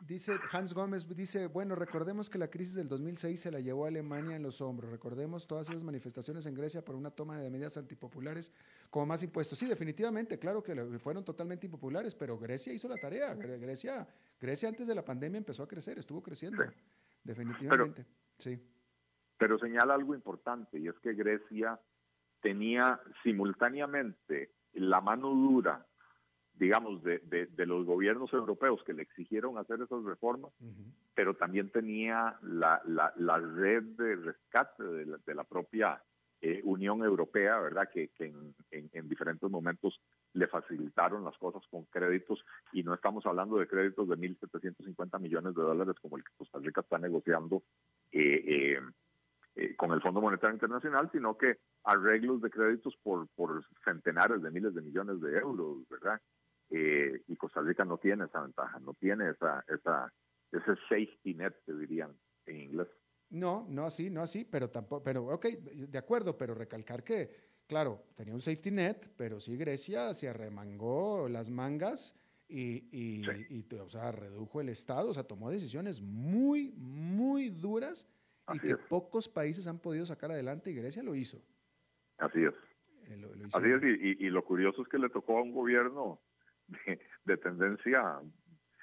Dice 0.00 0.38
Hans 0.52 0.74
Gómez, 0.74 1.08
dice, 1.08 1.46
bueno, 1.46 1.74
recordemos 1.74 2.28
que 2.28 2.38
la 2.38 2.48
crisis 2.48 2.74
del 2.74 2.86
2006 2.86 3.40
se 3.40 3.50
la 3.50 3.60
llevó 3.60 3.86
a 3.86 3.88
Alemania 3.88 4.36
en 4.36 4.42
los 4.42 4.60
hombros. 4.60 4.90
Recordemos 4.90 5.46
todas 5.46 5.68
esas 5.68 5.82
manifestaciones 5.82 6.44
en 6.46 6.54
Grecia 6.54 6.84
por 6.84 6.94
una 6.94 7.10
toma 7.10 7.38
de 7.38 7.50
medidas 7.50 7.76
antipopulares 7.78 8.52
como 8.90 9.06
más 9.06 9.22
impuestos. 9.22 9.58
Sí, 9.58 9.66
definitivamente, 9.66 10.38
claro 10.38 10.62
que 10.62 10.74
fueron 10.98 11.24
totalmente 11.24 11.66
impopulares, 11.66 12.14
pero 12.14 12.38
Grecia 12.38 12.72
hizo 12.72 12.88
la 12.88 12.96
tarea. 12.96 13.34
Grecia, 13.34 14.06
Grecia 14.38 14.68
antes 14.68 14.86
de 14.86 14.94
la 14.94 15.04
pandemia 15.04 15.38
empezó 15.38 15.62
a 15.62 15.68
crecer, 15.68 15.98
estuvo 15.98 16.22
creciendo. 16.22 16.62
Definitivamente, 17.24 18.04
sí. 18.38 18.60
Pero 19.38 19.58
señala 19.58 19.94
algo 19.94 20.14
importante 20.14 20.78
y 20.78 20.88
es 20.88 20.98
que 21.00 21.14
Grecia 21.14 21.78
tenía 22.40 23.00
simultáneamente 23.22 24.52
la 24.74 25.00
mano 25.00 25.28
dura 25.28 25.86
digamos, 26.58 27.02
de, 27.02 27.18
de, 27.18 27.66
los 27.66 27.84
gobiernos 27.84 28.32
europeos 28.32 28.82
que 28.84 28.94
le 28.94 29.02
exigieron 29.02 29.58
hacer 29.58 29.80
esas 29.80 30.02
reformas, 30.04 30.52
pero 31.14 31.34
también 31.34 31.70
tenía 31.70 32.36
la, 32.42 32.80
la, 32.86 33.12
la, 33.16 33.38
red 33.38 33.82
de 33.82 34.16
rescate 34.16 34.82
de 34.82 35.04
la, 35.04 35.18
de 35.18 35.34
la 35.34 35.44
propia 35.44 36.02
eh, 36.40 36.62
Unión 36.64 37.02
Europea, 37.02 37.58
¿verdad? 37.60 37.88
Que, 37.92 38.08
que 38.08 38.26
en, 38.26 38.54
en, 38.70 39.08
diferentes 39.08 39.50
momentos 39.50 40.00
le 40.32 40.46
facilitaron 40.46 41.24
las 41.24 41.36
cosas 41.38 41.62
con 41.70 41.84
créditos 41.84 42.44
y 42.72 42.82
no 42.82 42.94
estamos 42.94 43.24
hablando 43.26 43.56
de 43.56 43.66
créditos 43.66 44.08
de 44.08 44.16
1.750 44.16 45.18
millones 45.20 45.54
de 45.54 45.62
dólares 45.62 45.96
como 46.00 46.16
el 46.16 46.24
que 46.24 46.32
Costa 46.36 46.58
Rica 46.58 46.82
está 46.82 46.98
negociando 46.98 47.62
eh, 48.12 48.44
eh, 48.46 48.80
eh, 49.56 49.74
con 49.76 49.92
el 49.92 50.00
Fondo 50.00 50.20
Monetario 50.20 50.54
Internacional, 50.54 51.10
sino 51.10 51.36
que 51.36 51.58
arreglos 51.84 52.40
de 52.40 52.50
créditos 52.50 52.94
por, 53.02 53.26
por 53.34 53.64
centenares 53.84 54.42
de 54.42 54.50
miles 54.50 54.74
de 54.74 54.82
millones 54.82 55.20
de 55.20 55.38
euros, 55.38 55.88
¿verdad? 55.88 56.20
y 56.68 57.36
Costa 57.36 57.60
Rica 57.60 57.84
no 57.84 57.96
tiene 57.96 58.24
esa 58.24 58.40
ventaja, 58.40 58.80
no 58.80 58.92
tiene 58.94 59.30
esa, 59.30 59.64
esa, 59.68 60.12
ese 60.50 60.74
safety 60.88 61.34
net, 61.34 61.54
que 61.64 61.72
dirían 61.72 62.10
en 62.46 62.60
inglés. 62.60 62.88
No, 63.30 63.66
no 63.68 63.84
así, 63.84 64.10
no 64.10 64.20
así, 64.20 64.44
pero 64.44 64.68
tampoco, 64.68 65.04
pero 65.04 65.26
ok, 65.26 65.46
de 65.46 65.98
acuerdo, 65.98 66.36
pero 66.36 66.54
recalcar 66.54 67.04
que 67.04 67.30
Claro, 67.66 68.04
tenía 68.14 68.32
un 68.32 68.40
safety 68.40 68.70
net, 68.70 69.10
pero 69.16 69.40
sí 69.40 69.56
Grecia 69.56 70.14
se 70.14 70.28
arremangó 70.28 71.28
las 71.28 71.50
mangas 71.50 72.14
y, 72.48 73.22
o 73.80 73.88
sea, 73.88 74.12
redujo 74.12 74.60
el 74.60 74.68
Estado, 74.68 75.10
o 75.10 75.14
sea, 75.14 75.24
tomó 75.24 75.50
decisiones 75.50 76.00
muy, 76.00 76.70
muy 76.76 77.48
duras 77.48 78.06
y 78.54 78.58
que 78.58 78.76
pocos 78.76 79.28
países 79.28 79.66
han 79.66 79.78
podido 79.78 80.06
sacar 80.06 80.30
adelante 80.30 80.70
y 80.70 80.74
Grecia 80.74 81.02
lo 81.02 81.14
hizo. 81.14 81.42
Así 82.18 82.44
es. 82.44 82.54
Eh, 83.08 83.48
Así 83.52 83.70
es, 83.70 83.82
y, 83.82 84.30
lo 84.30 84.44
curioso 84.44 84.82
es 84.82 84.88
que 84.88 84.98
le 84.98 85.08
tocó 85.08 85.38
a 85.38 85.42
un 85.42 85.52
gobierno 85.52 86.20
de, 87.24 87.36
tendencia 87.36 88.20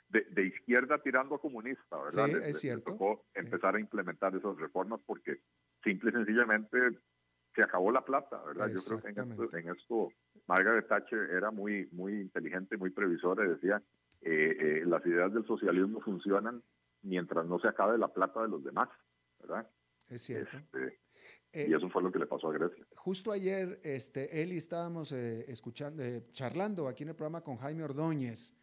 de, 0.10 0.46
izquierda 0.46 1.02
tirando 1.02 1.36
a 1.36 1.42
comunista, 1.42 1.98
¿verdad? 2.02 2.28
Sí, 2.28 2.36
es 2.44 2.60
cierto. 2.60 2.92
Le 2.92 2.98
tocó 2.98 3.26
empezar 3.34 3.76
a 3.76 3.80
implementar 3.80 4.36
esas 4.36 4.58
reformas 4.58 5.02
porque 5.06 5.40
simple 5.84 6.12
y 6.12 6.14
sencillamente 6.14 6.80
se 7.54 7.64
acabó 7.64 7.92
la 7.92 8.04
plata, 8.04 8.42
¿verdad? 8.44 8.70
Yo 8.70 8.82
creo 8.82 9.02
que 9.02 9.60
en 9.60 9.70
esto, 9.70 10.10
Margaret 10.48 10.88
Thatcher 10.88 11.30
era 11.32 11.52
muy, 11.52 11.88
muy 11.92 12.14
inteligente, 12.14 12.78
muy 12.78 12.90
previsora 12.90 13.46
y 13.46 13.50
decía, 13.50 13.82
eh, 14.22 14.56
eh, 14.60 14.84
las 14.86 15.06
ideas 15.06 15.34
del 15.34 15.46
socialismo 15.46 16.00
funcionan 16.00 16.64
mientras 17.02 17.46
no 17.46 17.60
se 17.60 17.68
acabe 17.68 17.98
la 17.98 18.08
plata 18.08 18.42
de 18.42 18.48
los 18.48 18.64
demás, 18.64 18.90
¿verdad? 19.44 19.70
Es 20.10 20.24
cierto. 20.24 20.58
Este, 20.58 21.00
y 21.54 21.72
eh, 21.72 21.76
eso 21.76 21.90
fue 21.90 22.02
lo 22.02 22.12
que 22.12 22.20
le 22.20 22.26
pasó 22.26 22.50
a 22.50 22.54
Grecia. 22.54 22.86
Justo 22.96 23.32
ayer, 23.32 23.80
este, 23.84 24.42
él 24.42 24.54
y 24.54 24.58
estábamos 24.58 25.12
escuchando, 25.12 26.04
charlando 26.32 26.88
aquí 26.88 27.04
en 27.04 27.10
el 27.10 27.16
programa 27.16 27.42
con 27.42 27.58
Jaime 27.58 27.84
Ordóñez 27.84 28.56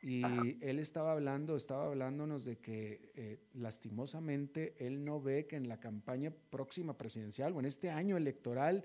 y 0.00 0.22
él 0.64 0.78
estaba 0.78 1.12
hablando, 1.12 1.56
estaba 1.56 1.86
hablándonos 1.86 2.44
de 2.44 2.58
que 2.58 3.10
eh, 3.16 3.40
lastimosamente 3.54 4.76
él 4.78 5.04
no 5.04 5.20
ve 5.20 5.46
que 5.46 5.56
en 5.56 5.68
la 5.68 5.80
campaña 5.80 6.32
próxima 6.50 6.96
presidencial 6.96 7.52
o 7.54 7.58
en 7.58 7.66
este 7.66 7.90
año 7.90 8.16
electoral 8.16 8.84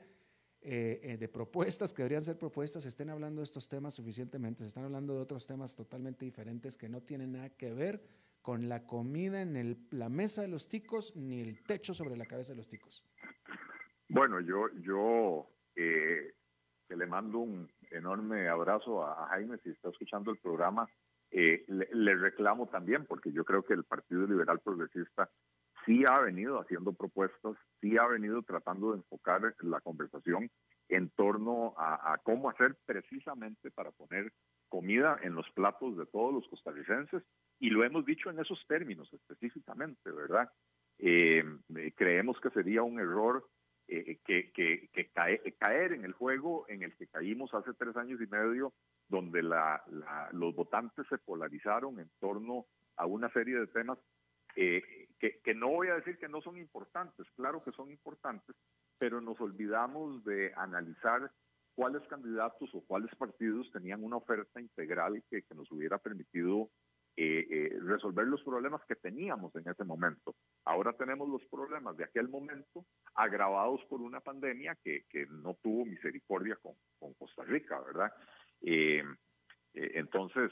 eh, 0.62 1.02
eh, 1.04 1.18
de 1.18 1.28
propuestas 1.28 1.94
que 1.94 2.02
deberían 2.02 2.24
ser 2.24 2.38
propuestas, 2.38 2.86
estén 2.86 3.10
hablando 3.10 3.42
de 3.42 3.44
estos 3.44 3.70
temas 3.70 3.94
suficientemente, 3.94 4.64
se 4.64 4.70
están 4.70 4.86
hablando 4.86 5.14
de 5.14 5.20
otros 5.20 5.46
temas 5.46 5.76
totalmente 5.76 6.26
diferentes 6.26 6.78
que 6.78 6.90
no 6.90 7.02
tienen 7.02 7.34
nada 7.34 7.50
que 7.50 7.74
ver 7.74 8.02
con 8.44 8.70
la 8.70 8.86
comida 8.86 9.42
en 9.42 9.56
el, 9.56 9.78
la 9.90 10.10
mesa 10.10 10.44
de 10.44 10.50
los 10.50 10.70
ticos 10.70 11.16
ni 11.16 11.42
el 11.42 11.64
techo 11.64 11.96
sobre 11.96 12.16
la 12.16 12.28
cabeza 12.28 12.54
de 12.54 12.58
los 12.58 12.70
ticos. 12.70 13.04
Bueno, 14.08 14.40
yo, 14.42 14.70
yo 14.82 15.50
que 15.74 16.96
le 16.96 17.08
mando 17.08 17.40
un 17.40 17.72
enorme 17.90 18.48
abrazo 18.48 19.04
a 19.04 19.28
Jaime 19.30 19.58
si 19.64 19.72
está 19.72 19.90
escuchando 19.90 20.30
el 20.30 20.38
programa 20.38 20.88
eh, 21.36 21.66
le, 21.68 22.16
reclamo 22.16 22.68
también, 22.68 23.08
porque 23.08 23.32
yo 23.32 23.44
creo 23.44 23.64
que 23.64 23.74
el 23.74 23.84
Partido 23.84 24.28
Liberal 24.28 24.60
Progresista 24.60 25.32
sí 25.84 26.04
ha 26.08 26.20
venido 26.20 26.62
haciendo 26.62 26.94
propuestas, 26.94 27.56
sí 27.82 27.98
ha 27.98 28.06
venido 28.06 28.44
tratando 28.44 28.92
de 28.92 28.98
enfocar 28.98 29.42
la 29.62 29.82
conversación 29.82 30.52
en 30.90 31.10
torno 31.10 31.74
a, 31.76 32.20
cómo 32.24 32.52
hacer 32.52 32.78
precisamente 32.86 33.72
para 33.72 33.90
poner 33.90 34.32
comida 34.74 35.20
en 35.22 35.36
los 35.36 35.48
platos 35.52 35.96
de 35.96 36.08
todos 36.08 36.34
los 36.34 36.48
costarricenses, 36.48 37.22
y 37.60 37.70
lo 37.70 37.84
hemos 37.84 38.08
dicho 38.08 38.32
en 38.32 38.40
esos 38.40 38.60
términos 38.68 39.08
específicamente, 39.14 40.10
¿verdad? 40.10 40.50
Eh, 40.98 41.44
creemos 41.96 42.40
que 42.40 42.50
sería 42.50 42.82
un 42.82 43.00
error 43.00 43.48
eh, 43.88 44.18
que, 44.26 44.52
que 44.52 45.12
caer 45.60 45.94
en 45.94 46.06
el 46.06 46.14
juego 46.14 46.66
en 46.70 46.82
el 46.82 46.96
que 46.96 47.06
caímos 47.06 47.54
hace 47.54 47.76
tres 47.76 47.96
años 47.98 48.20
y 48.20 48.26
medio, 48.26 48.74
donde 49.10 49.44
los 49.44 50.56
votantes 50.56 51.06
se 51.08 51.20
polarizaron 51.20 52.00
en 52.00 52.10
torno 52.20 52.66
a 52.96 53.06
una 53.06 53.30
serie 53.30 53.60
de 53.60 53.68
temas 53.68 54.00
eh, 54.56 54.82
que, 55.20 55.54
no 55.54 55.70
voy 55.70 55.90
a 55.90 55.96
decir 55.96 56.18
que 56.18 56.28
no 56.28 56.42
son 56.42 56.58
importantes, 56.58 57.28
claro 57.36 57.64
que 57.64 57.72
son 57.74 57.92
importantes, 57.92 58.56
pero 58.98 59.22
nos 59.22 59.40
olvidamos 59.40 60.24
de 60.26 60.52
analizar 60.56 61.32
cuáles 61.76 62.04
candidatos 62.08 62.70
o 62.74 62.82
cuáles 62.86 63.14
partidos 63.16 63.72
tenían 63.72 64.04
una 64.04 64.18
oferta 64.18 64.62
integral 64.62 65.24
que, 65.30 65.44
que 65.44 65.56
nos 65.56 65.72
hubiera 65.72 65.98
permitido 65.98 66.70
eh, 67.16 67.46
eh, 67.48 67.78
resolver 67.82 68.26
los 68.26 68.42
problemas 68.42 68.82
que 68.88 68.96
teníamos 68.96 69.56
en 69.56 69.70
ese 69.70 69.84
momento. 69.84 70.36
Ahora 70.66 70.94
tenemos 70.94 71.30
los 71.30 71.44
problemas 71.46 71.96
de 71.96 72.06
aquel 72.06 72.28
momento 72.28 72.86
agravados 73.14 73.82
por 73.86 74.02
una 74.02 74.20
pandemia 74.20 74.76
que, 74.84 75.04
que 75.10 75.28
no 75.28 75.56
tuvo 75.62 75.86
misericordia 75.86 76.58
con, 76.62 76.74
con 76.98 77.14
Costa 77.14 77.44
Rica, 77.44 77.80
¿verdad? 77.82 78.12
Eh, 78.64 79.04
entonces, 79.74 80.52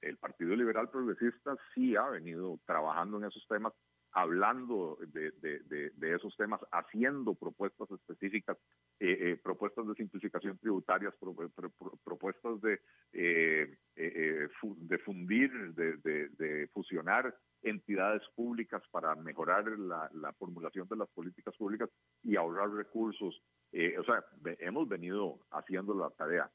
el 0.00 0.18
Partido 0.18 0.54
Liberal 0.54 0.88
Progresista 0.88 1.56
sí 1.74 1.96
ha 1.96 2.08
venido 2.08 2.60
trabajando 2.64 3.18
en 3.18 3.24
esos 3.24 3.44
temas 3.48 3.72
hablando 4.12 4.98
de, 5.06 6.14
esos 6.14 6.36
temas, 6.36 6.60
haciendo 6.70 7.34
propuestas 7.34 7.90
específicas, 7.90 8.58
eh, 9.00 9.32
eh, 9.32 9.36
propuestas 9.42 9.86
de 9.88 9.94
simplificación 9.94 10.58
tributarias, 10.58 11.12
propuestas 12.04 12.60
de, 12.60 12.80
eh, 13.12 13.76
de 13.96 14.98
fundir, 14.98 15.50
de, 15.74 16.68
fusionar 16.72 17.34
entidades 17.62 18.22
públicas 18.36 18.82
para 18.90 19.14
mejorar 19.16 19.66
la, 19.78 20.32
formulación 20.38 20.86
de 20.88 20.96
las 20.96 21.08
políticas 21.10 21.56
públicas 21.56 21.90
y 22.22 22.36
ahorrar 22.36 22.70
recursos. 22.70 23.42
o 23.72 24.04
sea, 24.04 24.24
hemos 24.60 24.88
venido 24.88 25.40
haciendo 25.50 25.94
la 25.94 26.10
tarea. 26.10 26.50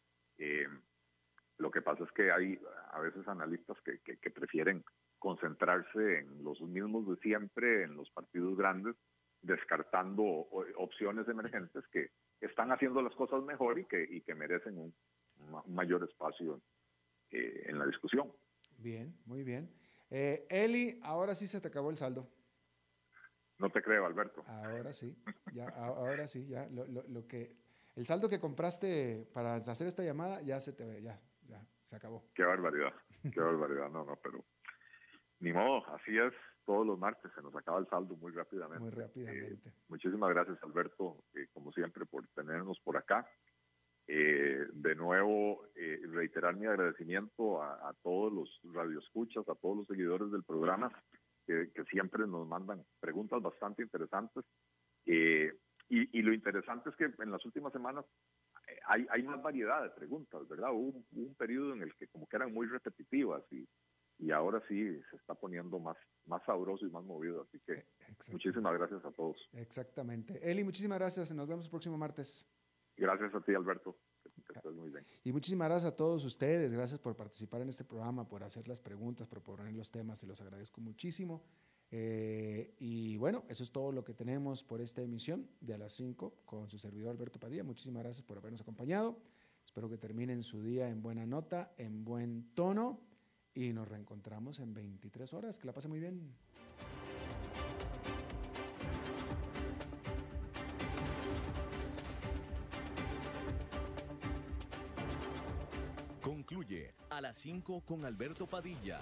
lo 1.57 1.71
que 1.71 1.81
pasa 1.81 2.05
es 2.05 2.11
que 2.11 2.31
hay 2.31 2.59
a 2.91 3.01
veces 3.01 3.27
analistas 3.27 3.77
que 3.81 4.31
prefieren 4.31 4.85
concentrarse 5.19 6.19
en 6.19 6.43
los 6.43 6.61
mismos 6.61 7.09
de 7.09 7.17
siempre, 7.17 7.83
en 7.83 7.97
los 7.97 8.09
partidos 8.11 8.55
grandes, 8.55 8.95
descartando 9.41 10.23
opciones 10.23 11.27
emergentes 11.27 11.85
que 11.87 12.11
están 12.41 12.71
haciendo 12.71 13.01
las 13.01 13.15
cosas 13.15 13.43
mejor 13.43 13.79
y 13.79 13.85
que, 13.85 14.03
y 14.03 14.21
que 14.21 14.35
merecen 14.35 14.77
un, 14.77 14.93
mayor 15.67 16.03
espacio 16.03 16.61
eh, 17.31 17.65
en 17.67 17.77
la 17.79 17.85
discusión. 17.85 18.31
Bien, 18.77 19.15
muy 19.25 19.43
bien. 19.43 19.71
Eh, 20.09 20.45
Eli, 20.49 20.99
ahora 21.03 21.35
sí 21.35 21.47
se 21.47 21.61
te 21.61 21.67
acabó 21.67 21.89
el 21.89 21.97
saldo. 21.97 22.27
No 23.59 23.69
te 23.69 23.81
creo, 23.81 24.05
Alberto. 24.05 24.43
Ahora 24.47 24.93
sí, 24.93 25.15
ya, 25.53 25.67
ahora 25.69 26.27
sí, 26.27 26.47
ya. 26.47 26.67
Lo, 26.69 26.85
lo, 26.85 27.27
que, 27.27 27.55
el 27.95 28.05
saldo 28.05 28.29
que 28.29 28.39
compraste 28.39 29.27
para 29.33 29.55
hacer 29.55 29.87
esta 29.87 30.03
llamada 30.03 30.41
ya 30.41 30.61
se 30.61 30.73
te 30.73 31.01
ya, 31.01 31.19
ya, 31.47 31.65
se 31.85 31.95
acabó. 31.95 32.29
Qué 32.35 32.43
barbaridad, 32.43 32.93
qué 33.33 33.39
barbaridad, 33.39 33.89
no, 33.89 34.05
no, 34.05 34.15
pero 34.21 34.45
ni 35.39 35.51
modo, 35.53 35.85
así 35.93 36.17
es. 36.17 36.33
Todos 36.67 36.85
los 36.85 36.99
martes 36.99 37.31
se 37.33 37.41
nos 37.41 37.55
acaba 37.55 37.79
el 37.79 37.87
saldo 37.87 38.17
muy 38.17 38.33
rápidamente. 38.33 38.81
Muy 38.81 38.89
rápidamente. 38.89 39.69
Eh, 39.69 39.73
muchísimas 39.87 40.29
gracias, 40.31 40.61
Alberto, 40.61 41.23
eh, 41.33 41.47
como 41.53 41.71
siempre, 41.71 42.05
por 42.05 42.27
tenernos 42.35 42.77
por 42.81 42.97
acá. 42.97 43.25
Eh, 44.05 44.67
de 44.73 44.95
nuevo, 44.95 45.63
reiterar 46.11 46.57
mi 46.57 46.65
agradecimiento 46.65 47.63
a, 47.63 47.95
todos 48.03 48.33
los 48.33 48.73
radioescuchas, 48.73 49.47
a 49.47 49.55
todos 49.55 49.77
los 49.77 49.87
seguidores 49.87 50.29
del 50.29 50.43
programa, 50.43 50.91
que, 51.45 51.71
siempre 51.89 52.27
nos 52.27 52.45
mandan 52.45 52.83
preguntas 52.99 53.41
bastante 53.41 53.83
interesantes. 53.83 54.43
Y, 55.05 56.21
lo 56.21 56.33
interesante 56.33 56.89
es 56.89 56.97
que 56.97 57.05
en 57.23 57.31
las 57.31 57.45
últimas 57.45 57.71
semanas 57.71 58.03
hay, 58.87 59.07
hay 59.09 59.23
más 59.23 59.41
variedad 59.41 59.83
de 59.83 59.89
preguntas, 59.91 60.45
¿verdad? 60.49 60.71
Hubo 60.73 61.01
un, 61.13 61.35
periodo 61.35 61.73
en 61.75 61.83
el 61.83 61.95
que 61.95 62.07
como 62.07 62.27
que 62.27 62.35
eran 62.35 62.53
muy 62.53 62.67
repetitivas 62.67 63.41
y, 63.53 63.65
y 64.19 64.31
ahora 64.31 64.61
sí 64.67 64.99
se 65.09 65.15
está 65.15 65.35
poniendo 65.35 65.79
más, 65.79 65.97
más 66.25 66.43
sabroso 66.45 66.85
y 66.85 66.89
más 66.89 67.03
movido. 67.03 67.43
Así 67.47 67.59
que 67.65 67.85
muchísimas 68.31 68.73
gracias 68.73 69.03
a 69.05 69.11
todos. 69.11 69.37
Exactamente. 69.53 70.39
Eli, 70.41 70.63
muchísimas 70.63 70.99
gracias. 70.99 71.33
Nos 71.33 71.47
vemos 71.47 71.65
el 71.65 71.71
próximo 71.71 71.97
martes. 71.97 72.47
Gracias 72.95 73.33
a 73.35 73.41
ti, 73.41 73.53
Alberto. 73.53 73.97
Y 75.23 75.31
muchísimas 75.31 75.67
gracias 75.69 75.93
a 75.93 75.95
todos 75.95 76.23
ustedes. 76.23 76.73
Gracias 76.73 76.99
por 76.99 77.15
participar 77.15 77.61
en 77.61 77.69
este 77.69 77.83
programa, 77.83 78.27
por 78.27 78.43
hacer 78.43 78.67
las 78.67 78.79
preguntas, 78.79 79.27
por 79.27 79.41
poner 79.41 79.73
los 79.73 79.91
temas. 79.91 80.19
Se 80.19 80.27
los 80.27 80.41
agradezco 80.41 80.81
muchísimo. 80.81 81.43
Eh, 81.91 82.75
y 82.79 83.17
bueno, 83.17 83.45
eso 83.47 83.63
es 83.63 83.71
todo 83.71 83.91
lo 83.91 84.03
que 84.03 84.13
tenemos 84.13 84.63
por 84.63 84.81
esta 84.81 85.01
emisión 85.01 85.47
de 85.61 85.73
a 85.73 85.77
las 85.77 85.93
5 85.93 86.41
con 86.45 86.67
su 86.67 86.79
servidor 86.79 87.11
Alberto 87.11 87.39
Padilla. 87.39 87.63
Muchísimas 87.63 88.03
gracias 88.03 88.25
por 88.25 88.37
habernos 88.37 88.61
acompañado. 88.61 89.17
Espero 89.65 89.89
que 89.89 89.97
terminen 89.97 90.43
su 90.43 90.61
día 90.61 90.89
en 90.89 91.01
buena 91.01 91.25
nota, 91.25 91.73
en 91.77 92.03
buen 92.03 92.53
tono 92.55 93.06
y 93.57 93.73
nos 93.73 93.87
reencontramos 93.87 94.59
en 94.59 94.73
23 94.75 95.33
horas. 95.33 95.57
Que 95.57 95.65
la 95.65 95.73
pase 95.73 95.87
muy 95.87 95.99
bien. 95.99 96.35
concluye 106.21 106.93
a 107.09 107.19
las 107.19 107.37
5 107.37 107.81
con 107.81 108.05
Alberto 108.05 108.47
Padilla. 108.47 109.01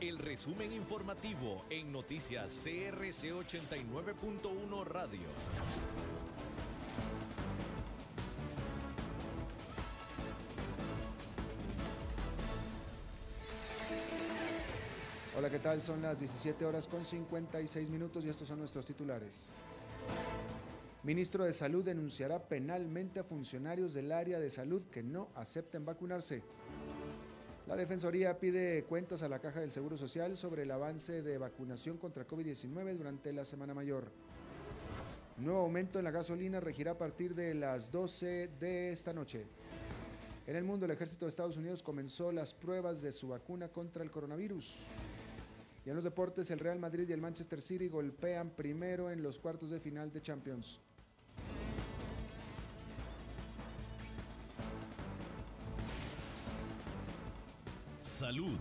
El 0.00 0.18
resumen 0.18 0.72
informativo 0.72 1.66
en 1.68 1.92
noticias 1.92 2.64
CRC 2.64 3.34
89.1 3.34 4.84
Radio. 4.86 5.20
Hola, 15.36 15.50
¿qué 15.50 15.58
tal? 15.58 15.82
Son 15.82 16.00
las 16.00 16.18
17 16.18 16.64
horas 16.64 16.88
con 16.88 17.04
56 17.04 17.90
minutos 17.90 18.24
y 18.24 18.30
estos 18.30 18.48
son 18.48 18.60
nuestros 18.60 18.86
titulares. 18.86 19.50
Ministro 21.02 21.44
de 21.44 21.52
Salud 21.52 21.84
denunciará 21.84 22.48
penalmente 22.48 23.20
a 23.20 23.24
funcionarios 23.24 23.92
del 23.92 24.12
área 24.12 24.40
de 24.40 24.48
salud 24.48 24.84
que 24.90 25.02
no 25.02 25.28
acepten 25.34 25.84
vacunarse. 25.84 26.42
La 27.66 27.74
Defensoría 27.74 28.38
pide 28.38 28.84
cuentas 28.84 29.24
a 29.24 29.28
la 29.28 29.40
Caja 29.40 29.58
del 29.58 29.72
Seguro 29.72 29.96
Social 29.96 30.36
sobre 30.36 30.62
el 30.62 30.70
avance 30.70 31.20
de 31.22 31.36
vacunación 31.36 31.98
contra 31.98 32.24
COVID-19 32.24 32.96
durante 32.96 33.32
la 33.32 33.44
Semana 33.44 33.74
Mayor. 33.74 34.04
Nuevo 35.38 35.62
aumento 35.62 35.98
en 35.98 36.04
la 36.04 36.12
gasolina 36.12 36.60
regirá 36.60 36.92
a 36.92 36.98
partir 36.98 37.34
de 37.34 37.54
las 37.54 37.90
12 37.90 38.50
de 38.60 38.92
esta 38.92 39.12
noche. 39.12 39.46
En 40.46 40.54
el 40.54 40.62
mundo, 40.62 40.86
el 40.86 40.92
ejército 40.92 41.24
de 41.24 41.30
Estados 41.30 41.56
Unidos 41.56 41.82
comenzó 41.82 42.30
las 42.30 42.54
pruebas 42.54 43.02
de 43.02 43.10
su 43.10 43.26
vacuna 43.26 43.68
contra 43.68 44.04
el 44.04 44.12
coronavirus. 44.12 44.76
Y 45.84 45.90
en 45.90 45.96
los 45.96 46.04
deportes, 46.04 46.48
el 46.52 46.60
Real 46.60 46.78
Madrid 46.78 47.08
y 47.08 47.14
el 47.14 47.20
Manchester 47.20 47.60
City 47.60 47.88
golpean 47.88 48.50
primero 48.50 49.10
en 49.10 49.24
los 49.24 49.40
cuartos 49.40 49.70
de 49.70 49.80
final 49.80 50.12
de 50.12 50.22
Champions. 50.22 50.80
Salud. 58.16 58.56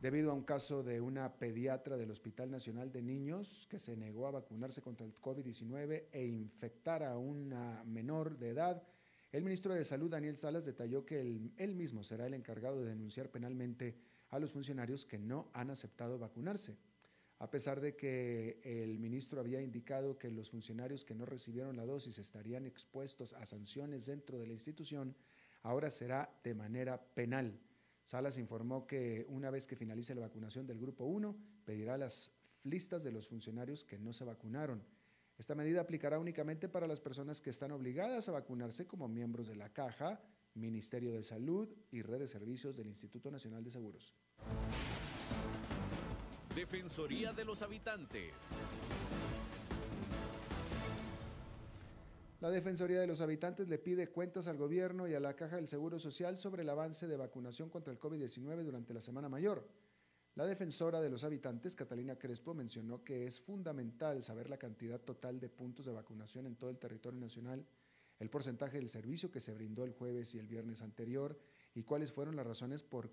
Debido 0.00 0.30
a 0.30 0.34
un 0.34 0.44
caso 0.44 0.82
de 0.82 1.02
una 1.02 1.34
pediatra 1.34 1.98
del 1.98 2.10
Hospital 2.10 2.50
Nacional 2.50 2.90
de 2.90 3.02
Niños 3.02 3.66
que 3.68 3.78
se 3.78 3.98
negó 3.98 4.26
a 4.26 4.30
vacunarse 4.30 4.80
contra 4.80 5.04
el 5.04 5.14
COVID-19 5.14 6.04
e 6.10 6.24
infectar 6.24 7.02
a 7.02 7.18
una 7.18 7.84
menor 7.84 8.38
de 8.38 8.48
edad, 8.48 8.82
el 9.30 9.44
ministro 9.44 9.74
de 9.74 9.84
Salud, 9.84 10.10
Daniel 10.10 10.38
Salas, 10.38 10.64
detalló 10.64 11.04
que 11.04 11.20
él, 11.20 11.52
él, 11.58 11.74
mismo 11.74 12.02
será 12.02 12.26
el 12.26 12.32
encargado 12.32 12.82
de 12.82 12.88
denunciar 12.88 13.28
penalmente 13.28 13.94
a 14.30 14.38
los 14.38 14.52
funcionarios 14.52 15.04
que 15.04 15.18
no 15.18 15.50
han 15.52 15.68
aceptado 15.68 16.18
vacunarse. 16.18 16.78
A 17.38 17.50
pesar 17.50 17.80
de 17.80 17.96
que 17.96 18.60
el 18.64 18.98
ministro 18.98 19.40
había 19.40 19.60
indicado 19.60 20.18
que 20.18 20.30
los 20.30 20.50
funcionarios 20.50 21.04
que 21.04 21.14
no 21.14 21.26
recibieron 21.26 21.76
la 21.76 21.84
dosis 21.84 22.18
estarían 22.18 22.64
expuestos 22.64 23.34
a 23.34 23.44
sanciones 23.44 24.06
dentro 24.06 24.38
de 24.38 24.46
la 24.46 24.54
institución, 24.54 25.14
ahora 25.62 25.90
será 25.90 26.30
de 26.42 26.54
manera 26.54 27.02
penal. 27.14 27.60
Salas 28.04 28.38
informó 28.38 28.86
que 28.86 29.26
una 29.28 29.50
vez 29.50 29.66
que 29.66 29.76
finalice 29.76 30.14
la 30.14 30.22
vacunación 30.22 30.66
del 30.66 30.78
grupo 30.78 31.04
1, 31.04 31.36
pedirá 31.64 31.98
las 31.98 32.30
listas 32.62 33.04
de 33.04 33.12
los 33.12 33.28
funcionarios 33.28 33.84
que 33.84 33.98
no 33.98 34.12
se 34.12 34.24
vacunaron. 34.24 34.82
Esta 35.38 35.54
medida 35.54 35.82
aplicará 35.82 36.18
únicamente 36.18 36.68
para 36.68 36.86
las 36.86 37.00
personas 37.00 37.42
que 37.42 37.50
están 37.50 37.70
obligadas 37.72 38.28
a 38.28 38.32
vacunarse 38.32 38.86
como 38.86 39.08
miembros 39.08 39.46
de 39.46 39.56
la 39.56 39.68
Caja, 39.72 40.22
Ministerio 40.54 41.12
de 41.12 41.22
Salud 41.22 41.68
y 41.90 42.00
Red 42.00 42.20
de 42.20 42.28
Servicios 42.28 42.76
del 42.76 42.86
Instituto 42.86 43.30
Nacional 43.30 43.62
de 43.62 43.70
Seguros. 43.70 44.14
Defensoría 46.56 47.34
de 47.34 47.44
los 47.44 47.60
Habitantes. 47.60 48.32
La 52.40 52.48
Defensoría 52.48 52.98
de 52.98 53.06
los 53.06 53.20
Habitantes 53.20 53.68
le 53.68 53.76
pide 53.76 54.08
cuentas 54.08 54.46
al 54.46 54.56
gobierno 54.56 55.06
y 55.06 55.12
a 55.12 55.20
la 55.20 55.36
Caja 55.36 55.56
del 55.56 55.68
Seguro 55.68 55.98
Social 55.98 56.38
sobre 56.38 56.62
el 56.62 56.70
avance 56.70 57.06
de 57.06 57.18
vacunación 57.18 57.68
contra 57.68 57.92
el 57.92 57.98
COVID-19 57.98 58.62
durante 58.62 58.94
la 58.94 59.02
Semana 59.02 59.28
Mayor. 59.28 59.68
La 60.34 60.46
defensora 60.46 61.02
de 61.02 61.10
los 61.10 61.24
habitantes, 61.24 61.76
Catalina 61.76 62.16
Crespo, 62.16 62.54
mencionó 62.54 63.04
que 63.04 63.26
es 63.26 63.38
fundamental 63.38 64.22
saber 64.22 64.48
la 64.48 64.56
cantidad 64.56 64.98
total 64.98 65.38
de 65.38 65.50
puntos 65.50 65.84
de 65.84 65.92
vacunación 65.92 66.46
en 66.46 66.56
todo 66.56 66.70
el 66.70 66.78
territorio 66.78 67.20
nacional, 67.20 67.66
el 68.18 68.30
porcentaje 68.30 68.78
del 68.78 68.88
servicio 68.88 69.30
que 69.30 69.40
se 69.40 69.52
brindó 69.52 69.84
el 69.84 69.92
jueves 69.92 70.34
y 70.34 70.38
el 70.38 70.46
viernes 70.46 70.80
anterior 70.80 71.38
y 71.76 71.82
cuáles 71.82 72.10
fueron 72.10 72.36
las 72.36 72.46
razones 72.46 72.82
por, 72.82 73.12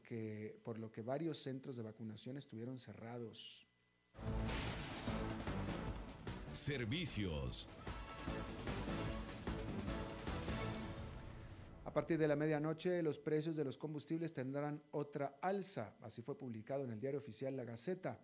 lo 0.79 0.89
que 0.89 1.01
varios 1.01 1.37
centros 1.37 1.75
de 1.75 1.83
vacunación 1.83 2.37
estuvieron 2.37 2.79
cerrados. 2.79 3.67
Servicios. 6.53 7.67
A 11.83 11.91
partir 11.91 12.17
de 12.17 12.25
la 12.25 12.37
medianoche, 12.37 13.03
los 13.03 13.19
precios 13.19 13.57
de 13.57 13.65
los 13.65 13.77
combustibles 13.77 14.33
tendrán 14.33 14.81
otra 14.91 15.37
alza. 15.41 15.97
Así 16.01 16.21
fue 16.21 16.37
publicado 16.37 16.85
en 16.85 16.91
el 16.91 17.01
diario 17.01 17.19
oficial 17.19 17.57
La 17.57 17.65
Gaceta. 17.65 18.17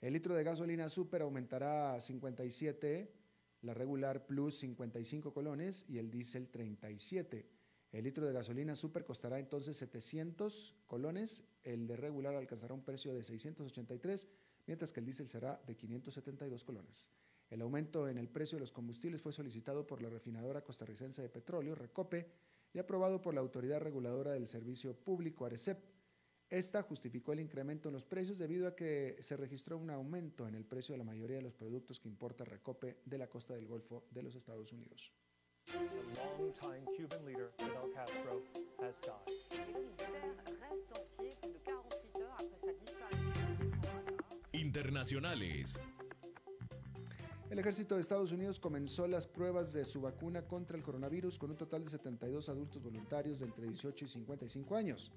El 0.00 0.14
litro 0.14 0.34
de 0.34 0.42
gasolina 0.42 0.88
super 0.88 1.20
aumentará 1.20 1.94
a 1.94 2.00
57, 2.00 3.12
la 3.60 3.74
regular 3.74 4.24
plus 4.24 4.56
55 4.60 5.34
colones 5.34 5.84
y 5.86 5.98
el 5.98 6.10
diésel 6.10 6.48
37. 6.48 7.46
El 7.92 8.04
litro 8.04 8.26
de 8.26 8.32
gasolina 8.32 8.74
super 8.74 9.04
costará 9.04 9.38
entonces 9.38 9.76
700 9.76 10.74
colones, 10.86 11.44
el 11.62 11.86
de 11.86 11.96
regular 11.96 12.34
alcanzará 12.34 12.72
un 12.72 12.82
precio 12.82 13.12
de 13.12 13.22
683, 13.22 14.28
mientras 14.66 14.92
que 14.92 15.00
el 15.00 15.06
diésel 15.06 15.28
será 15.28 15.60
de 15.66 15.76
572 15.76 16.64
colones. 16.64 17.10
El 17.50 17.60
aumento 17.60 18.08
en 18.08 18.16
el 18.16 18.30
precio 18.30 18.56
de 18.56 18.60
los 18.60 18.72
combustibles 18.72 19.20
fue 19.20 19.34
solicitado 19.34 19.86
por 19.86 20.00
la 20.00 20.08
refinadora 20.08 20.64
costarricense 20.64 21.20
de 21.20 21.28
petróleo, 21.28 21.74
Recope, 21.74 22.30
y 22.72 22.78
aprobado 22.78 23.20
por 23.20 23.34
la 23.34 23.42
Autoridad 23.42 23.80
Reguladora 23.80 24.32
del 24.32 24.48
Servicio 24.48 24.94
Público, 24.94 25.44
ARECEP. 25.44 25.78
Esta 26.48 26.82
justificó 26.82 27.34
el 27.34 27.40
incremento 27.40 27.90
en 27.90 27.92
los 27.92 28.06
precios 28.06 28.38
debido 28.38 28.66
a 28.66 28.74
que 28.74 29.18
se 29.20 29.36
registró 29.36 29.76
un 29.76 29.90
aumento 29.90 30.48
en 30.48 30.54
el 30.54 30.64
precio 30.64 30.94
de 30.94 30.98
la 30.98 31.04
mayoría 31.04 31.36
de 31.36 31.42
los 31.42 31.52
productos 31.52 32.00
que 32.00 32.08
importa 32.08 32.46
Recope 32.46 33.00
de 33.04 33.18
la 33.18 33.28
costa 33.28 33.54
del 33.54 33.66
Golfo 33.66 34.06
de 34.10 34.22
los 34.22 34.34
Estados 34.34 34.72
Unidos. 34.72 35.12
Internacionales. 44.52 45.80
El 47.50 47.58
ejército 47.58 47.94
de 47.94 48.00
Estados 48.00 48.32
Unidos 48.32 48.58
comenzó 48.58 49.06
las 49.06 49.26
pruebas 49.26 49.72
de 49.72 49.84
su 49.84 50.00
vacuna 50.00 50.42
contra 50.42 50.76
el 50.76 50.82
coronavirus 50.82 51.38
con 51.38 51.50
un 51.50 51.56
total 51.56 51.84
de 51.84 51.90
72 51.90 52.48
adultos 52.48 52.82
voluntarios 52.82 53.38
de 53.40 53.46
entre 53.46 53.66
18 53.66 54.04
y 54.04 54.08
55 54.08 54.74
años. 54.74 55.12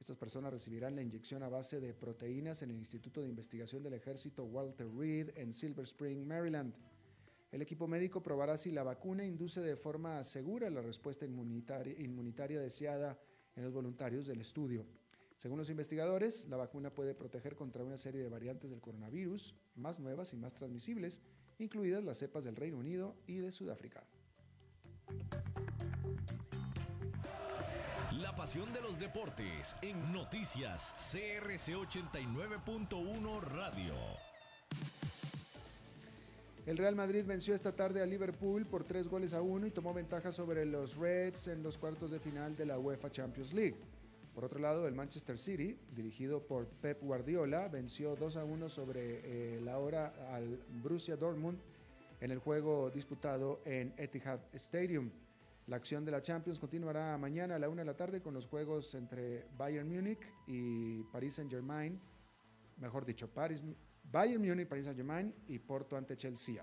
Estas 0.00 0.16
personas 0.16 0.52
recibirán 0.52 0.96
la 0.96 1.02
inyección 1.02 1.42
a 1.42 1.48
base 1.48 1.80
de 1.80 1.92
proteínas 1.92 2.62
en 2.62 2.70
el 2.70 2.76
Instituto 2.76 3.22
de 3.22 3.28
Investigación 3.28 3.82
del 3.82 3.94
Ejército 3.94 4.44
Walter 4.44 4.88
Reed 4.96 5.30
en 5.36 5.52
Silver 5.52 5.84
Spring, 5.84 6.26
Maryland. 6.26 6.74
El 7.50 7.62
equipo 7.62 7.86
médico 7.86 8.22
probará 8.22 8.58
si 8.58 8.70
la 8.70 8.82
vacuna 8.82 9.24
induce 9.24 9.60
de 9.60 9.76
forma 9.76 10.22
segura 10.24 10.68
la 10.68 10.82
respuesta 10.82 11.24
inmunitaria, 11.24 12.60
deseada 12.60 13.18
en 13.54 13.64
los 13.64 13.72
voluntarios 13.72 14.26
del 14.26 14.40
estudio. 14.40 14.86
Según 15.36 15.58
los 15.58 15.70
investigadores, 15.70 16.46
la 16.48 16.56
vacuna 16.56 16.92
puede 16.92 17.14
proteger 17.14 17.54
contra 17.54 17.84
una 17.84 17.98
serie 17.98 18.22
de 18.22 18.28
variantes 18.28 18.70
del 18.70 18.80
coronavirus, 18.80 19.54
más 19.76 20.00
nuevas 20.00 20.32
y 20.32 20.36
más 20.36 20.54
transmisibles, 20.54 21.20
incluidas 21.58 22.02
las 22.02 22.18
cepas 22.18 22.44
del 22.44 22.56
Reino 22.56 22.78
Unido 22.78 23.16
y 23.26 23.38
de 23.38 23.52
Sudáfrica. 23.52 24.04
La 28.20 28.34
pasión 28.34 28.72
de 28.72 28.80
los 28.80 28.98
deportes 28.98 29.76
en 29.82 30.12
noticias 30.12 30.94
CRC 31.12 31.74
89.1 31.74 33.40
Radio. 33.42 33.94
El 36.66 36.78
Real 36.78 36.96
Madrid 36.96 37.24
venció 37.24 37.54
esta 37.54 37.76
tarde 37.76 38.02
a 38.02 38.06
Liverpool 38.06 38.66
por 38.66 38.82
tres 38.82 39.06
goles 39.06 39.32
a 39.34 39.40
uno 39.40 39.68
y 39.68 39.70
tomó 39.70 39.94
ventaja 39.94 40.32
sobre 40.32 40.66
los 40.66 40.96
Reds 40.96 41.46
en 41.46 41.62
los 41.62 41.78
cuartos 41.78 42.10
de 42.10 42.18
final 42.18 42.56
de 42.56 42.66
la 42.66 42.76
UEFA 42.76 43.08
Champions 43.08 43.52
League. 43.52 43.76
Por 44.34 44.44
otro 44.44 44.58
lado, 44.58 44.88
el 44.88 44.94
Manchester 44.94 45.38
City, 45.38 45.78
dirigido 45.94 46.44
por 46.44 46.66
Pep 46.66 47.00
Guardiola, 47.00 47.68
venció 47.68 48.16
2 48.16 48.36
a 48.36 48.44
1 48.44 48.68
sobre 48.68 49.20
eh, 49.22 49.60
la 49.60 49.78
hora 49.78 50.12
al 50.32 50.58
Borussia 50.82 51.14
Dortmund 51.14 51.56
en 52.20 52.32
el 52.32 52.40
juego 52.40 52.90
disputado 52.90 53.60
en 53.64 53.94
Etihad 53.96 54.40
Stadium. 54.52 55.08
La 55.68 55.76
acción 55.76 56.04
de 56.04 56.10
la 56.10 56.20
Champions 56.20 56.58
continuará 56.58 57.16
mañana 57.16 57.54
a 57.54 57.58
la 57.60 57.68
una 57.68 57.82
de 57.82 57.86
la 57.86 57.96
tarde 57.96 58.20
con 58.20 58.34
los 58.34 58.46
juegos 58.46 58.92
entre 58.96 59.46
Bayern 59.56 59.88
Múnich 59.88 60.32
y 60.48 61.04
Paris 61.12 61.34
Saint-Germain, 61.34 62.00
mejor 62.78 63.04
dicho, 63.04 63.28
Paris, 63.28 63.62
Bayern 64.12 64.42
Múnich, 64.42 64.68
Paris 64.68 64.84
Saint-Germain 64.84 65.34
y 65.48 65.58
Porto 65.58 65.96
ante 65.96 66.16
Chelsea. 66.16 66.62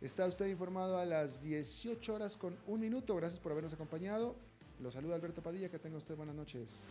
Está 0.00 0.26
usted 0.26 0.46
informado 0.46 0.98
a 0.98 1.04
las 1.04 1.42
18 1.42 2.14
horas 2.14 2.36
con 2.36 2.56
un 2.66 2.80
minuto. 2.80 3.14
Gracias 3.16 3.38
por 3.38 3.52
habernos 3.52 3.74
acompañado. 3.74 4.34
Lo 4.80 4.90
saluda 4.90 5.14
Alberto 5.14 5.42
Padilla. 5.42 5.68
Que 5.68 5.78
tenga 5.78 5.98
usted 5.98 6.16
buenas 6.16 6.34
noches. 6.34 6.90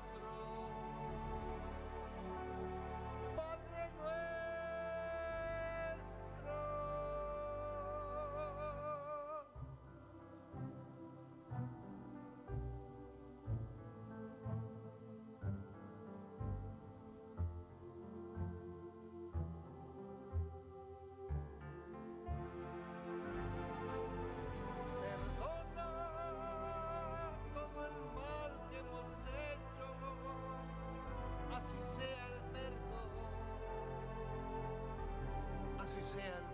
sin. 36.01 36.50